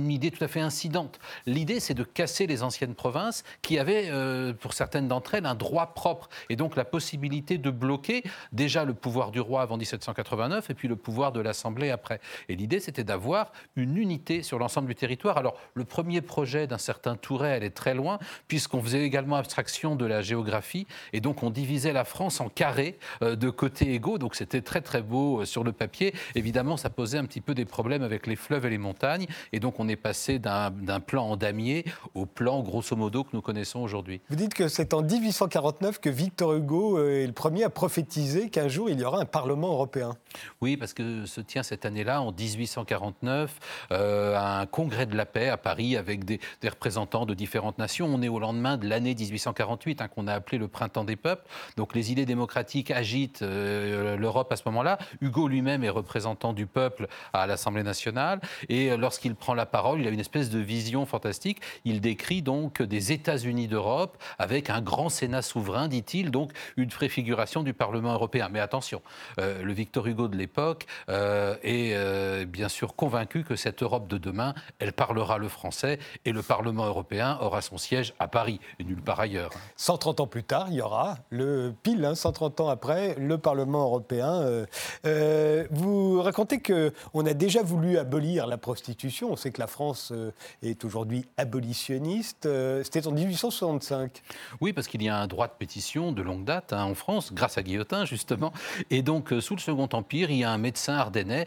idée 0.10 0.32
tout 0.32 0.44
à 0.44 0.48
fait 0.48 0.60
incidente. 0.60 1.20
L'idée, 1.46 1.80
c'est 1.80 1.94
de 1.94 2.04
casser 2.04 2.48
les 2.48 2.64
anciennes 2.64 2.96
provinces 2.96 3.44
qui 3.62 3.80
avaient, 3.80 4.10
euh, 4.10 4.54
pour 4.54 4.74
certaines 4.74 5.08
d'entre 5.08 5.36
elles, 5.36 5.46
un 5.46 5.56
droit 5.56 5.94
propre 5.94 6.30
et 6.50 6.56
donc 6.56 6.76
la 6.76 6.86
possibilité 6.86 7.58
de 7.58 7.70
bloquer 7.70 8.24
déjà 8.52 8.86
le 8.86 8.94
pouvoir 8.94 9.32
du 9.32 9.40
roi 9.40 9.62
avant 9.62 9.78
1789 9.78 10.70
et 10.70 10.74
puis 10.74 10.88
le 10.88 10.96
pouvoir 10.96 11.32
de 11.32 11.40
l'Assemblée 11.40 11.90
après. 11.90 12.20
Et 12.48 12.56
l'idée, 12.56 12.80
c'était 12.89 13.04
d'avoir 13.04 13.52
une 13.75 13.97
unité 13.97 14.41
sur 14.41 14.58
l'ensemble 14.58 14.88
du 14.88 14.95
territoire. 14.95 15.38
Alors, 15.38 15.56
le 15.75 15.86
premier 15.86 16.21
projet 16.21 16.65
d'un 16.65 16.80
certain 16.80 17.15
Touret, 17.15 17.63
est 17.63 17.69
très 17.69 17.93
loin, 17.93 18.17
puisqu'on 18.47 18.82
faisait 18.82 19.04
également 19.04 19.36
abstraction 19.36 19.95
de 19.95 20.06
la 20.06 20.23
géographie, 20.23 20.88
et 21.13 21.21
donc 21.21 21.43
on 21.43 21.52
divisait 21.52 21.93
la 21.93 22.04
France 22.04 22.41
en 22.41 22.49
carrés 22.49 22.97
euh, 23.21 23.36
de 23.36 23.52
côtés 23.52 23.93
égaux, 23.93 24.17
donc 24.17 24.34
c'était 24.34 24.62
très 24.62 24.82
très 24.82 25.04
beau 25.04 25.41
euh, 25.41 25.45
sur 25.45 25.63
le 25.63 25.71
papier. 25.71 26.15
Évidemment, 26.34 26.78
ça 26.78 26.89
posait 26.89 27.19
un 27.19 27.25
petit 27.25 27.41
peu 27.41 27.54
des 27.54 27.65
problèmes 27.65 28.02
avec 28.02 28.25
les 28.25 28.36
fleuves 28.36 28.65
et 28.65 28.71
les 28.71 28.80
montagnes, 28.80 29.28
et 29.54 29.60
donc 29.60 29.80
on 29.80 29.88
est 29.88 29.95
passé 29.95 30.39
d'un 30.39 30.99
plan 30.99 31.30
en 31.30 31.38
damier 31.38 31.86
au 32.15 32.25
plan 32.25 32.63
grosso 32.63 32.95
modo 32.95 33.23
que 33.23 33.30
nous 33.34 33.43
connaissons 33.43 33.82
aujourd'hui. 33.82 34.19
Vous 34.30 34.36
dites 34.36 34.56
que 34.56 34.67
c'est 34.67 34.95
en 34.95 35.04
1849 35.04 35.99
que 35.99 36.10
Victor 36.10 36.56
Hugo 36.56 36.97
euh, 36.97 37.23
est 37.23 37.28
le 37.28 37.34
premier 37.34 37.65
à 37.65 37.69
prophétiser 37.69 38.49
qu'un 38.49 38.67
jour 38.67 38.89
il 38.89 38.99
y 38.99 39.04
aura 39.04 39.19
un 39.21 39.25
Parlement 39.25 39.67
européen. 39.67 40.17
Oui, 40.62 40.75
parce 40.75 40.95
que 40.95 41.28
se 41.28 41.41
tient 41.41 41.62
cette 41.62 41.86
année-là, 41.86 42.23
en 42.23 42.32
1849, 42.69 43.60
un 43.91 44.65
congrès 44.65 45.05
de 45.05 45.15
la 45.15 45.25
paix 45.25 45.49
à 45.49 45.58
Paris 45.58 45.97
avec 45.97 46.25
des, 46.25 46.39
représentants 46.63 47.25
de 47.25 47.34
différentes 47.34 47.77
nations. 47.77 48.08
On 48.08 48.21
est 48.21 48.27
au 48.27 48.39
lendemain 48.39 48.77
de 48.77 48.88
l'année 48.88 49.15
1848, 49.15 50.01
hein, 50.01 50.08
qu'on 50.08 50.27
a 50.27 50.34
appelé 50.34 50.58
le 50.58 50.67
printemps 50.67 51.03
des 51.03 51.15
peuples. 51.15 51.45
Donc 51.77 51.95
les 51.95 52.12
idées 52.12 52.25
démocratiques 52.25 52.91
agitent 52.91 53.41
euh, 53.41 54.17
l'Europe 54.17 54.51
à 54.51 54.55
ce 54.55 54.63
moment-là. 54.67 54.97
Hugo 55.21 55.47
lui-même 55.47 55.84
est 55.84 55.89
représentant 55.89 56.53
du 56.53 56.65
peuple 56.65 57.08
à 57.34 57.47
l'Assemblée 57.47 57.84
nationale. 57.84 58.39
Et 58.67 58.91
euh, 58.91 58.97
lorsqu'il 58.97 59.36
prend 59.36 59.53
la 59.53 59.65
parole, 59.65 60.01
il 60.01 60.08
a 60.08 60.12
une 60.12 60.19
espèce 60.19 60.49
de 60.49 60.60
vision 60.60 61.05
fantastique. 61.05 61.60
Il 61.86 62.01
décrit 62.01 62.41
donc 62.41 62.82
des 62.82 63.12
États-Unis 63.12 63.67
d'Europe 63.67 64.17
avec 64.38 64.69
un 64.69 64.82
grand 64.82 65.10
Sénat 65.10 65.41
souverain, 65.41 65.88
dit-il, 65.88 66.32
donc 66.32 66.51
une 66.77 66.89
préfiguration 66.89 67.63
du 67.63 67.73
Parlement 67.73 68.13
européen. 68.13 68.49
Mais 68.51 68.60
attention, 68.60 69.01
euh, 69.39 69.63
le 69.63 69.73
Victor 69.73 70.08
Hugo 70.08 70.27
de 70.27 70.38
l'époque 70.38 70.86
est 71.10 72.45
bien 72.60 72.67
sûr 72.67 72.93
convaincu 72.93 73.45
que 73.45 73.56
cette 73.56 73.84
Europe 73.84 74.10
de 74.10 74.17
demain, 74.17 74.54
elle 74.80 74.91
parlera 74.91 75.38
le 75.38 75.48
français 75.48 75.98
et 76.26 76.34
le 76.34 76.41
Parlement 76.41 76.86
européen 76.86 77.38
aura 77.39 77.62
son 77.62 77.78
siège 77.78 78.13
à 78.19 78.28
Paris 78.28 78.60
et 78.80 78.84
nulle 78.84 79.02
part 79.02 79.22
ailleurs. 79.22 79.52
130 79.78 80.19
ans 80.19 80.28
plus 80.28 80.43
tard, 80.43 80.67
il 80.69 80.76
y 80.76 80.82
aura 80.82 81.19
le 81.30 81.74
pile, 81.84 82.12
130 82.13 82.60
hein, 82.60 82.63
ans 82.65 82.67
après, 82.67 83.15
le 83.17 83.38
Parlement 83.38 83.84
européen. 83.84 84.41
Euh, 84.41 84.65
euh, 85.06 85.67
vous 85.72 86.22
racontez 86.22 86.60
qu'on 86.62 87.26
a 87.26 87.34
déjà 87.34 87.63
voulu 87.63 87.98
abolir 87.98 88.45
la 88.45 88.58
prostitution. 88.58 89.32
On 89.32 89.38
sait 89.38 89.52
que 89.52 89.62
la 89.62 89.67
France 89.67 90.12
euh, 90.12 90.32
est 90.62 90.84
aujourd'hui 90.84 91.26
abolitionniste. 91.38 92.45
C'était 92.84 93.08
en 93.08 93.12
1865. 93.12 94.22
Oui, 94.60 94.74
parce 94.74 94.89
qu'il 94.89 95.02
y 95.02 95.08
a 95.08 95.17
un 95.17 95.28
droit 95.28 95.48
de 95.48 95.54
pétition 95.58 96.12
de 96.12 96.22
longue 96.22 96.43
date 96.43 96.74
hein, 96.74 96.84
en 96.84 96.93
France, 96.93 97.32
grâce 97.32 97.58
à 97.58 97.63
Guillotin 97.63 98.04
justement. 98.04 98.52
Et 98.89 99.02
donc, 99.02 99.34
sous 99.39 99.56
le 99.56 99.62
Second 99.62 99.88
Empire, 99.93 100.30
il 100.30 100.39
y 100.39 100.43
a 100.43 100.52
un 100.52 100.58
médecin 100.58 100.95
ardennais 100.95 101.45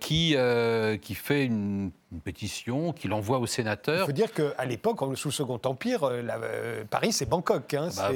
qui, 0.00 0.36
qui 1.00 1.14
fait 1.14 1.44
une 1.44 1.90
une 2.14 2.20
pétition 2.20 2.92
qu'il 2.92 3.12
envoie 3.12 3.38
au 3.38 3.46
sénateur. 3.46 4.04
Il 4.04 4.06
faut 4.06 4.12
dire 4.12 4.32
qu'à 4.32 4.64
l'époque, 4.64 5.00
sous 5.16 5.28
le 5.28 5.32
Second 5.32 5.60
Empire, 5.64 6.04
euh, 6.04 6.22
euh, 6.42 6.84
Paris, 6.88 7.12
c'est 7.12 7.28
Bangkok. 7.28 7.74
Hein, 7.74 7.88
bah, 7.96 8.10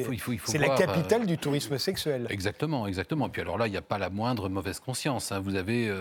c'est 0.45 0.59
la 0.59 0.71
capitale 0.71 1.23
euh, 1.23 1.27
du 1.27 1.37
tourisme 1.37 1.79
sexuel. 1.79 2.27
Exactement, 2.31 2.87
exactement. 2.87 3.27
Et 3.27 3.31
puis 3.31 3.43
alors 3.43 3.59
là, 3.59 3.67
il 3.67 3.71
n'y 3.71 3.77
a 3.77 3.83
pas 3.83 3.99
la 3.99 4.09
moindre 4.09 4.49
mauvaise 4.49 4.79
conscience. 4.79 5.33
Hein. 5.33 5.41
Vous 5.41 5.57
avez 5.57 5.93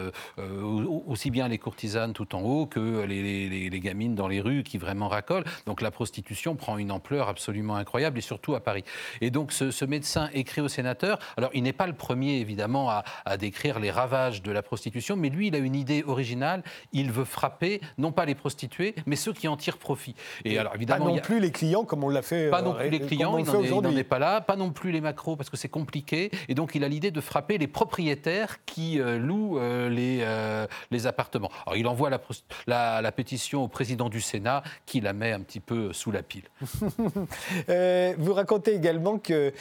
aussi 1.07 1.31
bien 1.31 1.47
les 1.47 1.57
courtisanes 1.57 2.13
tout 2.13 2.35
en 2.35 2.41
haut 2.41 2.65
que 2.67 3.03
les, 3.05 3.79
gamines 3.79 4.15
dans 4.15 4.27
les 4.27 4.41
rues 4.41 4.63
qui 4.63 4.77
vraiment 4.77 5.07
racolent. 5.07 5.45
Donc 5.65 5.81
la 5.81 5.91
prostitution 5.91 6.55
prend 6.55 6.77
une 6.77 6.91
ampleur 6.91 7.29
absolument 7.29 7.75
incroyable, 7.75 8.19
et 8.19 8.21
surtout 8.21 8.53
à 8.55 8.59
Paris. 8.59 8.83
Et 9.21 9.31
donc 9.31 9.51
ce, 9.51 9.85
médecin 9.87 10.29
écrit 10.33 10.61
au 10.61 10.67
sénateur. 10.67 11.17
Alors 11.37 11.49
il 11.53 11.63
n'est 11.63 11.73
pas 11.73 11.87
le 11.87 11.93
premier, 11.93 12.39
évidemment, 12.39 12.89
à, 12.89 13.03
à 13.25 13.37
décrire 13.37 13.79
les 13.79 13.89
ravages 13.89 14.43
de 14.43 14.51
la 14.51 14.61
prostitution, 14.61 15.15
mais 15.15 15.29
lui, 15.29 15.47
il 15.47 15.55
a 15.55 15.59
une 15.59 15.75
idée 15.75 16.03
originale. 16.05 16.26
Il 16.93 17.11
veut 17.11 17.25
frapper 17.25 17.81
non 17.97 18.11
pas 18.11 18.25
les 18.25 18.35
prostituées, 18.35 18.95
mais 19.05 19.15
ceux 19.15 19.33
qui 19.33 19.47
en 19.47 19.57
tirent 19.57 19.77
profit. 19.77 20.15
Et, 20.45 20.57
alors 20.57 20.75
évidemment, 20.75 21.05
pas 21.05 21.11
non 21.11 21.19
plus 21.19 21.39
les 21.39 21.51
clients 21.51 21.85
comme 21.85 22.03
on 22.03 22.09
l'a 22.09 22.21
fait. 22.21 22.49
Pas 22.49 22.61
non 22.61 22.75
euh, 22.75 22.79
plus 22.79 22.89
les 22.89 22.99
clients, 22.99 23.37
il 23.37 23.45
n'en 23.45 23.95
est, 23.95 24.03
pas 24.03 24.19
là. 24.19 24.41
Pas 24.41 24.55
non 24.55 24.71
plus 24.71 24.91
les 24.91 25.01
macros 25.01 25.35
parce 25.35 25.49
que 25.49 25.57
c'est 25.57 25.69
compliqué. 25.69 26.31
Et 26.47 26.55
donc 26.55 26.75
il 26.75 26.83
a 26.83 26.87
l'idée 26.87 27.11
de 27.11 27.21
frapper 27.21 27.57
les 27.57 27.67
propriétaires 27.67 28.63
qui 28.65 28.99
euh, 28.99 29.17
louent 29.17 29.59
euh, 29.59 29.89
les, 29.89 30.25
les 30.91 31.07
appartements. 31.07 31.51
Alors 31.65 31.77
il 31.77 31.87
envoie 31.87 32.09
la, 32.09 33.01
la, 33.01 33.11
pétition 33.11 33.63
au 33.63 33.67
président 33.67 34.09
du 34.09 34.21
Sénat 34.21 34.63
qui 34.85 35.01
la 35.01 35.13
met 35.13 35.31
un 35.31 35.41
petit 35.41 35.59
peu 35.59 35.93
sous 35.93 36.11
la 36.11 36.23
pile. 36.23 36.43
vous 38.17 38.33
racontez 38.33 38.75
également 38.75 39.17
que 39.17 39.53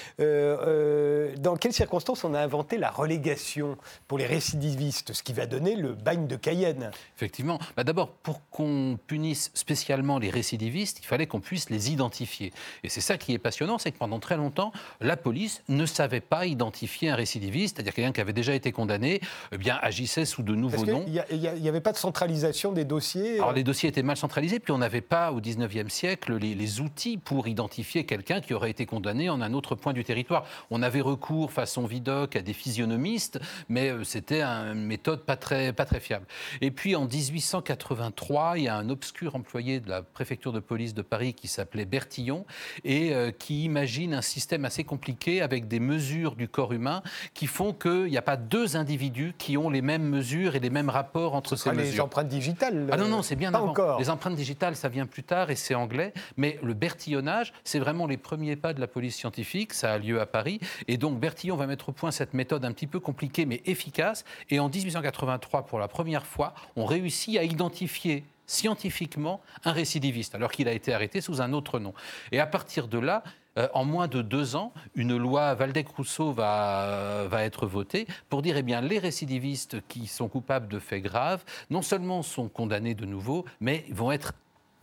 dans 1.39 1.57
quelles 1.57 1.73
circonstances 1.73 2.25
on 2.25 2.35
a 2.35 2.41
inventé 2.41 2.79
la 2.79 2.91
relégation 2.91 3.77
pour 4.09 4.19
les 4.19 4.27
récidivistes, 4.27 5.13
ce 5.13 5.23
qui 5.23 5.33
va 5.33 5.47
donner 5.47 5.77
le 5.77 5.95
bagne 5.95 6.27
de 6.27 6.37
Cayenne. 6.57 6.91
Effectivement. 7.17 7.59
Bah, 7.77 7.85
D'abord, 7.85 8.11
pour 8.11 8.49
qu'on 8.51 8.99
punisse 9.07 9.51
spécialement 9.55 10.19
les 10.19 10.31
récidivistes, 10.31 10.99
il 11.01 11.07
fallait 11.07 11.27
qu'on 11.27 11.41
puisse 11.41 11.71
les 11.71 11.93
identifier. 11.93 12.53
Et 12.83 12.89
c'est 12.89 13.01
ça 13.01 13.17
qui 13.17 13.33
est 13.33 13.39
passionnant, 13.39 13.79
c'est 13.79 13.93
que 13.93 13.99
pendant 13.99 14.19
très 14.19 14.37
longtemps, 14.37 14.73
la 15.01 15.17
police 15.17 15.63
ne 15.69 15.87
savait 15.87 16.21
pas 16.21 16.47
identifier 16.47 17.11
un 17.11 17.15
récidiviste, 17.15 17.77
c'est-à-dire 17.77 17.95
quelqu'un 17.95 18.13
qui 18.13 18.21
avait 18.21 18.33
déjà 18.33 18.55
été 18.55 18.73
condamné, 18.73 19.21
eh 19.53 19.59
bien 19.59 19.79
agissait 19.81 20.25
sous 20.25 20.43
de 20.43 20.55
nouveaux 20.55 20.85
noms. 20.85 21.05
Il 21.07 21.41
n'y 21.41 21.69
avait 21.69 21.81
pas 21.81 21.93
de 21.93 21.97
centralisation 21.97 22.73
des 22.73 22.85
dossiers 22.85 23.37
Alors 23.37 23.53
les 23.53 23.65
dossiers 23.65 23.89
étaient 23.89 24.03
mal 24.03 24.17
centralisés, 24.17 24.59
puis 24.59 24.73
on 24.73 24.79
n'avait 24.79 25.01
pas 25.01 25.33
au 25.33 25.41
19e 25.41 25.89
siècle 25.89 26.37
les, 26.37 26.81
outils 26.81 27.17
pour 27.17 27.49
identifier 27.49 28.05
quelqu'un 28.05 28.41
qui 28.41 28.53
aurait 28.53 28.71
été 28.71 28.87
condamné 28.87 29.31
en 29.31 29.41
un 29.41 29.55
autre 29.55 29.77
point 29.77 29.93
du 29.93 30.05
territoire. 30.05 30.45
On 30.71 30.83
avait 30.83 31.01
recours 31.01 31.53
façon 31.53 31.87
Vidocq 31.87 32.37
à 32.37 32.43
des 32.43 32.53
physionomistes, 32.53 33.39
mais 33.69 33.91
euh, 33.91 34.05
c'était 34.05 34.43
une 34.43 34.85
méthode 34.85 35.21
pas 35.21 35.37
très, 35.37 35.73
pas 35.73 35.85
très 35.85 36.01
fiable. 36.01 36.27
Et 36.61 36.71
puis 36.71 36.97
en 36.97 37.07
1883, 37.07 38.59
il 38.59 38.65
y 38.65 38.69
a 38.69 38.77
un 38.77 38.89
obscur 38.89 39.37
employé 39.37 39.81
de 39.81 39.89
la 39.89 40.03
préfecture 40.03 40.53
de 40.53 40.61
police 40.61 40.95
de 40.95 41.03
Paris 41.03 41.35
qui 41.35 41.49
s'appelait 41.49 41.85
Bertillon 41.85 42.45
et 42.85 43.13
euh, 43.15 43.31
qui 43.31 43.65
imagine 43.65 44.15
un 44.15 44.23
système 44.23 44.65
assez 44.65 44.85
compliqué 44.85 45.43
avec 45.43 45.69
des 45.69 45.81
mesures 45.81 46.37
du 46.37 46.49
corps 46.49 46.73
humain 46.73 47.03
qui 47.35 47.47
font 47.47 47.73
qu'il 47.73 48.07
n'y 48.07 48.19
a 48.19 48.23
pas 48.23 48.37
deux 48.37 48.77
individus 48.77 49.35
qui 49.39 49.57
ont 49.57 49.71
les 49.71 49.83
mêmes 49.83 50.09
mesures 50.09 50.57
et 50.57 50.61
les 50.61 50.71
mêmes 50.71 50.91
rapports 50.91 51.35
entre 51.35 51.57
ces 51.57 51.71
mesures. 51.71 51.93
Les 51.93 52.01
empreintes 52.01 52.29
digitales 52.29 52.89
Ah 52.93 52.97
non, 52.97 53.09
non, 53.09 53.23
c'est 53.23 53.37
bien 53.37 53.53
avant. 53.55 53.71
Encore. 53.71 53.99
Les 53.99 54.11
empreintes 54.11 54.37
digitales, 54.37 54.77
ça 54.77 54.89
vient 54.89 55.07
plus 55.07 55.23
tard 55.23 55.51
et 55.51 55.57
c'est 55.57 55.75
anglais. 55.75 56.13
Mais 56.37 56.59
le 56.63 56.75
bertillonnage, 56.75 57.53
c'est 57.65 57.79
vraiment 57.79 58.07
les 58.07 58.17
premiers 58.17 58.57
pas 58.57 58.73
de 58.73 58.81
la 58.81 58.87
police 58.87 59.17
scientifique. 59.17 59.73
Ça 59.73 59.93
a 59.93 59.99
lieu 59.99 60.21
à 60.21 60.27
Paris. 60.27 60.61
Et 60.89 60.97
donc 60.97 61.19
Bertillon 61.19 61.57
va 61.57 61.67
mettre 61.67 61.89
au 61.89 61.93
point 61.93 62.11
cette 62.11 62.35
méthode 62.35 62.65
un 62.65 62.73
petit 62.73 62.87
peu 62.87 63.01
compliquée 63.01 63.47
mais 63.47 63.63
efficace. 63.67 64.25
Et 64.51 64.61
en 64.61 64.69
1883, 64.69 65.67
pour 65.67 65.79
la 65.79 65.89
première 65.89 66.27
fois, 66.27 66.36
on 66.77 66.85
réussit 66.85 67.37
à 67.39 67.45
identifier 67.45 68.25
scientifiquement 68.47 69.41
un 69.65 69.73
récidiviste, 69.73 70.35
alors 70.35 70.53
qu'il 70.53 70.69
a 70.69 70.73
été 70.73 70.95
arrêté 70.95 71.21
sous 71.21 71.41
un 71.41 71.53
autre 71.53 71.79
nom. 71.79 71.95
Et 72.33 72.41
à 72.41 72.47
partir 72.47 72.89
de 72.89 72.99
là, 72.99 73.25
euh, 73.59 73.69
en 73.75 73.85
moins 73.85 74.07
de 74.07 74.23
deux 74.23 74.55
ans, 74.55 74.73
une 74.95 75.17
loi 75.17 75.55
Valdec-Rousseau 75.55 76.33
va, 76.33 77.25
va 77.29 77.43
être 77.43 77.67
votée 77.67 78.07
pour 78.29 78.43
dire 78.43 78.57
eh 78.57 78.63
bien 78.63 78.81
les 78.81 78.99
récidivistes 78.99 79.79
qui 79.89 80.07
sont 80.07 80.29
coupables 80.29 80.69
de 80.69 80.79
faits 80.79 81.03
graves, 81.03 81.45
non 81.71 81.83
seulement 81.83 82.23
sont 82.23 82.49
condamnés 82.49 82.95
de 82.95 83.07
nouveau, 83.07 83.45
mais 83.61 83.85
vont 83.91 84.13
être 84.13 84.33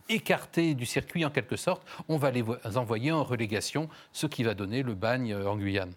écartés 0.08 0.74
du 0.74 0.86
circuit 0.86 1.24
en 1.24 1.30
quelque 1.30 1.56
sorte. 1.56 1.82
On 2.08 2.16
va 2.16 2.30
les 2.30 2.44
envoyer 2.76 3.12
en 3.12 3.24
relégation, 3.24 3.88
ce 4.12 4.26
qui 4.26 4.42
va 4.42 4.54
donner 4.54 4.82
le 4.82 4.94
bagne 4.94 5.32
euh, 5.32 5.48
en 5.48 5.56
Guyane. 5.56 5.92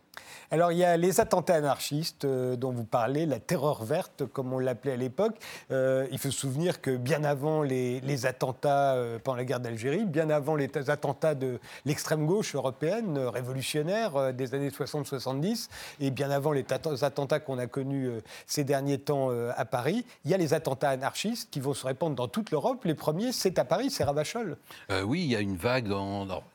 Alors 0.50 0.72
il 0.72 0.78
y 0.78 0.86
a 0.86 0.96
les 0.96 1.20
attentats 1.20 1.56
anarchistes 1.56 2.24
euh, 2.24 2.56
dont 2.56 2.72
vous 2.72 2.86
parlez, 2.86 3.26
la 3.26 3.40
terreur 3.40 3.84
verte 3.84 4.26
comme 4.26 4.54
on 4.54 4.60
l'appelait 4.60 4.94
à 4.94 4.98
l'époque. 4.98 5.36
Euh, 5.72 6.08
il 6.12 6.20
faut 6.20 6.32
se 6.32 6.40
souvenir 6.40 6.80
que 6.80 6.96
bien 6.96 7.26
avant 7.26 7.64
les, 7.64 8.26
attentats 8.26 8.94
euh, 8.94 9.20
pendant 9.22 9.38
la 9.38 9.46
guerre 9.46 9.60
d'Algérie, 9.60 10.06
bien 10.06 10.30
avant 10.30 10.56
les 10.56 10.70
attentats 10.90 11.36
de 11.36 11.60
l'extrême 11.86 12.26
gauche 12.26 12.56
européenne, 12.56 13.18
révolutionnaire 13.18 14.34
des 14.34 14.54
années 14.54 14.70
60-70, 14.70 15.70
et 16.00 16.12
bien 16.12 16.32
avant 16.32 16.54
les 16.54 16.66
attentats 17.02 17.40
qu'on 17.40 17.58
a 17.58 17.68
connus 17.68 18.10
ces 18.46 18.64
derniers 18.64 18.98
temps 18.98 19.30
à 19.56 19.66
Paris, 19.66 20.06
il 20.26 20.32
y 20.32 20.34
a 20.34 20.38
les 20.38 20.54
attentats 20.54 20.90
anarchistes 20.90 21.50
qui 21.52 21.60
vont 21.60 21.74
se 21.74 21.86
répandre 21.86 22.16
dans 22.16 22.28
toute 22.28 22.52
l'Europe. 22.52 22.86
Les 22.86 22.96
premiers, 22.96 23.32
c'est 23.32 23.60
à 23.60 23.66
Paris, 23.66 23.90
c'est 23.90 24.04
Ravachol. 24.04 24.58
oui, 25.06 25.24
il 25.24 25.32
y 25.32 25.36
a 25.36 25.42
une 25.42 25.58
vague, 25.58 25.88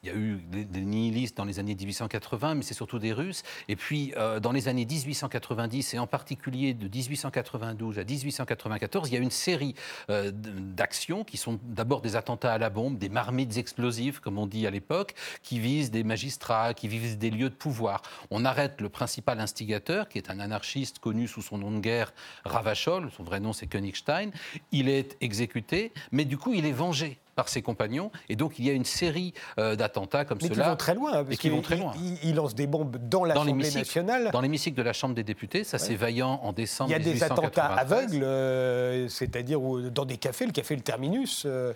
il 0.03 0.09
y 0.09 0.11
a 0.11 0.15
eu 0.15 0.37
des 0.51 0.81
nihilistes 0.81 1.37
dans 1.37 1.45
les 1.45 1.59
années 1.59 1.75
1880, 1.75 2.55
mais 2.55 2.63
c'est 2.63 2.75
surtout 2.75 2.99
des 2.99 3.13
Russes. 3.13 3.43
Et 3.69 3.77
puis, 3.77 4.13
euh, 4.17 4.41
dans 4.41 4.53
les 4.53 4.69
années 4.69 4.85
1890, 4.85 5.95
et 5.95 5.99
en 5.99 6.07
particulier 6.07 6.75
de 6.75 6.89
1892 6.89 7.99
à 7.99 8.05
1894, 8.05 9.09
il 9.09 9.15
y 9.15 9.17
a 9.17 9.21
une 9.21 9.31
série 9.31 9.75
euh, 10.11 10.31
d'actions 10.33 11.25
qui 11.25 11.37
sont 11.37 11.59
d'abord 11.65 12.01
des 12.01 12.17
attentats 12.17 12.53
à 12.53 12.59
la 12.59 12.71
bombe, 12.71 12.99
des 12.99 13.09
marmites 13.09 13.57
explosives, 13.57 14.21
comme 14.21 14.39
on 14.39 14.47
dit 14.47 14.67
à 14.67 14.71
l'époque, 14.71 15.15
qui 15.43 15.59
visent 15.59 15.91
des 15.91 16.05
magistrats, 16.05 16.75
qui 16.75 16.89
visent 16.89 17.19
des 17.19 17.31
lieux 17.31 17.51
de 17.51 17.55
pouvoir. 17.55 18.03
On 18.31 18.45
arrête 18.45 18.81
le 18.81 18.89
principal 18.89 19.41
instigateur, 19.41 20.09
qui 20.09 20.19
est 20.19 20.31
un 20.31 20.41
anarchiste 20.41 20.99
connu 20.99 21.29
sous 21.29 21.43
son 21.43 21.59
nom 21.59 21.71
de 21.71 21.81
guerre, 21.81 22.13
Ravachol, 22.45 23.11
son 23.17 23.23
vrai 23.23 23.41
nom 23.41 23.53
c'est 23.53 23.67
Königstein. 23.67 24.31
Il 24.71 24.89
est 24.89 25.17
exécuté, 25.21 25.93
mais 26.11 26.25
du 26.25 26.39
coup, 26.39 26.55
il 26.55 26.67
est 26.67 26.73
vengé 26.73 27.19
par 27.35 27.49
ses 27.49 27.63
compagnons. 27.63 28.11
Et 28.29 28.37
donc, 28.37 28.59
il 28.59 28.65
y 28.65 28.71
a 28.71 28.73
une 28.73 28.85
série 28.85 29.33
euh, 29.59 29.77
d'attentats 29.77 30.25
comme 30.25 30.41
cela. 30.41 30.55
Qui 30.55 30.61
vont 30.61 30.77
très 30.77 30.95
loin. 30.95 31.13
Parce 31.25 31.31
et 31.31 31.37
qui 31.37 31.51
vont 31.51 31.63
très 31.63 31.77
loin. 31.77 31.93
Ils 32.23 32.35
lancent 32.35 32.55
des 32.55 32.67
bombes 32.67 32.97
dans 33.09 33.25
l'Assemblée 33.25 33.71
nationale. 33.71 34.31
Dans 34.33 34.41
l'hémicycle 34.41 34.77
de 34.77 34.83
la 34.83 34.93
Chambre 34.93 35.15
des 35.15 35.25
députés. 35.25 35.65
Ça, 35.65 35.79
c'est 35.79 35.95
vaillant 35.95 36.41
en 36.43 36.53
décembre 36.53 36.91
Il 36.91 36.93
y 36.93 36.97
a 36.97 36.99
des 36.99 37.23
attentats 37.23 37.67
aveugles, 37.67 38.23
euh, 38.23 39.09
c'est-à-dire 39.09 39.61
dans 39.61 40.05
des 40.05 40.17
cafés, 40.17 40.47
le 40.47 40.53
café 40.53 40.77
Le 40.77 40.83
Terminus, 40.83 41.47
euh, 41.47 41.73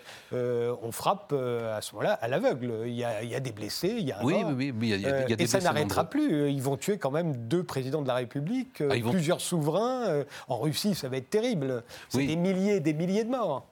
on 0.83 0.93
frappe 0.93 1.33
à 1.33 1.81
ce 1.81 1.93
moment-là 1.95 2.15
à 2.15 2.29
l'aveugle. 2.29 2.73
Il, 2.87 2.95
y 2.95 3.05
a 3.05 3.41
des 3.41 3.53
blessés, 3.53 3.95
il 3.99 4.07
y 4.07 4.13
a 4.13 4.21
un 4.21 4.25
oui, 4.25 4.35
oui, 4.45 4.73
oui, 4.79 4.91
il 4.91 5.01
y 5.01 5.07
a, 5.07 5.27
Et 5.39 5.47
ça 5.47 5.61
n'arrêtera 5.61 6.05
plus. 6.05 6.51
Ils 6.51 6.63
vont 6.63 6.77
tuer 6.77 6.99
quand 6.99 7.11
même 7.11 7.37
deux 7.49 7.63
présidents 7.63 8.03
de 8.03 8.09
la 8.09 8.15
République, 8.15 8.83
ah, 8.83 8.95
plusieurs 9.11 9.41
souverains. 9.41 10.25
En 10.49 10.59
Russie, 10.59 10.95
ça 10.95 11.09
va 11.09 11.17
être 11.17 11.31
terrible. 11.31 11.83
C'est 12.09 12.27
des 12.27 12.37
milliers 12.37 12.77
et 12.77 12.81
des 12.81 12.95
milliers 12.95 13.25
de 13.25 13.31
morts. 13.31 13.67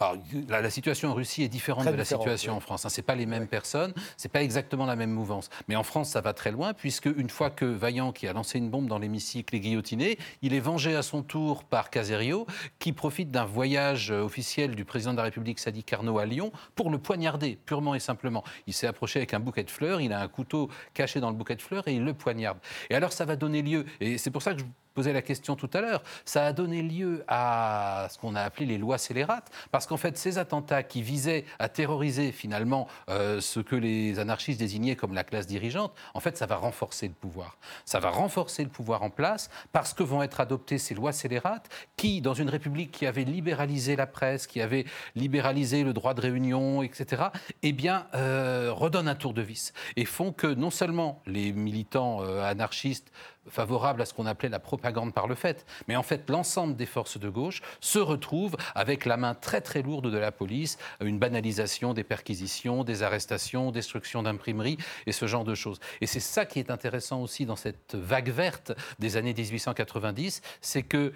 Alors, 0.00 0.16
la, 0.48 0.70
situation 0.70 1.10
en 1.10 1.14
Russie 1.14 1.42
est 1.42 1.48
différente 1.48 1.86
de 1.86 1.90
la 1.90 2.04
situation 2.04 2.56
en 2.56 2.60
France. 2.60 2.84
Hein. 2.84 2.88
Ce 2.88 3.00
n'est 3.00 3.04
pas 3.04 3.14
les 3.14 3.26
mêmes 3.26 3.46
personnes, 3.46 3.92
ce 4.16 4.26
n'est 4.26 4.30
pas 4.30 4.42
exactement 4.42 4.86
la 4.86 4.96
même 4.96 5.10
mouvance. 5.10 5.50
Mais 5.68 5.76
en 5.76 5.82
France, 5.82 6.10
ça 6.10 6.20
va 6.20 6.32
très 6.32 6.50
loin, 6.50 6.74
puisque 6.74 7.06
une 7.06 7.30
fois 7.30 7.50
que 7.50 7.64
Vaillant, 7.64 8.12
qui 8.12 8.26
a 8.26 8.32
lancé 8.32 8.58
une 8.58 8.70
bombe 8.70 8.86
dans 8.86 8.98
l'hémicycle, 8.98 9.54
est 9.54 9.60
guillotiné, 9.60 10.18
il 10.42 10.54
est 10.54 10.60
vengé 10.60 10.96
à 10.96 11.02
son 11.02 11.22
tour 11.22 11.64
par 11.64 11.90
Caserio, 11.90 12.46
qui 12.78 12.92
profite 12.92 13.30
d'un 13.30 13.44
voyage 13.44 14.10
euh, 14.10 14.22
officiel 14.22 14.74
du 14.74 14.84
président 14.84 15.12
de 15.12 15.18
la 15.18 15.24
République, 15.24 15.58
Sadi 15.58 15.84
Carnot, 15.84 16.18
à 16.18 16.26
Lyon, 16.26 16.52
pour 16.74 16.90
le 16.90 16.98
poignarder, 16.98 17.58
purement 17.64 17.94
et 17.94 18.00
simplement. 18.00 18.44
Il 18.66 18.72
s'est 18.72 18.86
approché 18.86 19.20
avec 19.20 19.34
un 19.34 19.40
bouquet 19.40 19.64
de 19.64 19.70
fleurs, 19.70 20.00
il 20.00 20.12
a 20.12 20.20
un 20.20 20.28
couteau 20.28 20.68
caché 20.92 21.20
dans 21.20 21.30
le 21.30 21.36
bouquet 21.36 21.56
de 21.56 21.62
fleurs 21.62 21.86
et 21.88 21.94
il 21.94 22.04
le 22.04 22.14
poignarde. 22.14 22.58
Et 22.90 22.94
alors, 22.94 23.12
ça 23.12 23.24
va 23.24 23.36
donner 23.36 23.62
lieu, 23.62 23.84
et 24.00 24.18
c'est 24.18 24.30
pour 24.30 24.42
ça 24.42 24.54
que 24.54 24.60
je 24.60 24.64
posais 24.94 25.12
la 25.12 25.22
question 25.22 25.56
tout 25.56 25.70
à 25.74 25.80
l'heure, 25.80 26.02
ça 26.24 26.46
a 26.46 26.52
donné 26.52 26.82
lieu 26.82 27.24
à 27.28 28.06
ce 28.10 28.18
qu'on 28.18 28.34
a 28.34 28.42
appelé 28.42 28.66
les 28.66 28.78
lois 28.78 28.96
scélérates, 28.98 29.50
parce 29.70 29.86
qu'en 29.86 29.96
fait, 29.96 30.16
ces 30.16 30.38
attentats 30.38 30.82
qui 30.82 31.02
visaient 31.02 31.44
à 31.58 31.68
terroriser 31.68 32.32
finalement 32.32 32.86
euh, 33.08 33.40
ce 33.40 33.60
que 33.60 33.76
les 33.76 34.18
anarchistes 34.18 34.60
désignaient 34.60 34.96
comme 34.96 35.14
la 35.14 35.24
classe 35.24 35.46
dirigeante, 35.46 35.92
en 36.14 36.20
fait, 36.20 36.36
ça 36.36 36.46
va 36.46 36.56
renforcer 36.56 37.08
le 37.08 37.14
pouvoir. 37.14 37.58
Ça 37.84 37.98
va 37.98 38.10
renforcer 38.10 38.62
le 38.62 38.70
pouvoir 38.70 39.02
en 39.02 39.10
place 39.10 39.50
parce 39.72 39.92
que 39.92 40.02
vont 40.02 40.22
être 40.22 40.40
adoptées 40.40 40.78
ces 40.78 40.94
lois 40.94 41.12
scélérates 41.12 41.68
qui, 41.96 42.20
dans 42.20 42.34
une 42.34 42.48
république 42.48 42.92
qui 42.92 43.06
avait 43.06 43.24
libéralisé 43.24 43.96
la 43.96 44.06
presse, 44.06 44.46
qui 44.46 44.60
avait 44.60 44.84
libéralisé 45.16 45.82
le 45.82 45.92
droit 45.92 46.14
de 46.14 46.20
réunion, 46.20 46.82
etc., 46.82 47.24
eh 47.62 47.72
bien, 47.72 48.06
euh, 48.14 48.70
redonnent 48.72 49.08
un 49.08 49.14
tour 49.14 49.34
de 49.34 49.42
vis 49.42 49.72
et 49.96 50.04
font 50.04 50.32
que 50.32 50.46
non 50.46 50.70
seulement 50.70 51.22
les 51.26 51.52
militants 51.52 52.22
euh, 52.22 52.42
anarchistes 52.42 53.10
favorable 53.48 54.02
à 54.02 54.06
ce 54.06 54.14
qu'on 54.14 54.26
appelait 54.26 54.48
la 54.48 54.58
propagande 54.58 55.12
par 55.12 55.26
le 55.26 55.34
fait. 55.34 55.66
Mais 55.88 55.96
en 55.96 56.02
fait, 56.02 56.28
l'ensemble 56.30 56.76
des 56.76 56.86
forces 56.86 57.18
de 57.18 57.28
gauche 57.28 57.62
se 57.80 57.98
retrouvent 57.98 58.56
avec 58.74 59.04
la 59.04 59.16
main 59.16 59.34
très 59.34 59.60
très 59.60 59.82
lourde 59.82 60.10
de 60.10 60.18
la 60.18 60.32
police, 60.32 60.78
une 61.00 61.18
banalisation 61.18 61.94
des 61.94 62.04
perquisitions, 62.04 62.84
des 62.84 63.02
arrestations, 63.02 63.70
destruction 63.70 64.22
d'imprimeries 64.22 64.78
et 65.06 65.12
ce 65.12 65.26
genre 65.26 65.44
de 65.44 65.54
choses. 65.54 65.80
Et 66.00 66.06
c'est 66.06 66.20
ça 66.20 66.46
qui 66.46 66.58
est 66.58 66.70
intéressant 66.70 67.20
aussi 67.20 67.46
dans 67.46 67.56
cette 67.56 67.94
vague 67.94 68.30
verte 68.30 68.72
des 68.98 69.16
années 69.16 69.34
1890, 69.34 70.42
c'est 70.60 70.82
que 70.82 71.12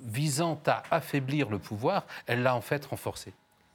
visant 0.00 0.60
à 0.66 0.82
affaiblir 0.90 1.48
le 1.48 1.58
pouvoir, 1.58 2.06
elle 2.26 2.42
l'a 2.42 2.54
en 2.54 2.60
fait 2.60 2.84
renforcé 2.86 3.32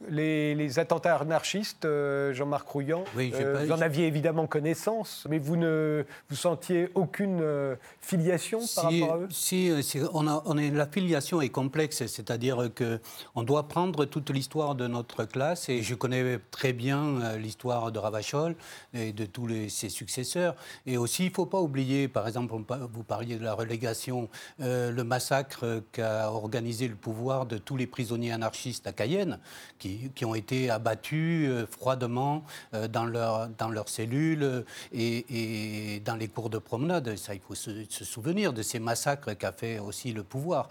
les, 0.10 0.80
attentats 0.80 1.18
anarchistes, 1.18 1.86
euh, 1.86 2.34
Jean-Marc 2.34 2.68
Rouillant, 2.68 3.04
euh, 3.18 3.64
vous 3.66 3.72
en 3.72 3.82
aviez 3.82 4.08
évidemment 4.08 4.48
connaissance, 4.48 5.26
mais 5.30 5.38
vous 5.38 5.56
ne 5.56 6.06
vous 6.30 6.36
sentiez 6.36 6.90
aucune 6.96 7.40
euh, 7.42 7.76
filiation 8.00 8.60
par 8.76 8.86
rapport 8.86 9.14
à 9.14 9.18
eux? 9.18 9.28
Si, 9.30 9.72
on, 10.14 10.28
a, 10.28 10.42
on 10.46 10.56
la 10.56 10.88
filiation 10.88 11.42
est 11.42 11.50
complexe, 11.50 12.06
c'est-à-dire 12.06 12.70
qu'on 12.76 13.44
doit 13.44 13.68
prendre 13.68 14.06
toute 14.06 14.30
l'histoire 14.30 14.76
de 14.76 14.88
notre 14.88 15.26
classe, 15.26 15.70
et 15.70 15.82
je 15.82 15.96
connais 15.96 16.40
très 16.52 16.74
bien 16.74 17.36
l'histoire 17.38 17.92
de 17.92 18.00
Ravachol 18.00 18.56
et 18.94 19.12
de 19.14 19.26
tous 19.26 19.50
ses 19.70 19.90
successeurs. 19.90 20.56
Et 20.86 20.98
aussi, 20.98 21.24
il 21.26 21.30
ne 21.30 21.34
faut 21.34 21.46
pas 21.46 21.60
oublier, 21.60 22.08
par 22.08 22.28
exemple, 22.28 22.54
vous 22.94 23.04
parliez 23.04 23.38
de 23.38 23.44
la 23.44 23.54
relégation, 23.54 24.30
le 24.60 25.02
massacre 25.04 25.84
qu'a 25.92 26.32
organisé 26.32 26.88
le 26.88 26.96
pouvoir 26.96 27.46
de 27.46 27.58
tous 27.58 27.78
les 27.78 27.88
prisonniers 27.88 28.32
anarchistes 28.32 28.88
à 28.88 28.94
Cayenne, 28.94 29.40
qui 29.80 29.91
qui, 30.16 30.26
ont 30.26 30.36
été 30.36 30.70
abattus 30.70 31.50
euh, 31.50 31.66
froidement 31.68 32.44
euh, 32.74 32.88
dans, 32.88 33.06
leur, 33.06 33.50
dans 33.50 33.70
leurs 33.70 33.90
cellules 33.90 34.66
et, 34.94 36.02
dans 36.06 36.16
les 36.16 36.28
cours 36.28 36.50
de 36.50 36.58
promenade. 36.58 37.16
Ça, 37.16 37.34
il 37.34 37.42
faut 37.42 37.56
se, 37.56 37.86
souvenir 37.90 38.54
de 38.54 38.62
ces 38.62 38.80
massacres 38.80 39.34
qu'a 39.34 39.52
fait 39.52 39.80
aussi 39.80 40.12
le 40.12 40.24
pouvoir. 40.24 40.70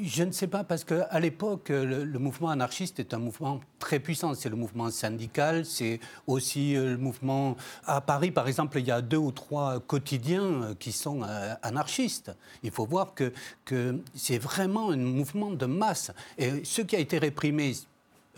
Je 0.00 0.22
ne 0.22 0.30
sais 0.30 0.46
pas, 0.46 0.62
parce 0.62 0.84
qu'à 0.84 1.18
l'époque, 1.18 1.70
le, 1.70 2.04
mouvement 2.18 2.50
anarchiste 2.50 3.00
est 3.00 3.14
un 3.14 3.18
mouvement 3.18 3.60
très 3.80 3.98
puissant. 3.98 4.32
C'est 4.34 4.48
le 4.48 4.54
mouvement 4.54 4.90
syndical, 4.90 5.64
c'est 5.64 5.98
aussi 6.28 6.76
euh, 6.76 6.92
le 6.92 6.98
mouvement... 6.98 7.56
À 7.84 8.00
Paris, 8.00 8.30
par 8.30 8.46
exemple, 8.46 8.78
il 8.78 8.86
y 8.86 8.92
a 8.92 9.00
deux 9.00 9.16
ou 9.16 9.32
trois 9.32 9.80
quotidiens 9.80 10.74
qui 10.78 10.92
sont 10.92 11.22
anarchistes. 11.62 12.30
Il 12.62 12.70
faut 12.70 12.86
voir 12.86 13.14
que, 13.14 13.32
que 13.64 14.00
c'est 14.14 14.38
vraiment 14.38 14.90
un 14.90 14.96
mouvement 14.96 15.50
de 15.50 15.66
masse. 15.66 16.12
Et 16.36 16.64
ce 16.64 16.82
qui 16.82 16.94
a 16.94 17.00
été 17.00 17.18
réprimé 17.18 17.74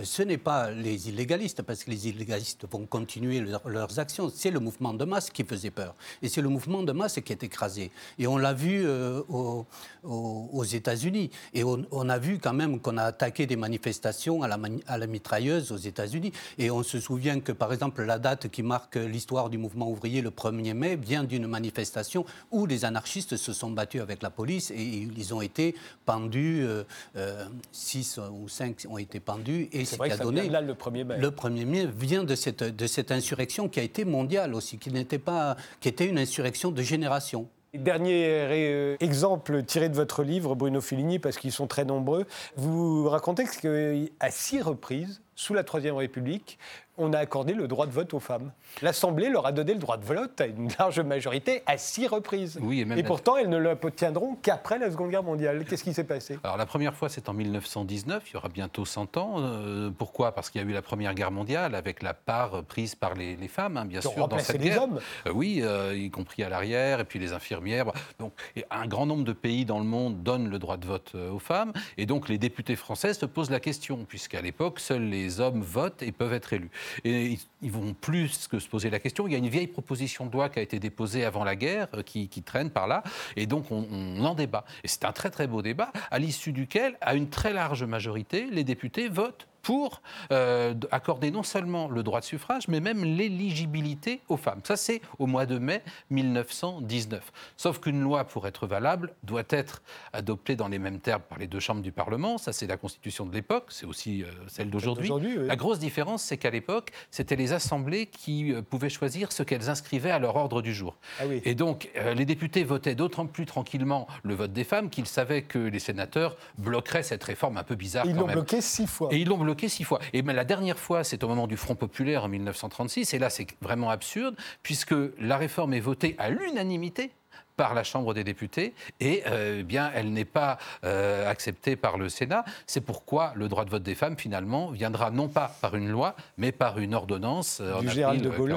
ce 0.05 0.22
n'est 0.22 0.38
pas 0.38 0.70
les 0.70 1.09
illégalistes, 1.09 1.62
parce 1.62 1.84
que 1.84 1.90
les 1.90 2.09
illégalistes 2.09 2.66
vont 2.70 2.86
continuer 2.86 3.44
leurs 3.66 3.98
actions. 3.98 4.30
C'est 4.34 4.51
le 4.51 4.61
mouvement 4.61 4.94
de 4.94 5.05
masse 5.05 5.30
qui 5.30 5.44
faisait 5.44 5.70
peur. 5.70 5.94
Et 6.22 6.28
c'est 6.28 6.42
le 6.42 6.48
mouvement 6.48 6.82
de 6.82 6.92
masse 6.92 7.18
qui 7.24 7.32
est 7.32 7.42
écrasé. 7.42 7.90
Et 8.18 8.26
on 8.26 8.36
l'a 8.36 8.53
vu 8.53 8.82
euh, 8.84 9.22
aux, 9.28 10.64
États-Unis. 10.64 11.30
Et 11.55 11.64
on, 11.64 12.09
a 12.09 12.18
vu 12.18 12.38
quand 12.38 12.53
même 12.53 12.80
qu'on 12.80 12.96
a 12.96 13.05
attaqué 13.05 13.46
des 13.46 13.57
manifestations 13.57 14.42
à 14.42 14.48
la, 14.48 15.07
mitrailleuse 15.07 15.72
aux 15.72 15.76
États-Unis. 15.76 16.32
Et 16.59 16.70
on 16.70 16.82
se 16.82 17.01
souvient 17.01 17.40
que, 17.40 17.53
par 17.53 17.72
exemple, 17.72 18.03
la 18.03 18.18
date 18.18 18.48
qui 18.48 18.62
marque 18.62 18.96
l'histoire 18.96 19.51
du 19.51 19.59
mouvement 19.59 19.90
ouvrier, 19.90 20.22
le 20.22 20.30
1er 20.30 20.74
mai, 20.74 20.96
vient 20.96 21.24
d'une 21.24 21.46
manifestation 21.46 22.24
où 22.51 22.66
les 22.66 22.84
anarchistes 22.84 23.36
se 23.36 23.53
sont 23.53 23.70
battus 23.70 24.01
avec 24.01 24.22
la 24.22 24.30
police 24.30 24.70
et 24.70 24.82
ils 24.82 25.34
ont 25.34 25.40
été 25.40 25.74
pendus, 26.05 26.62
euh, 26.62 26.84
euh, 27.16 27.46
six 27.72 28.18
ou 28.18 28.48
cinq 28.48 28.86
ont 28.88 28.98
été 28.98 29.20
pendus. 29.20 29.68
Et 29.72 29.84
c'est 29.91 30.22
donné. 30.22 30.49
Là, 30.49 30.61
le 30.61 30.74
1er 30.74 31.05
mai. 31.05 31.18
Le 31.18 31.30
1er 31.30 31.66
mai 31.66 31.86
vient 31.86 32.24
de 32.24 32.34
cette, 32.34 32.62
de 32.62 32.86
cette 32.86 33.11
insurrection 33.11 33.68
qui 33.68 33.80
a 33.80 33.82
été 33.82 34.05
mondiale 34.05 34.55
aussi, 34.55 34.78
qui, 34.78 34.91
n'était 34.91 35.18
pas, 35.18 35.57
qui 35.80 35.88
était 35.88 36.07
une 36.07 36.18
insurrection 36.18 36.70
de 36.70 36.82
génération. 36.82 37.49
Dernier 37.72 38.24
euh, 38.26 38.97
exemple 38.99 39.62
tiré 39.62 39.88
de 39.88 39.95
votre 39.95 40.24
livre, 40.24 40.57
Bruno 40.57 40.80
Filini, 40.80 41.20
parce 41.20 41.38
qu'ils 41.38 41.53
sont 41.53 41.68
très 41.68 41.84
nombreux, 41.84 42.26
vous 42.57 43.09
racontez 43.09 43.45
qu'à 43.45 44.30
six 44.30 44.61
reprises, 44.61 45.20
sous 45.34 45.54
la 45.54 45.64
Troisième 45.64 45.96
République, 45.96 46.58
on 47.00 47.12
a 47.12 47.18
accordé 47.18 47.54
le 47.54 47.66
droit 47.66 47.86
de 47.86 47.92
vote 47.92 48.12
aux 48.14 48.20
femmes. 48.20 48.52
L'Assemblée 48.82 49.30
leur 49.30 49.46
a 49.46 49.52
donné 49.52 49.72
le 49.72 49.78
droit 49.78 49.96
de 49.96 50.04
vote 50.04 50.40
à 50.40 50.46
une 50.46 50.68
large 50.78 51.00
majorité 51.00 51.62
à 51.66 51.78
six 51.78 52.06
reprises. 52.06 52.58
Oui, 52.60 52.86
et, 52.96 53.02
pourtant, 53.02 53.36
elles 53.36 53.48
ne 53.48 53.56
l'obtiendront 53.56 54.36
qu'après 54.42 54.78
la 54.78 54.90
Seconde 54.90 55.10
Guerre 55.10 55.22
mondiale. 55.22 55.64
Qu'est-ce 55.64 55.84
qui 55.84 55.94
s'est 55.94 56.04
passé? 56.04 56.38
Alors 56.44 56.56
la 56.56 56.66
première 56.66 56.94
fois, 56.94 57.08
c'est 57.08 57.28
en 57.28 57.32
1919, 57.32 58.24
il 58.28 58.34
y 58.34 58.36
aura 58.36 58.48
bientôt 58.48 58.84
100 58.84 59.16
ans. 59.16 59.36
Euh, 59.38 59.90
pourquoi? 59.90 60.32
Parce 60.32 60.50
qu'il 60.50 60.60
y 60.60 60.64
a 60.64 60.68
eu 60.68 60.72
la 60.72 60.82
Première 60.82 61.14
Guerre 61.14 61.30
mondiale 61.30 61.74
avec 61.74 62.02
la 62.02 62.12
part 62.12 62.62
prise 62.64 62.94
par 62.94 63.14
les, 63.14 63.36
femmes, 63.48 63.76
hein, 63.78 63.86
bien 63.86 64.00
sûr, 64.00 64.28
dans 64.28 64.38
cette 64.38 64.60
les 64.60 64.76
hommes. 64.76 65.00
Euh, 65.26 65.32
oui, 65.32 65.60
euh, 65.62 65.96
y 65.96 66.10
compris 66.10 66.42
à 66.42 66.48
l'arrière, 66.48 67.00
et 67.00 67.04
puis 67.04 67.18
les 67.18 67.32
infirmières. 67.32 67.92
Donc, 68.18 68.32
un 68.70 68.86
grand 68.86 69.06
nombre 69.06 69.24
de 69.24 69.32
pays 69.32 69.64
dans 69.64 69.78
le 69.78 69.84
monde 69.84 70.22
donnent 70.22 70.50
le 70.50 70.58
droit 70.58 70.76
de 70.76 70.86
vote 70.86 71.14
aux 71.14 71.38
femmes, 71.38 71.72
et 71.96 72.04
donc 72.04 72.28
les 72.28 72.38
députés 72.38 72.76
français 72.76 73.14
se 73.14 73.26
posent 73.26 73.50
la 73.50 73.60
question, 73.60 74.04
puisqu'à 74.06 74.42
l'époque, 74.42 74.80
seuls 74.80 75.04
les 75.04 75.29
hommes 75.38 75.60
votent 75.60 76.02
et 76.02 76.10
peuvent 76.10 76.32
être 76.32 76.52
élus. 76.52 76.70
Et 77.04 77.38
ils 77.62 77.70
vont 77.70 77.94
plus 77.94 78.48
que 78.48 78.58
se 78.58 78.68
poser 78.68 78.90
la 78.90 78.98
question. 78.98 79.28
Il 79.28 79.32
y 79.32 79.36
a 79.36 79.38
une 79.38 79.48
vieille 79.48 79.68
proposition 79.68 80.26
de 80.26 80.32
loi 80.32 80.48
qui 80.48 80.58
a 80.58 80.62
été 80.62 80.80
déposée 80.80 81.24
avant 81.24 81.44
la 81.44 81.54
guerre, 81.54 81.86
euh, 81.94 82.02
qui, 82.02 82.28
traîne 82.42 82.70
par 82.70 82.88
là, 82.88 83.04
et 83.36 83.46
donc 83.46 83.70
on, 83.70 84.24
en 84.24 84.34
débat. 84.34 84.64
Et 84.82 84.88
c'est 84.88 85.04
un 85.04 85.12
très 85.12 85.30
très 85.30 85.46
beau 85.46 85.62
débat, 85.62 85.92
à 86.10 86.18
l'issue 86.18 86.52
duquel, 86.52 86.96
à 87.00 87.14
une 87.14 87.28
très 87.28 87.52
large 87.52 87.84
majorité, 87.84 88.48
les 88.50 88.64
députés 88.64 89.08
votent 89.08 89.46
pour 89.62 90.02
euh, 90.32 90.74
accorder 90.90 91.30
non 91.30 91.42
seulement 91.42 91.88
le 91.88 92.02
droit 92.02 92.20
de 92.20 92.24
suffrage, 92.24 92.68
mais 92.68 92.80
même 92.80 93.04
l'éligibilité 93.04 94.20
aux 94.28 94.36
femmes. 94.36 94.61
Ça, 94.64 94.76
c'est 94.76 95.00
au 95.18 95.26
mois 95.26 95.46
de 95.46 95.58
mai 95.58 95.82
1919. 96.11 97.32
Sauf 97.56 97.80
qu'une 97.80 98.00
loi, 98.00 98.24
pour 98.24 98.46
être 98.46 98.66
valable, 98.66 99.12
doit 99.22 99.42
être 99.48 99.82
adoptée 100.12 100.56
dans 100.56 100.68
les 100.68 100.78
mêmes 100.78 101.00
termes 101.00 101.22
par 101.22 101.38
les 101.38 101.46
deux 101.46 101.61
chambres 101.61 101.82
du 101.82 101.92
Parlement. 101.92 102.38
Ça, 102.38 102.52
c'est 102.52 102.66
la 102.66 102.76
constitution 102.76 103.26
de 103.26 103.32
l'époque, 103.32 103.66
c'est 103.68 103.86
aussi 103.86 104.22
euh, 104.22 104.26
celle 104.48 104.70
d'aujourd'hui. 104.70 105.11
La 105.36 105.56
grosse 105.56 105.78
différence, 105.78 106.22
c'est 106.22 106.36
qu'à 106.36 106.50
l'époque, 106.50 106.90
c'était 107.11 107.36
les 107.36 107.52
assemblées 107.52 108.06
qui 108.06 108.52
euh, 108.52 108.62
pouvaient 108.62 108.88
choisir 108.88 109.32
ce 109.32 109.42
qu'elles 109.42 109.68
inscrivaient 109.68 110.11
à 110.11 110.18
leur 110.18 110.36
ordre 110.36 110.62
du 110.62 110.74
jour. 110.74 110.96
Ah 111.18 111.24
Et 111.44 111.54
donc, 111.54 111.90
les 112.14 112.24
députés 112.24 112.64
votaient 112.64 112.94
d'autant 112.94 113.26
plus 113.26 113.46
tranquillement 113.46 114.06
le 114.22 114.34
vote 114.34 114.52
des 114.52 114.64
femmes 114.64 114.90
qu'ils 114.90 115.06
savaient 115.06 115.42
que 115.42 115.58
les 115.58 115.78
sénateurs 115.78 116.36
bloqueraient 116.58 117.02
cette 117.02 117.22
réforme 117.24 117.56
un 117.56 117.62
peu 117.62 117.74
bizarre. 117.74 118.06
Ils 118.06 118.16
l'ont 118.16 118.26
bloqué 118.26 118.61
six 118.61 118.86
fois. 118.86 119.08
Et 119.12 119.18
ils 119.18 119.28
l'ont 119.28 119.38
bloqué 119.51 119.68
six 119.68 119.82
fois. 119.82 119.98
Et 120.12 120.22
la 120.22 120.44
dernière 120.44 120.78
fois, 120.78 121.03
c'est 121.03 121.24
au 121.24 121.28
moment 121.28 121.48
du 121.48 121.57
Front 121.57 121.74
populaire 121.74 122.24
en 122.24 122.28
1936. 122.28 123.14
Et 123.14 123.18
là, 123.18 123.30
c'est 123.30 123.48
vraiment 123.61 123.90
absurde, 123.90 124.36
puisque 124.62 124.94
la 125.18 125.36
réforme 125.36 125.74
est 125.74 125.80
votée 125.80 126.14
à 126.18 126.30
l'unanimité 126.30 127.11
par 127.57 127.74
la 127.74 127.82
Chambre 127.82 128.14
des 128.14 128.24
députés 128.24 128.72
et 129.01 129.22
euh, 129.26 129.59
eh 129.61 129.62
bien 129.64 129.90
elle 129.94 130.12
n'est 130.12 130.24
pas 130.24 130.57
euh, 130.84 131.28
acceptée 131.28 131.76
par 131.76 131.98
le 131.98 132.09
Sénat. 132.09 132.44
C'est 132.66 132.80
pourquoi 132.80 133.32
le 133.34 133.48
droit 133.48 133.66
de 133.66 133.70
vote 133.70 133.82
des 133.82 133.94
femmes 133.94 134.16
finalement 134.16 134.70
viendra 134.70 135.11
non 135.11 135.28
pas 135.28 135.55
par 135.61 135.76
une 135.76 135.90
loi 135.90 136.16
mais 136.38 136.53
par 136.53 136.78
une 136.78 136.94
ordonnance 136.94 137.61
euh, 137.61 137.74
en 137.74 137.86
avril 137.86 138.22
de 138.22 138.30
Gaulle. 138.30 138.57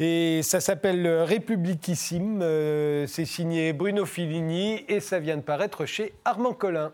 Et 0.00 0.40
ça 0.42 0.60
s'appelle 0.60 1.06
Républiquissime. 1.06 2.40
c'est 3.06 3.26
signé 3.26 3.72
Bruno 3.72 4.04
Filini 4.04 4.84
et 4.88 4.98
ça 4.98 5.20
vient 5.20 5.36
de 5.36 5.42
paraître 5.42 5.86
chez 5.86 6.12
Armand 6.24 6.52
Collin. 6.52 6.92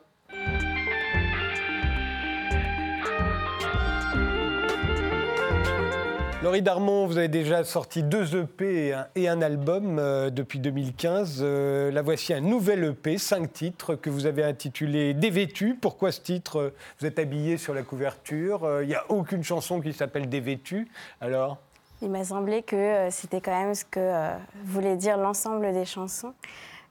Laurie 6.43 6.61
Darmon, 6.61 7.07
vous 7.07 7.19
avez 7.19 7.29
déjà 7.29 7.63
sorti 7.63 8.03
deux 8.03 8.37
EP 8.37 8.97
et 9.15 9.29
un, 9.29 9.43
album 9.43 10.01
euh, 10.01 10.29
depuis 10.29 10.59
2015. 10.59 11.39
Euh, 11.41 11.93
la 11.93 12.03
voici 12.03 12.35
un 12.35 12.41
nouvel 12.41 12.83
EP, 12.83 13.17
cinq 13.17 13.53
titres, 13.53 13.95
que 13.95 14.11
vous 14.11 14.27
avez 14.27 14.43
intitulé 14.43 15.15
Dévêtu. 15.15 15.79
Pourquoi 15.81 16.11
ce 16.11 16.21
titre 16.21 16.73
Vous 16.99 17.07
êtes 17.07 17.21
habillé 17.21 17.59
sur 17.59 17.75
la 17.75 17.85
couverture. 17.85 18.63
Il 18.63 18.67
euh, 18.67 18.85
n'y 18.87 18.95
a 18.97 19.05
aucune 19.09 19.45
chanson 19.45 19.81
qui 19.81 19.93
s'appelle 19.93 20.29
Dévêtu. 20.29 20.89
Alors? 21.21 21.59
Il 22.03 22.11
m'a 22.11 22.25
semblé 22.25 22.65
que 22.65 23.07
c'était 23.11 23.41
quand 23.41 23.57
même 23.57 23.77
ce 23.77 23.85
que 23.85 24.33
voulait 24.65 24.97
dire 24.97 25.19
l'ensemble 25.19 25.73
des 25.73 25.85
chansons. 25.85 26.35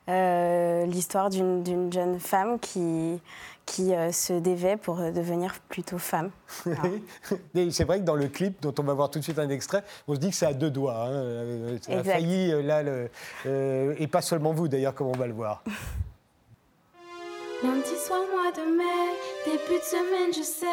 L'histoire 0.07 1.29
d'une 1.29 1.91
jeune 1.91 2.19
femme 2.19 2.57
qui 2.57 3.19
qui 3.65 3.93
euh, 3.93 4.11
se 4.11 4.33
dévait 4.33 4.77
pour 4.77 4.99
euh, 4.99 5.11
devenir 5.11 5.59
plutôt 5.69 5.97
femme. 5.97 6.31
c'est 7.71 7.83
vrai 7.83 7.99
que 7.99 8.03
dans 8.05 8.15
le 8.15 8.27
clip, 8.27 8.61
dont 8.61 8.73
on 8.79 8.83
va 8.83 8.93
voir 8.93 9.09
tout 9.09 9.19
de 9.19 9.23
suite 9.23 9.39
un 9.39 9.49
extrait, 9.49 9.83
on 10.07 10.15
se 10.15 10.19
dit 10.19 10.29
que 10.29 10.35
c'est 10.35 10.45
à 10.45 10.53
deux 10.53 10.71
doigts. 10.71 11.05
Hein. 11.05 11.11
Euh, 11.11 11.77
ça 11.81 11.99
a 11.99 12.03
failli, 12.03 12.51
là, 12.63 12.83
le, 12.83 13.09
et 13.97 14.07
pas 14.07 14.21
seulement 14.21 14.53
vous 14.53 14.67
d'ailleurs, 14.67 14.93
comme 14.93 15.07
on 15.07 15.17
va 15.17 15.27
le 15.27 15.33
voir. 15.33 15.63
Lundi 17.63 17.95
soir, 18.03 18.21
mois 18.33 18.51
de 18.51 18.71
mai, 18.75 18.83
début 19.45 19.77
de 19.77 19.83
semaine, 19.83 20.33
je 20.35 20.41
sais, 20.41 20.65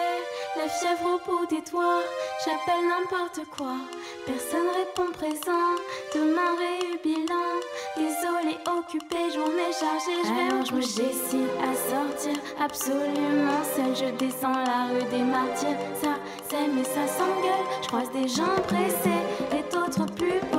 la 0.56 0.66
fièvre 0.68 1.16
au 1.16 1.30
bout 1.30 1.46
des 1.46 1.60
doigts, 1.70 2.02
j'appelle 2.42 2.88
n'importe 2.88 3.40
quoi, 3.54 3.76
personne 4.24 4.68
répond 4.74 5.12
présent, 5.12 5.76
demain 6.14 6.56
bilan, 7.04 7.60
désolé, 7.94 8.56
occupé, 8.78 9.30
journée 9.34 9.70
chargée, 9.78 10.18
je 10.24 10.32
vais 10.32 10.48
Alors 10.50 10.64
je 10.64 10.72
me 10.72 10.80
décide 10.80 11.50
à 11.60 11.74
sortir, 11.74 12.40
absolument 12.58 13.62
seul, 13.76 13.94
je 13.94 14.10
descends 14.16 14.52
la 14.52 14.86
rue 14.88 15.04
des 15.10 15.24
martyrs, 15.24 15.76
ça 16.00 16.14
c'est 16.48 16.68
mais 16.68 16.84
ça 16.84 17.06
s'engueule, 17.06 17.66
je 17.82 17.88
croise 17.88 18.10
des 18.12 18.28
gens 18.28 18.56
pressés 18.66 19.22
et 19.52 19.62
d'autres 19.70 20.06
plus 20.14 20.40
posés, 20.50 20.57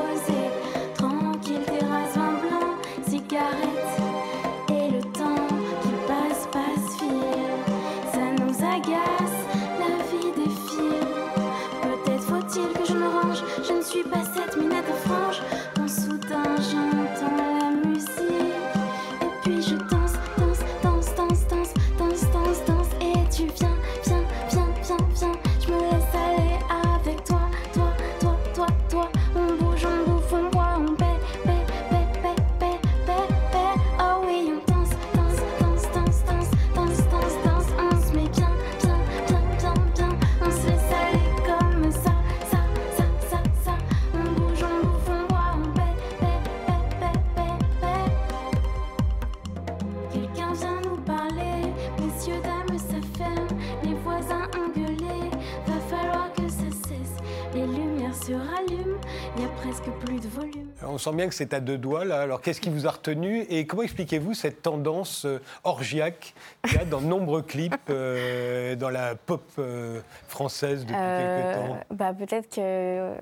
sent 60.99 61.13
bien 61.13 61.27
que 61.27 61.33
c'est 61.33 61.53
à 61.53 61.59
deux 61.59 61.77
doigts 61.77 62.05
là. 62.05 62.21
Alors 62.21 62.41
qu'est-ce 62.41 62.61
qui 62.61 62.69
vous 62.69 62.85
a 62.87 62.91
retenu 62.91 63.41
et 63.49 63.65
comment 63.65 63.83
expliquez-vous 63.83 64.33
cette 64.33 64.61
tendance 64.61 65.25
euh, 65.25 65.41
orgiaque 65.63 66.33
qu'il 66.63 66.77
y 66.77 66.81
a 66.81 66.85
dans 66.85 67.01
de 67.01 67.07
nombreux 67.07 67.41
clips 67.41 67.73
euh, 67.89 68.75
dans 68.75 68.89
la 68.89 69.15
pop 69.15 69.43
euh, 69.57 70.01
française 70.27 70.81
depuis 70.81 70.95
quelques 70.95 71.55
temps? 71.55 71.77
bah, 71.91 72.13
Peut-être 72.13 72.53
que, 72.53 73.13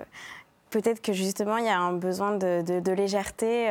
peut 0.70 0.82
que 1.02 1.14
justement 1.14 1.58
il 1.58 1.66
y 1.66 1.70
a 1.70 1.80
un 1.80 1.94
besoin 1.94 2.36
de, 2.36 2.80
de 2.80 2.92
légèreté 2.92 3.70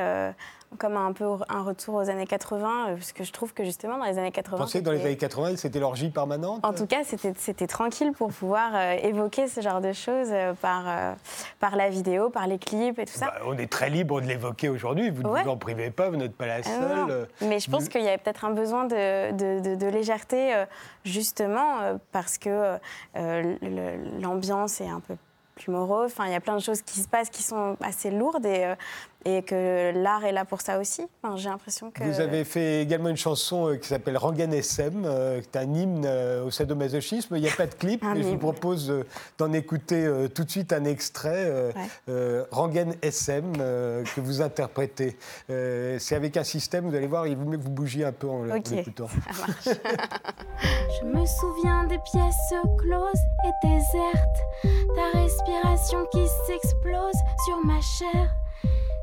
comme 0.79 0.97
un 0.97 1.13
peu 1.13 1.25
un 1.49 1.63
retour 1.63 1.95
aux 1.95 2.11
années 2.11 2.27
80, 2.27 2.95
parce 2.95 3.13
que 3.13 3.25
je 3.25 3.33
trouve 3.33 3.55
que 3.55 3.65
justement 3.65 3.99
dans 3.99 4.05
les 4.05 4.19
années 4.19 4.33
80. 4.33 4.57
Vous 4.57 4.63
pensez 4.63 4.81
que 4.81 4.85
dans 4.85 4.93
les 4.93 5.01
années 5.01 5.17
80, 5.17 5.57
c'était 5.57 5.81
l'orgie 5.81 6.11
permanente 6.11 6.65
En 6.65 6.73
tout 6.73 6.87
cas, 6.87 7.03
c'était 7.05 7.67
tranquille 7.67 8.13
pour 8.13 8.29
pouvoir 8.29 8.73
euh, 8.75 8.93
évoquer 9.03 9.49
ce 9.49 9.61
genre 9.61 9.81
de 9.81 9.93
choses 9.93 10.29
euh, 10.31 10.53
par, 10.55 10.85
euh, 10.87 11.13
par 11.61 11.77
la 11.77 11.89
vidéo, 11.89 12.31
par 12.31 12.47
les 12.47 12.59
clips 12.59 12.99
et 12.99 13.07
tout 13.07 13.15
ça. 13.15 13.27
Bah, 13.27 13.41
on 13.47 13.57
est 13.57 13.71
très 13.71 13.91
libre 13.91 14.21
de 14.21 14.27
l'évoquer 14.27 14.69
aujourd'hui, 14.69 15.11
vous 15.11 15.23
ne 15.23 15.29
vous 15.29 15.49
en 15.49 15.57
privez 15.57 15.91
pas, 15.91 16.11
vous 16.11 16.17
n'êtes 16.17 16.37
pas 16.37 16.47
la 16.47 16.63
seule. 16.63 17.29
Mais 17.41 17.59
je 17.59 17.71
pense 17.71 17.89
qu'il 17.89 18.03
y 18.03 18.09
avait 18.09 18.19
peut-être 18.19 18.45
un 18.45 18.53
besoin 18.53 18.85
de, 18.85 19.33
de, 19.33 19.75
de 19.75 19.87
légèreté, 19.87 20.65
justement, 21.05 21.99
parce 22.13 22.39
que 22.39 22.79
l'ambiance 24.21 24.81
est 24.81 24.89
un 24.89 25.01
peu 25.01 25.15
plus 25.55 25.73
morose. 25.73 26.13
Enfin, 26.13 26.27
il 26.27 26.33
y 26.33 26.37
a 26.37 26.41
plein 26.41 26.57
de 26.57 26.63
choses 26.63 26.83
qui 26.83 27.01
se 27.01 27.09
passent 27.09 27.31
qui 27.31 27.43
sont 27.43 27.77
assez 27.81 28.11
lourdes 28.11 28.45
et, 28.45 28.75
et 29.27 29.43
que 29.43 29.93
l'art 29.93 30.25
est 30.25 30.31
là 30.31 30.45
pour 30.45 30.61
ça 30.61 30.79
aussi. 30.79 31.03
J'ai 31.35 31.49
l'impression 31.49 31.91
que... 31.91 32.05
Vous 32.05 32.21
avez 32.21 32.45
fait 32.45 32.81
également 32.81 33.09
une 33.09 33.17
chanson 33.17 33.69
euh, 33.69 33.77
qui 33.77 33.89
s'appelle 33.89 34.17
Rangan 34.17 34.53
SM, 34.53 35.03
euh, 35.05 35.41
qui 35.41 35.49
est 35.49 35.57
un 35.57 35.75
hymne 35.75 36.05
euh, 36.07 36.45
au 36.45 36.53
sadomasochisme. 36.53 37.35
Il 37.35 37.43
n'y 37.43 37.49
a 37.49 37.53
pas 37.53 37.67
de 37.67 37.75
clip, 37.75 38.05
mais 38.05 38.23
je 38.23 38.29
vous 38.29 38.39
propose 38.39 39.05
d'en 39.37 39.53
écouter 39.53 40.09
tout 40.33 40.45
de 40.45 40.51
suite 40.51 40.73
un 40.73 40.85
extrait. 40.85 41.53
Rangan 42.53 42.93
SM, 43.03 43.53
que 43.57 44.21
vous 44.21 44.43
interprétez. 44.43 45.17
C'est 45.49 46.15
avec 46.15 46.37
un 46.37 46.45
système, 46.45 46.89
vous 46.89 46.95
allez 46.95 47.09
voir, 47.09 47.27
il 47.27 47.37
vaut 47.37 47.45
mieux 47.45 47.59
que 47.59 47.63
vous 47.65 47.71
bougiez 47.71 48.05
un 48.05 48.13
peu 48.13 48.29
en 48.29 48.45
l'écoutant. 48.45 49.09
je 49.65 51.05
me 51.05 51.27
souviens 51.27 51.85
des 51.87 51.99
pièces 51.99 52.55
closes 52.79 53.25
et 53.45 53.67
désertes, 53.67 54.87
ta 54.95 55.19
respiration 55.19 56.07
qui 56.13 56.25
s'explose 56.47 57.17
sur 57.47 57.65
ma 57.65 57.81
chair. 57.81 58.37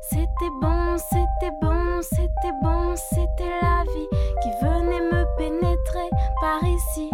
C'était 0.02 0.54
bon, 0.60 0.96
c'était 0.96 1.54
bon, 1.60 2.00
c'était 2.02 2.54
bon, 2.62 2.94
c'était 2.96 3.50
la 3.62 3.82
vie 3.82 4.08
qui 4.42 4.50
venait 4.62 5.00
me 5.00 5.36
pénétrer 5.36 6.08
par 6.40 6.62
ici. 6.62 7.10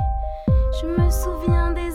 Je 0.81 0.87
me 0.87 1.11
souviens 1.11 1.73
des 1.73 1.90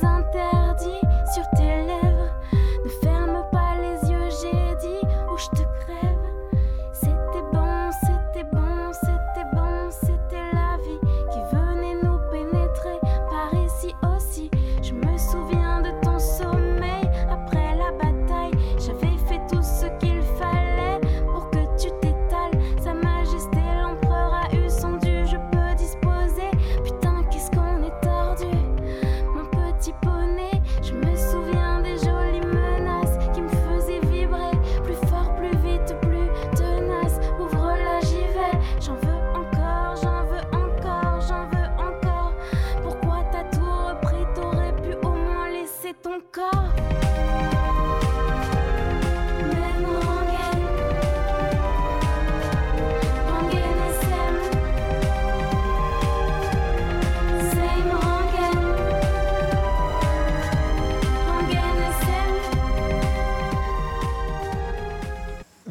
go. 46.36 46.75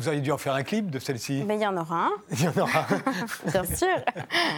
Vous 0.04 0.08
auriez 0.08 0.20
dû 0.20 0.32
en 0.32 0.36
faire 0.38 0.52
un 0.52 0.62
clip 0.64 0.90
de 0.90 0.98
celle-ci. 0.98 1.42
Mais 1.46 1.54
il 1.56 1.62
y 1.62 1.66
en 1.66 1.74
aura 1.78 2.08
un, 2.08 2.10
Il 2.30 2.42
y 2.42 2.48
en 2.48 2.60
aura 2.62 2.80
un. 2.80 3.50
bien 3.50 3.64
sûr. 3.64 3.88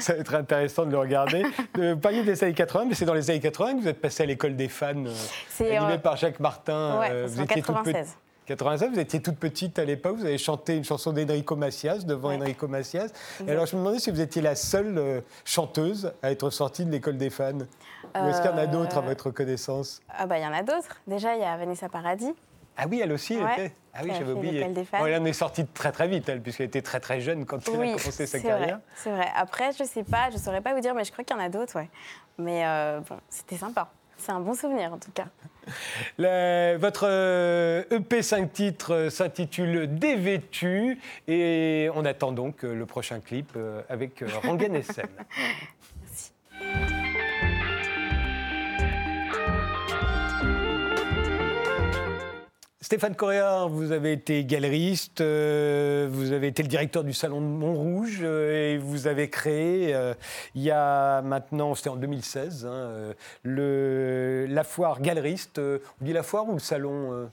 Ça 0.00 0.14
va 0.14 0.18
être 0.18 0.34
intéressant 0.34 0.84
de 0.86 0.90
le 0.90 0.98
regarder. 0.98 1.44
Euh, 1.78 1.94
Vous 1.94 2.00
parliez 2.00 2.24
des 2.24 2.42
années 2.42 2.52
80, 2.52 2.86
mais 2.88 2.94
c'est 2.94 3.04
dans 3.04 3.14
les 3.14 3.30
années 3.30 3.38
80 3.38 3.76
que 3.76 3.80
vous 3.82 3.88
êtes 3.88 4.00
passé 4.00 4.24
à 4.24 4.26
l'école 4.26 4.56
des 4.56 4.68
fans, 4.68 5.04
euh, 5.06 5.12
C'est, 5.48 5.76
animée 5.76 5.92
euh, 5.92 5.98
par 5.98 6.16
Jacques 6.16 6.40
Martin. 6.40 6.98
Ouais, 6.98 7.10
Euh, 7.12 7.28
c'est 7.28 7.38
en 7.42 7.46
toute 7.46 7.54
96. 7.54 8.16
96, 8.46 8.90
vous 8.92 8.98
étiez 9.00 9.20
toute 9.22 9.36
petite 9.38 9.78
à 9.78 9.84
l'époque, 9.84 10.16
vous 10.18 10.24
avez 10.24 10.38
chanté 10.38 10.76
une 10.76 10.84
chanson 10.84 11.12
d'Enrico 11.12 11.54
Macias, 11.56 11.98
devant 12.04 12.28
Ouais. 12.30 12.36
Enrico 12.36 12.66
Macias. 12.68 13.08
Et 13.46 13.50
alors 13.52 13.66
je 13.66 13.74
me 13.76 13.80
demandais 13.80 13.98
si 14.00 14.10
vous 14.10 14.20
étiez 14.20 14.40
la 14.42 14.54
seule 14.56 14.98
euh, 14.98 15.20
chanteuse 15.44 16.12
à 16.22 16.30
être 16.32 16.50
sortie 16.50 16.84
de 16.84 16.90
l'école 16.90 17.18
des 17.18 17.30
fans. 17.30 17.52
Ou 17.54 18.28
est-ce 18.28 18.40
qu'il 18.40 18.50
y 18.50 18.54
en 18.54 18.58
a 18.58 18.62
Euh, 18.62 18.66
d'autres 18.66 18.98
à 18.98 19.00
votre 19.00 19.30
connaissance? 19.30 20.00
Ah 20.08 20.26
bah 20.26 20.38
il 20.38 20.42
y 20.42 20.46
en 20.46 20.52
a 20.52 20.62
d'autres. 20.62 20.96
Déjà, 21.08 21.34
il 21.36 21.40
y 21.40 21.44
a 21.44 21.56
Vanessa 21.56 21.88
Paradis. 21.88 22.34
Ah 22.76 22.84
oui, 22.90 23.00
elle 23.02 23.12
aussi, 23.12 23.34
elle 23.34 23.42
Ouais, 23.44 23.52
était. 23.54 23.74
Ah 23.94 24.00
oui, 24.04 24.10
j'avais 24.18 24.32
oublié. 24.32 24.62
Bon, 24.92 25.06
elle 25.06 25.20
en 25.22 25.24
est 25.24 25.32
sortie 25.32 25.66
très 25.66 25.90
très 25.92 26.06
vite, 26.06 26.28
elle, 26.28 26.42
puisqu'elle 26.42 26.66
était 26.66 26.82
très 26.82 27.00
très 27.00 27.20
jeune 27.22 27.46
quand 27.46 27.66
elle 27.68 27.74
a 27.74 27.86
commencé 27.86 28.10
sa 28.12 28.26
c'est 28.26 28.42
carrière. 28.42 28.76
vrai. 28.76 28.84
C'est 28.94 29.10
vrai. 29.10 29.28
Après, 29.34 29.72
je 29.72 29.84
sais 29.84 30.04
pas, 30.04 30.28
je 30.30 30.36
saurais 30.36 30.60
pas 30.60 30.74
vous 30.74 30.80
dire, 30.80 30.94
mais 30.94 31.04
je 31.04 31.12
crois 31.12 31.24
qu'il 31.24 31.34
y 31.34 31.40
en 31.40 31.42
a 31.42 31.48
d'autres, 31.48 31.76
ouais. 31.78 31.88
Mais 32.36 32.66
euh, 32.66 33.00
bon, 33.00 33.16
c'était 33.30 33.56
sympa. 33.56 33.90
C'est 34.18 34.32
un 34.32 34.40
bon 34.40 34.54
souvenir 34.54 34.92
en 34.92 34.98
tout 34.98 35.10
cas. 35.12 35.26
La- 36.18 36.76
votre 36.78 37.06
euh, 37.08 37.84
EP 37.90 38.22
5 38.22 38.52
titres 38.52 38.94
euh, 38.94 39.10
s'intitule 39.10 39.94
Dévêtu 39.98 40.98
et 41.28 41.88
on 41.94 42.04
attend 42.04 42.32
donc 42.32 42.62
le 42.62 42.86
prochain 42.86 43.20
clip 43.20 43.56
avec 43.88 44.22
Rangan 44.42 44.74
SM. 44.74 45.06
Stéphane 52.86 53.16
Correa, 53.16 53.66
vous 53.66 53.90
avez 53.90 54.12
été 54.12 54.44
galeriste, 54.44 55.20
euh, 55.20 56.06
vous 56.08 56.30
avez 56.30 56.46
été 56.46 56.62
le 56.62 56.68
directeur 56.68 57.02
du 57.02 57.12
Salon 57.12 57.40
de 57.40 57.46
Montrouge 57.46 58.20
euh, 58.22 58.74
et 58.74 58.78
vous 58.78 59.08
avez 59.08 59.28
créé, 59.28 59.92
euh, 59.92 60.14
il 60.54 60.62
y 60.62 60.70
a 60.70 61.20
maintenant, 61.22 61.74
c'était 61.74 61.88
en 61.88 61.96
2016, 61.96 62.64
hein, 62.64 63.12
la 63.44 64.62
foire 64.62 65.00
galeriste. 65.00 65.58
on 65.58 66.04
dit 66.04 66.12
la 66.12 66.22
foire 66.22 66.48
ou 66.48 66.52
le 66.52 66.60
salon 66.60 67.28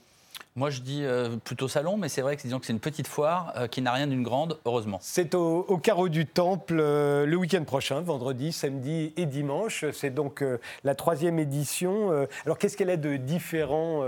Moi, 0.56 0.70
je 0.70 0.82
dis 0.82 1.00
euh, 1.02 1.36
plutôt 1.42 1.66
salon, 1.66 1.96
mais 1.96 2.08
c'est 2.08 2.22
vrai 2.22 2.36
que 2.36 2.42
disons 2.42 2.60
que 2.60 2.66
c'est 2.66 2.72
une 2.72 2.78
petite 2.78 3.08
foire 3.08 3.52
euh, 3.56 3.66
qui 3.66 3.82
n'a 3.82 3.90
rien 3.90 4.06
d'une 4.06 4.22
grande, 4.22 4.60
heureusement. 4.64 4.98
C'est 5.02 5.34
au, 5.34 5.62
au 5.66 5.78
carreau 5.78 6.08
du 6.08 6.26
Temple 6.26 6.76
euh, 6.78 7.26
le 7.26 7.36
week-end 7.36 7.64
prochain, 7.64 8.02
vendredi, 8.02 8.52
samedi 8.52 9.12
et 9.16 9.26
dimanche. 9.26 9.84
C'est 9.92 10.10
donc 10.10 10.44
la 10.84 10.94
troisième 10.94 11.40
édition. 11.40 12.26
Alors 12.46 12.56
qu'est-ce 12.58 12.76
qu'elle 12.76 12.90
a 12.90 12.96
de 12.96 13.16
différent 13.16 14.02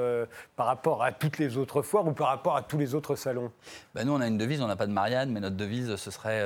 par 0.54 0.66
rapport 0.66 1.02
à 1.02 1.10
toutes 1.10 1.38
les 1.38 1.56
autres 1.56 1.82
foires 1.82 2.06
ou 2.06 2.12
par 2.12 2.28
rapport 2.28 2.54
à 2.54 2.62
tous 2.62 2.78
les 2.78 2.94
autres 2.94 3.16
salons? 3.16 3.50
Bah, 3.96 4.04
nous, 4.04 4.12
on 4.12 4.20
a 4.20 4.28
une 4.28 4.38
devise, 4.38 4.60
on 4.62 4.68
n'a 4.68 4.76
pas 4.76 4.86
de 4.86 4.92
Marianne, 4.92 5.30
mais 5.32 5.40
notre 5.40 5.56
devise, 5.56 5.96
ce 5.96 6.10
serait 6.12 6.44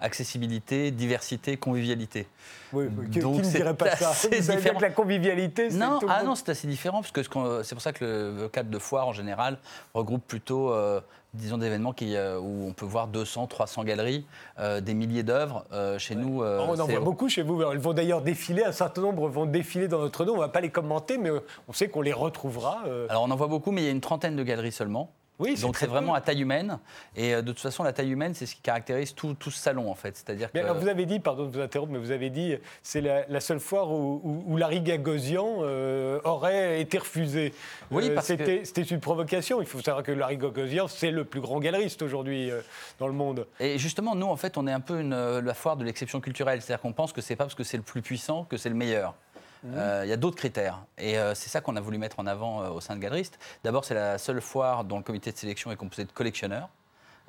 accessibilité, 0.00 0.90
diversité, 0.90 1.56
convivialité. 1.56 2.26
oui, 2.72 2.86
Qui, 3.10 3.20
Donc, 3.20 3.40
qui 3.40 3.48
ne 3.48 3.52
dirait 3.52 3.74
pas 3.74 3.96
ça 3.96 4.10
Vous 4.12 4.42
savez 4.42 4.70
que 4.70 4.82
la 4.82 4.90
convivialité, 4.90 5.70
c'est 5.70 5.76
Non, 5.78 5.98
ah 6.08 6.18
monde. 6.18 6.26
non, 6.26 6.34
c'est 6.34 6.48
assez 6.50 6.66
différent, 6.66 7.00
parce 7.00 7.12
que 7.12 7.22
c'est 7.62 7.74
pour 7.74 7.82
ça 7.82 7.92
que 7.92 8.04
le 8.04 8.30
vocable 8.42 8.70
de 8.70 8.78
foire, 8.78 9.08
en 9.08 9.12
général, 9.12 9.23
regroupe 9.94 10.22
plutôt, 10.26 10.72
euh, 10.72 11.00
disons, 11.34 11.58
d'événements 11.58 11.92
qui, 11.92 12.16
euh, 12.16 12.38
où 12.38 12.66
on 12.68 12.72
peut 12.72 12.84
voir 12.84 13.08
200, 13.08 13.46
300 13.46 13.84
galeries, 13.84 14.24
euh, 14.58 14.80
des 14.80 14.94
milliers 14.94 15.22
d'œuvres. 15.22 15.64
Euh, 15.72 15.98
chez 15.98 16.14
nous, 16.14 16.42
on 16.42 16.78
en 16.78 16.86
voit 16.86 17.00
beaucoup 17.00 17.28
chez 17.28 17.42
vous. 17.42 17.62
Elles 17.62 17.78
vont 17.78 17.92
d'ailleurs 17.92 18.22
défiler, 18.22 18.64
un 18.64 18.72
certain 18.72 19.02
nombre 19.02 19.28
vont 19.28 19.46
défiler 19.46 19.88
dans 19.88 20.00
notre 20.00 20.24
nom. 20.24 20.32
On 20.32 20.36
ne 20.36 20.40
va 20.40 20.48
pas 20.48 20.60
les 20.60 20.70
commenter, 20.70 21.18
mais 21.18 21.30
on 21.68 21.72
sait 21.72 21.88
qu'on 21.88 22.02
les 22.02 22.12
retrouvera. 22.12 22.82
Alors, 23.08 23.24
on 23.24 23.30
en 23.30 23.36
voit 23.36 23.48
beaucoup, 23.48 23.72
mais 23.72 23.82
il 23.82 23.84
y 23.84 23.88
a 23.88 23.92
une 23.92 24.00
trentaine 24.00 24.36
de 24.36 24.42
galeries 24.42 24.72
seulement. 24.72 25.10
Oui, 25.40 25.54
c'est 25.56 25.62
Donc 25.62 25.76
c'est 25.76 25.86
vraiment 25.86 26.14
à 26.14 26.20
taille 26.20 26.42
humaine. 26.42 26.78
Et 27.16 27.34
euh, 27.34 27.42
de 27.42 27.50
toute 27.50 27.60
façon, 27.60 27.82
la 27.82 27.92
taille 27.92 28.10
humaine, 28.10 28.34
c'est 28.34 28.46
ce 28.46 28.54
qui 28.54 28.60
caractérise 28.60 29.14
tout, 29.14 29.34
tout 29.34 29.50
ce 29.50 29.58
salon, 29.58 29.90
en 29.90 29.94
fait. 29.96 30.16
C'est-à-dire 30.16 30.52
que... 30.52 30.58
Vous 30.72 30.88
avez 30.88 31.06
dit, 31.06 31.18
pardon 31.18 31.46
de 31.46 31.50
vous 31.56 31.60
interrompre, 31.60 31.92
mais 31.92 31.98
vous 31.98 32.12
avez 32.12 32.30
dit 32.30 32.54
c'est 32.82 33.00
la, 33.00 33.26
la 33.28 33.40
seule 33.40 33.58
foire 33.58 33.90
où, 33.90 34.20
où, 34.22 34.44
où 34.46 34.56
Larry 34.56 34.80
Gagosian 34.80 35.58
euh, 35.62 36.20
aurait 36.24 36.80
été 36.80 36.98
refusé. 36.98 37.52
Oui, 37.90 38.10
Euh, 38.10 38.14
parce 38.14 38.28
que- 38.28 38.36
c'était, 38.36 38.64
c'était 38.64 38.82
une 38.82 39.00
provocation. 39.00 39.60
Il 39.60 39.66
faut 39.66 39.80
savoir 39.80 40.04
que 40.04 40.12
Larry 40.12 40.36
Gagosian, 40.38 40.86
c'est 40.88 41.10
le 41.10 41.24
plus 41.24 41.40
grand 41.40 41.58
galeriste 41.58 42.02
aujourd'hui 42.02 42.50
euh, 42.50 42.60
dans 43.00 43.08
le 43.08 43.12
monde. 43.14 43.46
Et 43.58 43.78
justement, 43.78 44.14
nous, 44.14 44.26
en 44.28 44.36
fait, 44.36 44.56
on 44.56 44.66
est 44.68 44.72
un 44.72 44.80
peu 44.80 45.00
une, 45.00 45.38
la 45.40 45.54
foire 45.54 45.76
de 45.76 45.84
l'exception 45.84 46.20
culturelle. 46.20 46.62
C'est-à-dire 46.62 46.80
qu'on 46.82 46.92
pense 46.92 47.12
que 47.12 47.20
c'est 47.20 47.34
pas 47.36 47.44
parce 47.44 47.54
que 47.56 47.64
c'est 47.64 47.76
le 47.76 47.82
plus 47.82 48.02
puissant 48.02 48.44
que 48.44 48.56
c'est 48.56 48.68
le 48.68 48.74
meilleur. 48.76 49.14
Euh, 49.66 50.02
Il 50.04 50.08
y 50.08 50.12
a 50.12 50.16
d'autres 50.16 50.36
critères. 50.36 50.84
Et 50.98 51.18
euh, 51.18 51.34
c'est 51.34 51.48
ça 51.48 51.60
qu'on 51.60 51.76
a 51.76 51.80
voulu 51.80 51.98
mettre 51.98 52.20
en 52.20 52.26
avant 52.26 52.62
euh, 52.62 52.70
au 52.70 52.80
sein 52.80 52.96
de 52.96 53.00
Galeriste. 53.00 53.38
D'abord, 53.62 53.84
c'est 53.84 53.94
la 53.94 54.18
seule 54.18 54.40
foire 54.40 54.84
dont 54.84 54.98
le 54.98 55.02
comité 55.02 55.32
de 55.32 55.36
sélection 55.36 55.70
est 55.72 55.76
composé 55.76 56.04
de 56.04 56.12
collectionneurs. 56.12 56.68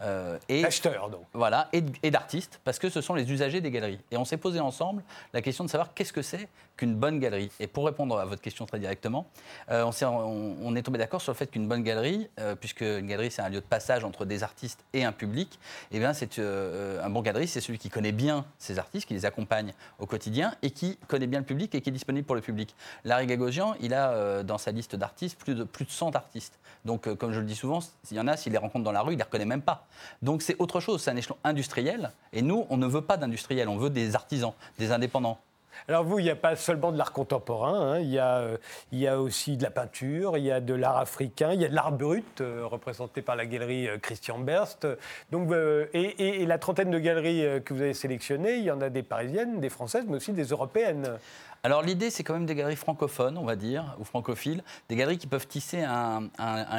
Euh, 0.02 0.38
et 0.50 0.62
donc. 1.10 1.22
Voilà, 1.34 1.70
et, 1.74 1.84
et 2.04 2.12
d'artistes, 2.12 2.60
parce 2.64 2.80
que 2.80 2.90
ce 2.90 3.02
sont 3.02 3.14
les 3.16 3.32
usagers 3.32 3.62
des 3.62 3.72
galeries. 3.72 4.00
Et 4.12 4.18
on 4.18 4.26
s'est 4.26 4.38
posé 4.38 4.60
ensemble 4.60 5.04
la 5.34 5.42
question 5.42 5.64
de 5.64 5.70
savoir 5.70 5.94
qu'est-ce 5.94 6.12
que 6.14 6.22
c'est 6.22 6.48
qu'une 6.78 6.96
bonne 6.96 7.20
galerie. 7.20 7.50
Et 7.62 7.68
pour 7.68 7.86
répondre 7.86 8.20
à 8.20 8.26
votre 8.26 8.42
question 8.42 8.66
très 8.66 8.80
directement, 8.80 9.28
euh, 9.72 9.84
on, 9.86 9.92
s'est- 9.94 10.04
on- 10.06 10.58
on 10.62 10.76
est 10.76 10.82
tombé 10.84 10.98
d'accord 10.98 11.22
sur 11.22 11.32
le 11.32 11.38
fait 11.38 11.48
qu'une 11.48 11.68
bonne 11.70 11.84
galerie, 11.84 12.30
euh, 12.40 12.56
puisque 12.56 12.82
une 12.82 13.08
galerie 13.08 13.32
c'est 13.32 13.42
un 13.42 13.48
lieu 13.50 13.62
de 13.62 13.66
passage 13.66 14.04
entre 14.04 14.26
des 14.26 14.44
artistes 14.44 14.84
et 14.94 15.06
un 15.06 15.14
public, 15.14 15.58
eh 15.92 16.00
bien 16.00 16.12
c'est 16.14 16.38
euh, 16.40 17.02
un 17.02 17.10
bon 17.10 17.22
galeriste, 17.22 17.54
c'est 17.54 17.62
celui 17.62 17.80
qui 17.80 17.90
connaît 17.90 18.12
bien 18.12 18.46
ses 18.60 18.78
artistes, 18.80 19.08
qui 19.08 19.14
les 19.14 19.26
accompagne 19.26 19.74
au 20.00 20.06
quotidien 20.06 20.54
et 20.62 20.72
qui 20.72 20.98
connaît 21.08 21.28
bien 21.28 21.40
le 21.40 21.46
public 21.46 21.74
et 21.76 21.80
qui 21.82 21.90
est 21.90 21.94
disponible 21.94 22.26
pour 22.26 22.36
le 22.36 22.42
public. 22.42 22.76
Larry 23.06 23.28
Gagosian, 23.28 23.76
il 23.80 23.94
a 23.94 24.44
dans 24.44 24.58
sa 24.58 24.72
liste 24.72 24.96
d'artistes 24.98 25.40
plus 25.40 25.56
de 25.56 25.64
plus 25.64 25.86
de 25.86 25.92
100 25.92 26.16
artistes. 26.18 26.60
Donc 26.84 27.14
comme 27.16 27.32
je 27.32 27.40
le 27.40 27.46
dis 27.46 27.56
souvent, 27.56 27.80
s'il 28.04 28.18
y 28.18 28.20
en 28.20 28.28
a, 28.28 28.36
s'il 28.36 28.52
les 28.52 28.58
rencontre 28.58 28.84
dans 28.84 28.92
la 28.92 29.02
rue, 29.02 29.14
il 29.14 29.18
les 29.18 29.24
reconnaît 29.24 29.46
même 29.46 29.62
pas. 29.62 29.85
Donc 30.22 30.42
c'est 30.42 30.56
autre 30.60 30.80
chose, 30.80 31.02
c'est 31.02 31.12
un 31.12 31.16
échelon 31.16 31.38
industriel. 31.44 32.12
Et 32.34 32.42
nous, 32.42 32.66
on 32.70 32.78
ne 32.78 32.88
veut 32.88 33.02
pas 33.02 33.18
d'industriels, 33.18 33.70
on 33.70 33.78
veut 33.78 33.90
des 33.90 34.16
artisans, 34.16 34.54
des 34.78 34.92
indépendants. 34.92 35.40
Alors 35.88 36.04
vous, 36.04 36.20
il 36.20 36.24
n'y 36.24 36.30
a 36.30 36.36
pas 36.36 36.56
seulement 36.56 36.92
de 36.92 36.98
l'art 36.98 37.12
contemporain, 37.12 37.94
hein, 37.94 38.00
il, 38.00 38.10
y 38.10 39.08
a, 39.08 39.20
aussi 39.20 39.58
de 39.58 39.64
la 39.64 39.70
peinture, 39.70 40.38
il 40.38 40.44
y 40.44 40.52
a 40.52 40.60
de 40.60 40.74
l'art 40.74 40.98
africain, 40.98 41.54
il 41.54 41.62
y 41.62 41.66
a 41.66 41.68
de 41.68 41.76
l'art 41.76 41.92
brut, 41.92 42.42
euh, 42.42 42.66
représenté 42.66 43.22
par 43.22 43.36
la 43.36 43.46
galerie 43.46 43.88
euh, 43.88 43.98
Christian 43.98 44.40
Berst. 44.40 44.88
Donc, 45.32 45.52
euh, 45.52 45.86
et, 45.94 46.46
la 46.46 46.58
trentaine 46.58 46.92
de 46.92 47.00
galeries 47.00 47.62
que 47.64 47.74
vous 47.74 47.82
avez 47.82 47.94
sélectionnées, 47.94 48.58
il 48.58 48.64
y 48.64 48.72
en 48.72 48.82
a 48.82 48.90
des 48.90 49.04
parisiennes, 49.04 49.60
des 49.60 49.70
françaises, 49.70 50.06
mais 50.08 50.18
aussi 50.18 50.32
des 50.32 50.46
européennes. 50.46 51.18
Alors 51.66 51.82
l'idée, 51.82 52.12
c'est 52.12 52.24
quand 52.24 52.36
même 52.36 52.46
des 52.46 52.54
galeries 52.54 52.76
francophones, 52.76 53.40
on 53.40 53.44
va 53.44 53.56
dire, 53.56 53.96
ou 53.98 54.04
francophiles, 54.04 54.64
des 54.88 54.96
galeries 54.96 55.18
qui 55.18 55.26
peuvent 55.26 55.48
tisser 55.48 55.82
un, 55.82 56.30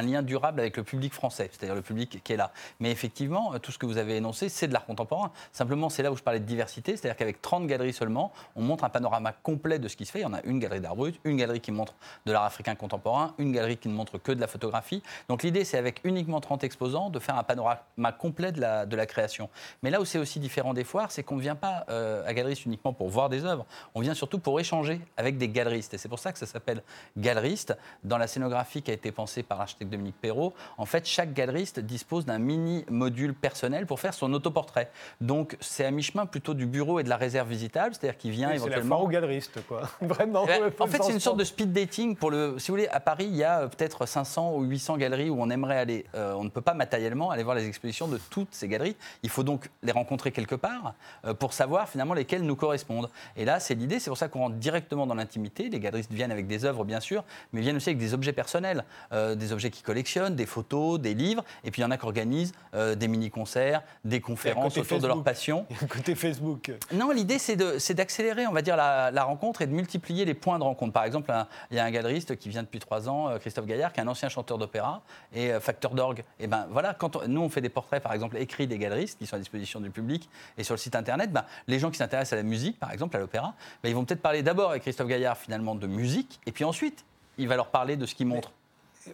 lien 0.01 0.21
durable 0.21 0.61
avec 0.61 0.77
le 0.77 0.83
public 0.83 1.13
français, 1.13 1.49
c'est-à-dire 1.51 1.75
le 1.75 1.81
public 1.81 2.21
qui 2.23 2.31
est 2.31 2.37
là. 2.37 2.53
Mais 2.79 2.89
effectivement, 2.89 3.53
euh, 3.53 3.59
tout 3.59 3.73
ce 3.73 3.77
que 3.77 3.85
vous 3.85 3.97
avez 3.97 4.15
énoncé, 4.15 4.47
c'est 4.47 4.69
de 4.69 4.71
l'art 4.71 4.85
contemporain. 4.85 5.33
Simplement, 5.51 5.89
c'est 5.89 6.03
là 6.03 6.11
où 6.13 6.15
je 6.15 6.23
parlais 6.23 6.39
de 6.39 6.45
diversité, 6.45 6.95
c'est-à-dire 6.95 7.17
qu'avec 7.17 7.41
30 7.41 7.67
galeries 7.67 7.91
seulement, 7.91 8.31
on 8.55 8.61
montre 8.61 8.85
un 8.85 8.89
panorama 8.89 9.33
complet 9.33 9.77
de 9.77 9.89
ce 9.89 9.97
qui 9.97 10.05
se 10.05 10.11
fait. 10.13 10.19
Il 10.19 10.21
y 10.21 10.25
en 10.25 10.33
a 10.33 10.41
une 10.43 10.57
galerie 10.57 10.79
d'art 10.79 10.95
brut, 10.95 11.19
une 11.25 11.35
galerie 11.35 11.59
qui 11.59 11.73
montre 11.73 11.93
de 12.25 12.31
l'art 12.31 12.45
africain 12.45 12.75
contemporain, 12.75 13.33
une 13.39 13.51
galerie 13.51 13.75
qui 13.75 13.89
ne 13.89 13.93
montre 13.93 14.17
que 14.17 14.31
de 14.31 14.39
la 14.39 14.47
photographie. 14.47 15.03
Donc 15.27 15.43
l'idée, 15.43 15.65
c'est 15.65 15.77
avec 15.77 15.99
uniquement 16.05 16.39
30 16.39 16.63
exposants, 16.63 17.09
de 17.09 17.19
faire 17.19 17.37
un 17.37 17.43
panorama 17.43 18.13
complet 18.17 18.53
de 18.53 18.61
la, 18.61 19.05
création. 19.05 19.49
Mais 19.83 19.89
là 19.89 19.99
où 19.99 20.05
c'est 20.05 20.17
aussi 20.17 20.39
différent 20.39 20.73
des 20.73 20.85
foires, 20.85 21.11
c'est 21.11 21.23
qu'on 21.23 21.35
ne 21.35 21.41
vient 21.41 21.55
pas 21.55 21.83
euh, 21.89 22.25
à 22.25 22.33
Galeriste 22.33 22.65
uniquement 22.65 22.93
pour 22.93 23.09
voir 23.09 23.27
des 23.27 23.43
œuvres, 23.43 23.65
on 23.93 23.99
vient 23.99 24.13
surtout 24.13 24.39
pour 24.39 24.57
échanger 24.61 24.76
avec 25.17 25.37
des 25.37 25.49
galeristes. 25.49 25.93
Et 25.93 25.97
c'est 25.97 26.09
pour 26.09 26.19
ça 26.19 26.31
que 26.31 26.39
ça 26.39 26.45
s'appelle 26.45 26.83
galeriste. 27.17 27.77
Dans 28.03 28.17
la 28.17 28.27
scénographie 28.27 28.81
qui 28.81 28.91
a 28.91 28.93
été 28.93 29.11
pensée 29.11 29.43
par 29.43 29.59
l'architecte 29.59 29.91
Dominique 29.91 30.19
Perrault, 30.19 30.53
en 30.77 30.85
fait, 30.85 31.05
chaque 31.05 31.33
galeriste 31.33 31.79
dispose 31.79 32.25
d'un 32.25 32.39
mini 32.39 32.85
module 32.89 33.33
personnel 33.33 33.85
pour 33.85 33.99
faire 33.99 34.13
son 34.13 34.33
autoportrait. 34.33 34.89
Donc 35.21 35.57
c'est 35.59 35.85
à 35.85 35.91
mi-chemin 35.91 36.25
plutôt 36.25 36.53
du 36.53 36.65
bureau 36.65 36.99
et 36.99 37.03
de 37.03 37.09
la 37.09 37.17
réserve 37.17 37.49
visitable, 37.49 37.95
c'est-à-dire 37.95 38.17
qu'il 38.17 38.31
vient 38.31 38.49
Oui, 38.49 38.55
c'est 38.55 38.59
la 38.59 38.65
éventuellement. 38.67 38.95
foire 38.97 39.05
aux 39.05 39.09
galeristes, 39.09 39.65
quoi. 39.67 39.81
Vraiment. 40.01 40.45
Eh 40.45 40.59
ben, 40.59 40.71
en 40.79 40.87
fait, 40.87 41.03
c'est 41.03 41.13
une 41.13 41.19
sorte 41.19 41.37
de 41.37 41.43
speed 41.43 41.71
dating 41.73 42.15
pour 42.15 42.31
le. 42.31 42.55
Si 42.59 42.67
vous 42.69 42.77
voulez, 42.77 42.87
à 42.87 42.99
Paris, 42.99 43.25
il 43.29 43.35
y 43.35 43.43
a 43.43 43.61
euh, 43.61 43.67
peut-être 43.67 44.05
500 44.05 44.53
ou 44.55 44.63
800 44.63 44.97
galeries 44.97 45.29
où 45.29 45.41
on 45.41 45.49
aimerait 45.49 45.77
aller. 45.77 46.05
Euh, 46.15 46.33
on 46.33 46.43
ne 46.43 46.49
peut 46.49 46.61
pas 46.61 46.73
matériellement 46.73 47.31
aller 47.31 47.43
voir 47.43 47.55
les 47.55 47.67
expositions 47.67 48.07
de 48.07 48.19
toutes 48.29 48.53
ces 48.53 48.67
galeries. 48.67 48.95
Il 49.23 49.29
faut 49.29 49.43
donc 49.43 49.69
les 49.83 49.91
rencontrer 49.91 50.31
quelque 50.31 50.55
part 50.55 50.93
euh, 51.25 51.33
pour 51.33 51.53
savoir 51.53 51.89
finalement 51.89 52.13
lesquelles 52.13 52.43
nous 52.43 52.55
correspondent. 52.55 53.09
Et 53.35 53.45
là, 53.45 53.59
c'est 53.59 53.75
l'idée. 53.75 53.99
C'est 53.99 54.09
pour 54.09 54.17
ça 54.17 54.27
qu'on 54.27 54.39
rentre 54.39 54.57
directement 54.67 55.07
dans 55.07 55.15
l'intimité. 55.15 55.69
Les 55.69 55.79
galeristes 55.79 56.11
viennent 56.11 56.31
avec 56.31 56.45
des 56.45 56.65
œuvres, 56.65 56.83
bien 56.83 56.99
sûr, 56.99 57.23
mais 57.53 57.61
viennent 57.61 57.77
aussi 57.77 57.87
avec 57.87 57.99
des 57.99 58.13
objets 58.13 58.33
personnels, 58.33 58.83
Euh, 59.13 59.35
des 59.35 59.53
objets 59.53 59.69
qu'ils 59.69 59.85
collectionnent, 59.85 60.35
des 60.35 60.45
photos, 60.45 60.99
des 60.99 61.13
livres. 61.13 61.43
Et 61.63 61.71
puis 61.71 61.81
il 61.81 61.85
y 61.85 61.87
en 61.87 61.91
a 61.91 61.97
qui 61.97 62.03
organisent 62.03 62.51
euh, 62.73 62.95
des 62.95 63.07
mini-concerts, 63.07 63.81
des 64.03 64.19
conférences 64.19 64.77
autour 64.77 64.99
de 64.99 65.07
leur 65.07 65.23
passion. 65.23 65.65
Côté 65.89 66.13
Facebook. 66.15 66.71
Non, 66.91 67.11
l'idée, 67.11 67.39
c'est 67.39 67.93
d'accélérer, 67.93 68.47
on 68.47 68.51
va 68.51 68.61
dire. 68.61 68.75
la, 68.75 69.23
rencontre 69.23 69.61
et 69.61 69.67
de 69.67 69.71
multiplier 69.71 70.25
les 70.25 70.33
points 70.33 70.59
de 70.59 70.63
rencontre. 70.63 70.93
Par 70.93 71.05
exemple, 71.05 71.33
il 71.71 71.77
y 71.77 71.79
a 71.79 71.85
un 71.85 71.91
galeriste 71.91 72.37
qui 72.37 72.49
vient 72.49 72.63
depuis 72.63 72.79
trois 72.79 73.07
ans, 73.07 73.29
euh, 73.29 73.37
Christophe 73.37 73.65
Gaillard, 73.65 73.93
qui 73.93 73.99
est 73.99 74.03
un 74.03 74.07
ancien 74.07 74.29
chanteur 74.29 74.57
d'opéra 74.57 75.01
et 75.33 75.51
facteur 75.59 75.91
d'orgue. 75.91 76.23
Et 76.39 76.47
ben 76.47 76.67
voilà, 76.71 76.93
quand 76.93 77.27
nous 77.27 77.41
on 77.41 77.49
fait 77.49 77.61
des 77.61 77.69
portraits, 77.69 78.01
par 78.01 78.13
exemple, 78.13 78.37
écrits 78.37 78.67
des 78.67 78.77
galeristes 78.77 79.17
qui 79.19 79.25
sont 79.25 79.35
à 79.35 79.39
disposition 79.39 79.79
du 79.79 79.89
public 79.89 80.29
et 80.57 80.63
sur 80.63 80.73
le 80.73 80.79
site 80.79 80.95
internet, 80.95 81.31
ben, 81.31 81.45
les 81.67 81.79
gens 81.79 81.91
qui 81.91 81.97
s'intéressent 81.97 82.33
à 82.33 82.37
la 82.37 82.43
musique, 82.43 82.79
par 82.79 82.91
exemple, 82.91 83.15
à 83.15 83.19
l'opéra, 83.19 83.53
ben, 83.83 83.89
ils 83.89 83.95
vont 83.95 84.05
peut-être 84.05 84.21
parler 84.21 84.43
d'abord 84.47 84.69
avec 84.69 84.83
Christophe 84.83 85.09
Gaillard 85.09 85.37
finalement 85.37 85.75
de 85.75 85.87
musique, 85.87 86.39
et 86.45 86.53
puis 86.53 86.63
ensuite 86.63 87.03
il 87.37 87.49
va 87.49 87.57
leur 87.57 87.67
parler 87.67 87.97
de 87.97 88.05
ce 88.05 88.15
qu'il 88.15 88.27
montre 88.27 88.53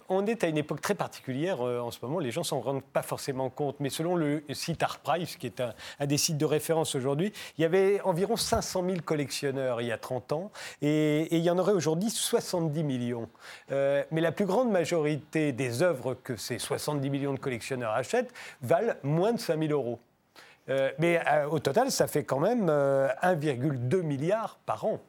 on 0.09 0.25
est 0.25 0.43
à 0.43 0.47
une 0.47 0.57
époque 0.57 0.81
très 0.81 0.95
particulière 0.95 1.61
euh, 1.61 1.79
en 1.79 1.91
ce 1.91 1.99
moment. 2.01 2.17
Les 2.17 2.31
gens 2.31 2.43
s'en 2.43 2.61
rendent 2.61 2.81
pas 2.81 3.03
forcément 3.03 3.51
compte. 3.51 3.75
Mais 3.79 3.91
selon 3.91 4.15
le 4.15 4.43
site 4.51 4.81
ArtPrice, 4.81 5.37
qui 5.37 5.45
est 5.45 5.61
un, 5.61 5.75
des 6.07 6.17
sites 6.17 6.39
de 6.39 6.45
référence 6.45 6.95
aujourd'hui, 6.95 7.31
il 7.59 7.61
y 7.61 7.65
avait 7.65 8.01
environ 8.01 8.35
500 8.35 8.83
000 8.87 9.01
collectionneurs 9.05 9.81
il 9.81 9.87
y 9.89 9.91
a 9.91 9.99
30 9.99 10.31
ans. 10.31 10.51
Et, 10.81 11.27
il 11.35 11.43
y 11.43 11.49
en 11.51 11.59
aurait 11.59 11.73
aujourd'hui 11.73 12.09
70 12.09 12.83
millions. 12.83 13.29
Euh, 13.71 14.03
mais 14.09 14.21
la 14.21 14.31
plus 14.31 14.47
grande 14.47 14.71
majorité 14.71 15.51
des 15.51 15.83
œuvres 15.83 16.15
que 16.15 16.37
ces 16.37 16.57
70 16.57 17.07
millions 17.11 17.33
de 17.33 17.39
collectionneurs 17.39 17.91
achètent 17.91 18.33
valent 18.63 18.95
moins 19.03 19.33
de 19.33 19.39
5 19.39 19.59
000 19.59 19.71
euros. 19.73 19.99
Euh, 20.69 20.91
mais 20.99 21.21
au 21.51 21.59
total, 21.59 21.91
ça 21.91 22.07
fait 22.07 22.23
quand 22.23 22.39
même 22.39 22.67
1,2 22.67 24.01
milliard 24.01 24.59
par 24.65 24.85
an. 24.85 24.99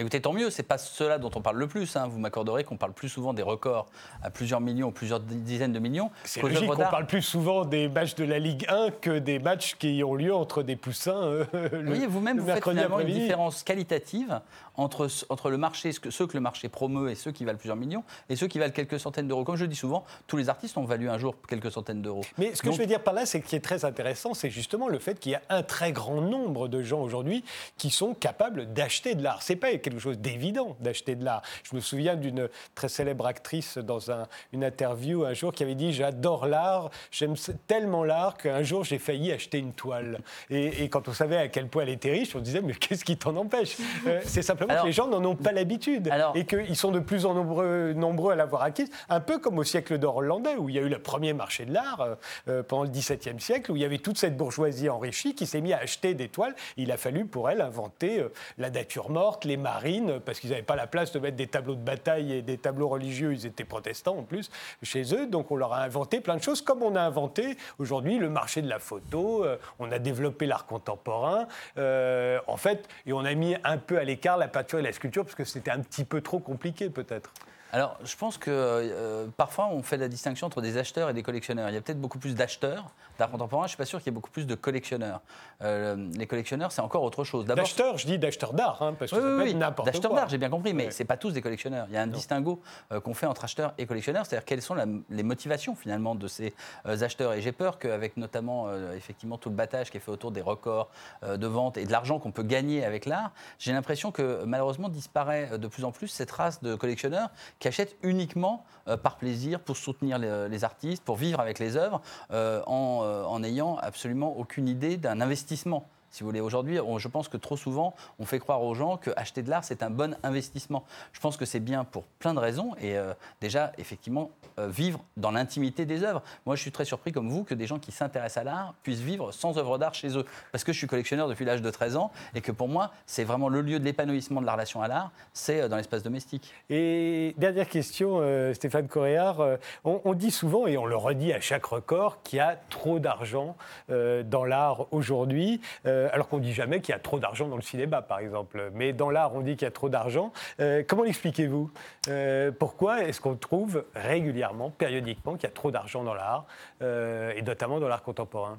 Écoutez, 0.00 0.22
tant 0.22 0.32
mieux, 0.32 0.48
c'est 0.48 0.62
pas 0.62 0.78
cela 0.78 1.18
dont 1.18 1.30
on 1.34 1.42
parle 1.42 1.58
le 1.58 1.66
plus. 1.66 1.94
Hein. 1.94 2.08
Vous 2.08 2.18
m'accorderez 2.18 2.64
qu'on 2.64 2.78
parle 2.78 2.94
plus 2.94 3.10
souvent 3.10 3.34
des 3.34 3.42
records 3.42 3.86
à 4.22 4.30
plusieurs 4.30 4.62
millions, 4.62 4.92
plusieurs 4.92 5.20
dizaines 5.20 5.74
de 5.74 5.78
millions. 5.78 6.10
C'est 6.24 6.40
logique 6.40 6.66
qu'on 6.66 6.76
parle 6.76 7.06
plus 7.06 7.20
souvent 7.20 7.66
des 7.66 7.86
matchs 7.90 8.14
de 8.14 8.24
la 8.24 8.38
Ligue 8.38 8.64
1 8.70 8.92
que 9.02 9.18
des 9.18 9.38
matchs 9.38 9.74
qui 9.74 10.02
ont 10.02 10.14
lieu 10.14 10.34
entre 10.34 10.62
des 10.62 10.76
poussins. 10.76 11.22
Euh, 11.22 11.44
oui, 11.86 12.06
vous-même, 12.08 12.40
vous 12.40 12.46
faites 12.46 12.64
finalement 12.64 13.00
une 13.00 13.08
différence 13.08 13.62
qualitative 13.62 14.40
entre, 14.80 15.08
entre 15.28 15.50
le 15.50 15.58
marché, 15.58 15.92
ceux 15.92 16.26
que 16.26 16.34
le 16.34 16.40
marché 16.40 16.68
promeut 16.68 17.10
et 17.10 17.14
ceux 17.14 17.32
qui 17.32 17.44
valent 17.44 17.58
plusieurs 17.58 17.76
millions, 17.76 18.02
et 18.28 18.36
ceux 18.36 18.46
qui 18.46 18.58
valent 18.58 18.72
quelques 18.72 18.98
centaines 18.98 19.28
d'euros. 19.28 19.44
Comme 19.44 19.56
je 19.56 19.66
dis 19.66 19.76
souvent, 19.76 20.04
tous 20.26 20.36
les 20.36 20.48
artistes 20.48 20.76
ont 20.78 20.84
valu 20.84 21.10
un 21.10 21.18
jour 21.18 21.34
quelques 21.46 21.70
centaines 21.70 22.00
d'euros. 22.00 22.22
Mais 22.38 22.54
ce 22.54 22.62
que 22.62 22.72
je 22.72 22.78
veux 22.78 22.86
dire 22.86 23.02
par 23.02 23.14
là, 23.14 23.26
c'est 23.26 23.42
ce 23.42 23.46
qui 23.46 23.56
est 23.56 23.60
très 23.60 23.84
intéressant, 23.84 24.32
c'est 24.32 24.50
justement 24.50 24.88
le 24.88 24.98
fait 24.98 25.20
qu'il 25.20 25.32
y 25.32 25.34
a 25.34 25.42
un 25.50 25.62
très 25.62 25.92
grand 25.92 26.22
nombre 26.22 26.68
de 26.68 26.82
gens 26.82 27.02
aujourd'hui 27.02 27.44
qui 27.76 27.90
sont 27.90 28.14
capables 28.14 28.72
d'acheter 28.72 29.14
de 29.14 29.22
l'art. 29.22 29.42
C'est 29.42 29.56
pas 29.56 29.76
quelque 29.76 29.98
chose 29.98 30.18
d'évident 30.18 30.76
d'acheter 30.80 31.14
de 31.14 31.24
l'art. 31.24 31.42
Je 31.62 31.76
me 31.76 31.80
souviens 31.80 32.16
d'une 32.16 32.48
très 32.74 32.88
célèbre 32.88 33.26
actrice 33.26 33.76
dans 33.76 34.10
une 34.52 34.64
interview 34.64 35.24
un 35.24 35.34
jour 35.34 35.52
qui 35.52 35.62
avait 35.62 35.74
dit 35.74 35.92
J'adore 35.92 36.46
l'art, 36.46 36.90
j'aime 37.10 37.34
tellement 37.66 38.04
l'art 38.04 38.36
qu'un 38.38 38.62
jour 38.62 38.84
j'ai 38.84 38.98
failli 38.98 39.30
acheter 39.30 39.58
une 39.58 39.72
toile. 39.72 40.20
Et, 40.48 40.88
quand 40.88 41.06
on 41.08 41.12
savait 41.12 41.36
à 41.36 41.48
quel 41.48 41.68
point 41.68 41.82
elle 41.82 41.90
était 41.90 42.10
riche, 42.10 42.34
on 42.34 42.40
disait 42.40 42.62
Mais 42.62 42.74
qu'est-ce 42.74 43.04
qui 43.04 43.16
t'en 43.16 43.36
empêche? 43.36 43.76
Euh, 44.06 44.20
C'est 44.24 44.42
simplement 44.42 44.69
que 44.76 44.86
les 44.86 44.92
gens 44.92 45.08
n'en 45.08 45.24
ont 45.24 45.36
pas 45.36 45.52
l'habitude 45.52 46.10
et 46.34 46.46
qu'ils 46.46 46.76
sont 46.76 46.90
de 46.90 47.00
plus 47.00 47.26
en 47.26 47.34
nombreux, 47.34 47.92
nombreux 47.92 48.32
à 48.32 48.36
l'avoir 48.36 48.62
acquise. 48.62 48.90
Un 49.08 49.20
peu 49.20 49.38
comme 49.38 49.58
au 49.58 49.64
siècle 49.64 49.98
d'or 49.98 50.16
hollandais, 50.16 50.56
où 50.56 50.68
il 50.68 50.74
y 50.74 50.78
a 50.78 50.82
eu 50.82 50.88
le 50.88 50.98
premier 50.98 51.32
marché 51.32 51.64
de 51.64 51.72
l'art 51.72 52.00
euh, 52.00 52.14
euh, 52.48 52.62
pendant 52.62 52.84
le 52.84 52.90
XVIIe 52.90 53.40
siècle, 53.40 53.72
où 53.72 53.76
il 53.76 53.82
y 53.82 53.84
avait 53.84 53.98
toute 53.98 54.18
cette 54.18 54.36
bourgeoisie 54.36 54.88
enrichie 54.88 55.34
qui 55.34 55.46
s'est 55.46 55.60
mise 55.60 55.72
à 55.72 55.78
acheter 55.78 56.14
des 56.14 56.28
toiles. 56.28 56.54
Il 56.76 56.92
a 56.92 56.96
fallu 56.96 57.26
pour 57.26 57.50
elle 57.50 57.60
inventer 57.60 58.24
la 58.58 58.70
nature 58.70 59.10
morte, 59.10 59.44
les 59.44 59.56
marines, 59.56 60.20
parce 60.20 60.40
qu'ils 60.40 60.50
n'avaient 60.50 60.62
pas 60.62 60.76
la 60.76 60.86
place 60.86 61.12
de 61.12 61.18
mettre 61.18 61.36
des 61.36 61.46
tableaux 61.46 61.74
de 61.74 61.82
bataille 61.82 62.32
et 62.32 62.42
des 62.42 62.58
tableaux 62.58 62.88
religieux. 62.88 63.32
Ils 63.32 63.46
étaient 63.46 63.64
protestants 63.64 64.16
en 64.18 64.22
plus 64.22 64.50
chez 64.82 65.14
eux. 65.14 65.26
Donc 65.26 65.50
on 65.50 65.56
leur 65.56 65.72
a 65.72 65.82
inventé 65.82 66.20
plein 66.20 66.36
de 66.36 66.42
choses, 66.42 66.62
comme 66.62 66.82
on 66.82 66.96
a 66.96 67.00
inventé 67.00 67.56
aujourd'hui 67.78 68.18
le 68.18 68.28
marché 68.28 68.62
de 68.62 68.68
la 68.68 68.78
photo. 68.78 69.44
on 69.78 69.90
a 69.92 69.98
développé 69.98 70.46
l'art 70.46 70.66
contemporain. 70.66 71.46
en 71.76 72.56
fait, 72.56 72.88
et 73.06 73.12
on 73.12 73.24
a 73.24 73.34
mis 73.34 73.56
un 73.64 73.78
peu 73.78 73.98
à 73.98 74.04
l'écart 74.04 74.36
la 74.36 74.48
et 74.78 74.82
la 74.82 74.92
sculpture 74.92 75.24
parce 75.24 75.34
que 75.34 75.44
c'était 75.44 75.70
un 75.70 75.80
petit 75.80 76.04
peu 76.04 76.20
trop 76.20 76.38
compliqué 76.38 76.90
peut-être. 76.90 77.32
Alors, 77.72 77.98
je 78.04 78.16
pense 78.16 78.36
que 78.36 78.50
euh, 78.50 79.26
parfois 79.36 79.68
on 79.68 79.82
fait 79.82 79.96
la 79.96 80.08
distinction 80.08 80.46
entre 80.46 80.60
des 80.60 80.76
acheteurs 80.76 81.10
et 81.10 81.14
des 81.14 81.22
collectionneurs. 81.22 81.68
Il 81.68 81.74
y 81.74 81.78
a 81.78 81.80
peut-être 81.80 82.00
beaucoup 82.00 82.18
plus 82.18 82.34
d'acheteurs 82.34 82.92
d'art 83.20 83.30
contemporain. 83.30 83.64
Je 83.64 83.68
suis 83.68 83.76
pas 83.76 83.84
sûr 83.84 83.98
qu'il 84.00 84.06
y 84.06 84.10
ait 84.10 84.14
beaucoup 84.14 84.30
plus 84.30 84.46
de 84.46 84.54
collectionneurs. 84.54 85.20
Euh, 85.62 86.08
les 86.16 86.26
collectionneurs, 86.26 86.72
c'est 86.72 86.80
encore 86.80 87.02
autre 87.02 87.22
chose. 87.22 87.44
D'acheteurs, 87.44 87.98
je 87.98 88.06
dis 88.06 88.18
d'acheteurs 88.18 88.54
d'art, 88.54 88.82
hein, 88.82 88.94
parce 88.98 89.12
que 89.12 89.38
oui, 89.38 89.44
oui, 89.44 89.54
n'importe 89.54 89.76
quoi. 89.76 89.92
D'acheteurs 89.92 90.14
d'art, 90.14 90.28
j'ai 90.28 90.38
bien 90.38 90.50
compris, 90.50 90.72
mais 90.74 90.90
ce 90.90 90.98
c'est 90.98 91.04
pas 91.04 91.16
tous 91.16 91.32
des 91.32 91.42
collectionneurs. 91.42 91.86
Il 91.88 91.94
y 91.94 91.96
a 91.96 92.02
un 92.02 92.06
distinguo 92.06 92.60
euh, 92.92 93.00
qu'on 93.00 93.14
fait 93.14 93.26
entre 93.26 93.44
acheteurs 93.44 93.74
et 93.78 93.86
collectionneurs, 93.86 94.26
c'est-à-dire 94.26 94.44
quelles 94.44 94.62
sont 94.62 94.76
les 95.08 95.22
motivations 95.22 95.74
finalement 95.74 96.14
de 96.14 96.28
ces 96.28 96.54
acheteurs. 96.84 97.34
Et 97.34 97.42
j'ai 97.42 97.52
peur 97.52 97.78
qu'avec 97.78 98.16
notamment 98.16 98.72
effectivement 98.94 99.38
tout 99.38 99.50
le 99.50 99.54
battage 99.54 99.90
qui 99.90 99.98
est 99.98 100.00
fait 100.00 100.10
autour 100.10 100.32
des 100.32 100.40
records 100.40 100.90
de 101.22 101.46
vente 101.46 101.76
et 101.76 101.84
de 101.84 101.92
l'argent 101.92 102.18
qu'on 102.18 102.32
peut 102.32 102.42
gagner 102.42 102.84
avec 102.84 103.06
l'art, 103.06 103.32
j'ai 103.58 103.72
l'impression 103.72 104.12
que 104.12 104.44
malheureusement 104.44 104.88
disparaît 104.88 105.58
de 105.58 105.68
plus 105.68 105.84
en 105.84 105.92
plus 105.92 106.08
cette 106.08 106.30
race 106.30 106.62
de 106.62 106.74
collectionneurs 106.74 107.30
qui 107.58 107.68
achètent 107.68 107.96
uniquement 108.02 108.64
euh, 108.88 108.96
par 108.96 109.16
plaisir, 109.16 109.60
pour 109.60 109.76
soutenir 109.76 110.18
les, 110.18 110.64
artistes, 110.64 111.04
pour 111.04 111.16
vivre 111.16 111.40
avec 111.40 111.58
les 111.58 111.76
œuvres, 111.76 112.00
euh, 112.32 112.62
en, 112.66 113.00
euh, 113.02 113.09
en 113.26 113.40
n'ayant 113.40 113.76
absolument 113.76 114.36
aucune 114.38 114.68
idée 114.68 114.96
d'un 114.96 115.20
investissement 115.20 115.88
si 116.10 116.22
vous 116.22 116.28
voulez. 116.28 116.40
Aujourd'hui, 116.40 116.78
je 116.98 117.08
pense 117.08 117.28
que 117.28 117.36
trop 117.36 117.56
souvent, 117.56 117.94
on 118.18 118.24
fait 118.24 118.38
croire 118.38 118.62
aux 118.62 118.74
gens 118.74 118.96
que 118.96 119.10
acheter 119.16 119.42
de 119.42 119.50
l'art, 119.50 119.64
c'est 119.64 119.82
un 119.82 119.90
bon 119.90 120.16
investissement. 120.22 120.84
Je 121.12 121.20
pense 121.20 121.36
que 121.36 121.44
c'est 121.44 121.60
bien 121.60 121.84
pour 121.84 122.04
plein 122.18 122.34
de 122.34 122.38
raisons. 122.38 122.74
Et 122.80 122.96
euh, 122.96 123.14
déjà, 123.40 123.72
effectivement, 123.78 124.30
euh, 124.58 124.68
vivre 124.68 125.00
dans 125.16 125.30
l'intimité 125.30 125.86
des 125.86 126.02
œuvres. 126.02 126.22
Moi, 126.46 126.56
je 126.56 126.62
suis 126.62 126.72
très 126.72 126.84
surpris, 126.84 127.12
comme 127.12 127.28
vous, 127.28 127.44
que 127.44 127.54
des 127.54 127.66
gens 127.66 127.78
qui 127.78 127.92
s'intéressent 127.92 128.42
à 128.42 128.44
l'art 128.44 128.74
puissent 128.82 129.00
vivre 129.00 129.32
sans 129.32 129.56
œuvre 129.58 129.78
d'art 129.78 129.94
chez 129.94 130.16
eux. 130.16 130.24
Parce 130.52 130.64
que 130.64 130.72
je 130.72 130.78
suis 130.78 130.86
collectionneur 130.86 131.28
depuis 131.28 131.44
l'âge 131.44 131.62
de 131.62 131.70
13 131.70 131.96
ans 131.96 132.10
et 132.34 132.40
que 132.40 132.52
pour 132.52 132.68
moi, 132.68 132.92
c'est 133.06 133.24
vraiment 133.24 133.48
le 133.48 133.60
lieu 133.60 133.78
de 133.78 133.84
l'épanouissement 133.84 134.40
de 134.40 134.46
la 134.46 134.52
relation 134.52 134.82
à 134.82 134.88
l'art, 134.88 135.12
c'est 135.32 135.62
euh, 135.62 135.68
dans 135.68 135.76
l'espace 135.76 136.02
domestique. 136.02 136.52
Et 136.68 137.34
dernière 137.38 137.68
question, 137.68 138.20
Stéphane 138.54 138.88
Coréard. 138.88 139.40
On, 139.84 140.00
on, 140.04 140.14
dit 140.14 140.30
souvent, 140.30 140.66
et 140.66 140.76
on 140.76 140.86
le 140.86 140.96
redit 140.96 141.32
à 141.32 141.40
chaque 141.40 141.64
record, 141.64 142.22
qu'il 142.22 142.38
y 142.38 142.40
a 142.40 142.58
trop 142.68 142.98
d'argent 142.98 143.56
dans 143.88 144.44
l'art 144.44 144.86
aujourd'hui. 144.92 145.60
Euh, 146.00 146.08
alors 146.12 146.28
qu'on 146.28 146.38
ne 146.38 146.42
dit 146.42 146.52
jamais 146.52 146.80
qu'il 146.80 146.92
y 146.92 146.96
a 146.96 146.98
trop 146.98 147.18
d'argent 147.18 147.48
dans 147.48 147.56
le 147.56 147.62
cinéma, 147.62 148.02
par 148.02 148.18
exemple. 148.18 148.70
Mais 148.74 148.92
dans 148.92 149.10
l'art, 149.10 149.34
on 149.34 149.40
dit 149.40 149.56
qu'il 149.56 149.66
y 149.66 149.68
a 149.68 149.72
trop 149.72 149.88
d'argent. 149.88 150.32
Euh, 150.60 150.82
comment 150.86 151.02
l'expliquez-vous? 151.02 151.70
Euh, 152.08 152.50
Pourquoi 152.52 153.04
est-ce 153.04 153.20
qu'on 153.20 153.36
trouve 153.36 153.84
régulièrement, 153.94 154.70
périodiquement, 154.70 155.34
qu'il 155.34 155.44
y 155.44 155.46
a 155.46 155.54
trop 155.54 155.70
d'argent 155.70 156.02
dans 156.02 156.14
l'art, 156.14 156.46
et 156.80 157.42
notamment 157.42 157.80
dans 157.80 157.88
l'art 157.88 158.02
contemporain? 158.02 158.58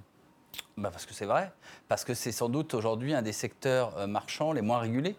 Bah 0.78 0.90
Parce 0.92 1.06
que 1.06 1.14
c'est 1.14 1.26
vrai. 1.26 1.52
Parce 1.88 2.04
que 2.04 2.14
c'est 2.14 2.32
sans 2.32 2.50
doute 2.50 2.74
aujourd'hui 2.74 3.14
un 3.14 3.22
des 3.22 3.32
secteurs 3.32 4.08
marchands 4.08 4.54
les 4.54 4.62
moins 4.62 4.80
régulés. 4.80 5.16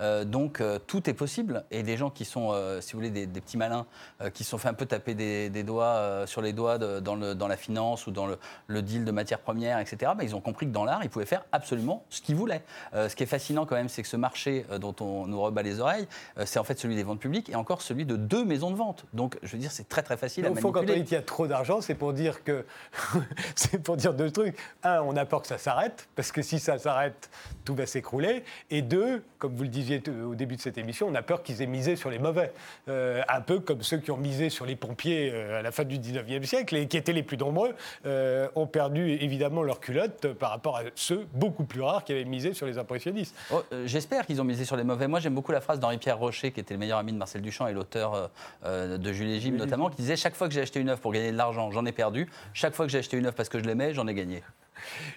Euh, 0.00 0.24
donc 0.24 0.60
euh, 0.60 0.78
tout 0.86 1.08
est 1.08 1.14
possible. 1.14 1.64
Et 1.70 1.82
des 1.82 1.96
gens 1.96 2.10
qui 2.10 2.24
sont, 2.24 2.50
euh, 2.52 2.80
si 2.80 2.92
vous 2.92 2.98
voulez, 2.98 3.10
des, 3.10 3.26
petits 3.40 3.56
malins, 3.56 3.86
qui 4.32 4.44
se 4.44 4.50
sont 4.50 4.58
fait 4.58 4.68
un 4.68 4.74
peu 4.74 4.86
taper 4.86 5.14
des, 5.14 5.62
doigts 5.62 6.24
sur 6.26 6.40
les 6.40 6.52
doigts 6.52 6.78
dans, 6.78 7.14
le, 7.14 7.34
dans, 7.34 7.48
la 7.48 7.56
finance 7.56 8.06
ou 8.06 8.10
dans 8.10 8.26
le, 8.26 8.82
deal 8.82 9.04
de 9.04 9.10
matières 9.10 9.40
premières, 9.40 9.78
etc., 9.78 10.12
bah, 10.16 10.24
ils 10.24 10.34
ont 10.34 10.40
compris 10.40 10.66
que 10.66 10.72
dans 10.72 10.84
l'art, 10.84 11.00
ils 11.02 11.10
pouvaient 11.10 11.26
faire 11.26 11.44
absolument 11.52 12.04
ce 12.10 12.20
qu'ils 12.20 12.36
voulaient. 12.36 12.62
ce 12.92 13.14
qui 13.14 13.22
est 13.22 13.26
fascinant 13.26 13.66
quand 13.66 13.76
même, 13.76 13.88
c'est 13.88 14.02
que 14.02 14.08
ce 14.08 14.16
marché 14.16 14.64
dont 14.80 14.94
on 15.00 15.26
nous 15.26 15.40
rebat 15.40 15.62
les 15.62 15.80
oreilles, 15.80 16.06
c'est 16.44 16.58
en 16.58 16.64
fait 16.64 16.78
celui 16.78 16.96
des 16.96 17.02
ventes 17.02 17.20
publiques 17.20 17.50
et 17.50 17.54
encore 17.54 17.82
celui 17.82 18.06
de 18.06 18.16
deux 18.16 18.44
maisons 18.44 18.70
de 18.70 18.76
vente. 18.76 19.04
Donc 19.12 19.38
je 19.42 19.52
veux 19.52 19.58
dire, 19.58 19.70
c'est 19.72 19.88
très 19.88 20.02
très 20.02 20.16
facile 20.16 20.44
à 20.46 20.48
manipuler. 20.48 20.62
Faut, 20.62 20.72
quand 20.72 20.80
on 20.80 20.94
dit 20.94 21.04
qu'il 21.04 21.12
y 21.12 21.20
a 21.20 21.22
trop 21.22 21.46
d'argent, 21.46 21.80
c'est 21.80 21.94
pour 21.94 22.12
dire 22.12 22.44
que 22.44 22.64
c'est 23.56 23.82
pour 23.82 23.96
dire 23.96 24.14
deux 24.14 24.30
trucs. 24.30 24.56
Un, 24.82 25.00
on 25.02 25.16
a 25.16 25.24
peur 25.24 25.42
que 25.42 25.48
ça 25.48 25.58
s'arrête, 25.58 26.08
parce 26.14 26.32
que 26.32 26.42
si 26.42 26.58
ça 26.58 26.78
s'arrête, 26.78 27.30
tout 27.64 27.74
va 27.74 27.86
s'écrouler. 27.86 28.44
Et 28.70 28.82
deux, 28.82 29.22
comme 29.38 29.54
vous 29.54 29.62
le 29.62 29.68
disiez 29.84 30.02
au 30.24 30.34
début 30.34 30.56
de 30.56 30.60
cette 30.60 30.78
émission, 30.78 31.06
on 31.08 31.14
a 31.14 31.22
peur 31.22 31.42
qu'ils 31.42 31.62
aient 31.62 31.66
misé 31.66 31.96
sur 31.96 32.10
les 32.10 32.18
mauvais. 32.18 32.52
Euh, 32.88 33.22
un 33.28 33.40
peu 33.40 33.60
comme 33.60 33.82
ceux 33.82 33.98
qui 33.98 34.10
ont 34.10 34.16
misé 34.16 34.50
sur 34.50 34.66
les 34.66 34.76
pompiers 34.76 35.30
euh, 35.32 35.58
à 35.58 35.62
la 35.62 35.70
fin 35.70 35.84
du 35.84 35.98
19e 35.98 36.44
siècle 36.44 36.76
et 36.76 36.88
qui 36.88 36.96
étaient 36.96 37.12
les 37.12 37.22
plus 37.22 37.36
nombreux, 37.36 37.74
euh, 38.06 38.48
ont 38.54 38.66
perdu 38.66 39.10
évidemment 39.10 39.62
leur 39.62 39.80
culotte 39.80 40.32
par 40.34 40.50
rapport 40.50 40.78
à 40.78 40.82
ceux 40.94 41.26
beaucoup 41.34 41.64
plus 41.64 41.82
rares 41.82 42.04
qui 42.04 42.12
avaient 42.12 42.24
misé 42.24 42.54
sur 42.54 42.66
les 42.66 42.78
impressionnistes. 42.78 43.36
Oh, 43.52 43.62
j'espère 43.84 44.26
qu'ils 44.26 44.40
ont 44.40 44.44
misé 44.44 44.64
sur 44.64 44.76
les 44.76 44.84
mauvais. 44.84 45.06
Moi, 45.06 45.20
j'aime 45.20 45.34
beaucoup 45.34 45.52
la 45.52 45.60
phrase 45.60 45.80
d'Henri-Pierre 45.80 46.18
Rocher, 46.18 46.52
qui 46.52 46.60
était 46.60 46.74
le 46.74 46.80
meilleur 46.80 46.98
ami 46.98 47.12
de 47.12 47.18
Marcel 47.18 47.42
Duchamp 47.42 47.66
et 47.66 47.72
l'auteur 47.72 48.30
de 48.64 49.12
Jules 49.12 49.30
et 49.30 49.40
Jim 49.40 49.52
notamment, 49.52 49.90
qui 49.90 49.96
disait 49.96 50.16
Chaque 50.16 50.34
fois 50.34 50.48
que 50.48 50.54
j'ai 50.54 50.60
acheté 50.60 50.80
une 50.80 50.88
œuvre 50.88 51.00
pour 51.00 51.12
gagner 51.12 51.32
de 51.32 51.36
l'argent, 51.36 51.70
j'en 51.70 51.84
ai 51.84 51.92
perdu. 51.92 52.28
Chaque 52.52 52.74
fois 52.74 52.86
que 52.86 52.92
j'ai 52.92 52.98
acheté 52.98 53.16
une 53.16 53.26
œuvre 53.26 53.36
parce 53.36 53.48
que 53.48 53.58
je 53.58 53.64
l'aimais, 53.64 53.94
j'en 53.94 54.06
ai 54.06 54.14
gagné. 54.14 54.42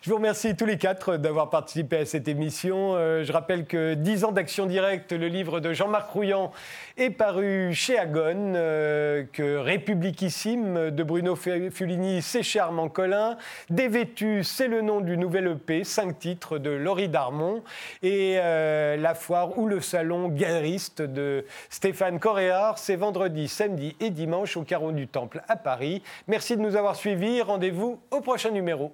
Je 0.01 0.09
vous 0.09 0.17
remercie 0.17 0.55
tous 0.55 0.65
les 0.65 0.77
quatre 0.77 1.17
d'avoir 1.17 1.49
participé 1.49 1.97
à 1.97 2.05
cette 2.05 2.27
émission. 2.27 2.95
Euh, 2.95 3.23
je 3.23 3.31
rappelle 3.31 3.65
que 3.65 3.93
10 3.93 4.25
ans 4.25 4.31
d'action 4.31 4.65
directe, 4.65 5.11
le 5.11 5.27
livre 5.27 5.59
de 5.59 5.73
Jean-Marc 5.73 6.09
Rouillant, 6.11 6.51
est 6.97 7.09
paru 7.09 7.73
chez 7.73 7.97
Agone, 7.97 8.53
euh, 8.55 9.23
que 9.31 9.57
Républiquissime 9.57 10.91
de 10.91 11.03
Bruno 11.03 11.35
Fulini, 11.35 12.21
c'est 12.21 12.43
chez 12.43 12.59
Armand 12.59 12.89
Collin, 12.89 13.37
Dévêtu, 13.69 14.43
c'est 14.43 14.67
le 14.67 14.81
nom 14.81 15.01
du 15.01 15.17
nouvel 15.17 15.47
EP, 15.47 15.83
cinq 15.83 16.19
titres 16.19 16.57
de 16.57 16.69
Laurie 16.69 17.09
Darmon, 17.09 17.63
et 18.01 18.37
euh, 18.37 18.97
La 18.97 19.13
Foire 19.13 19.57
ou 19.57 19.67
le 19.67 19.81
Salon 19.81 20.29
galeriste 20.29 21.01
de 21.01 21.45
Stéphane 21.69 22.19
Coréard, 22.19 22.77
c'est 22.77 22.95
vendredi, 22.95 23.47
samedi 23.47 23.95
et 23.99 24.09
dimanche 24.09 24.57
au 24.57 24.63
Carreau 24.63 24.91
du 24.91 25.07
Temple 25.07 25.41
à 25.47 25.55
Paris. 25.55 26.01
Merci 26.27 26.57
de 26.57 26.61
nous 26.61 26.75
avoir 26.75 26.95
suivis, 26.95 27.41
rendez-vous 27.41 27.99
au 28.11 28.21
prochain 28.21 28.51
numéro. 28.51 28.93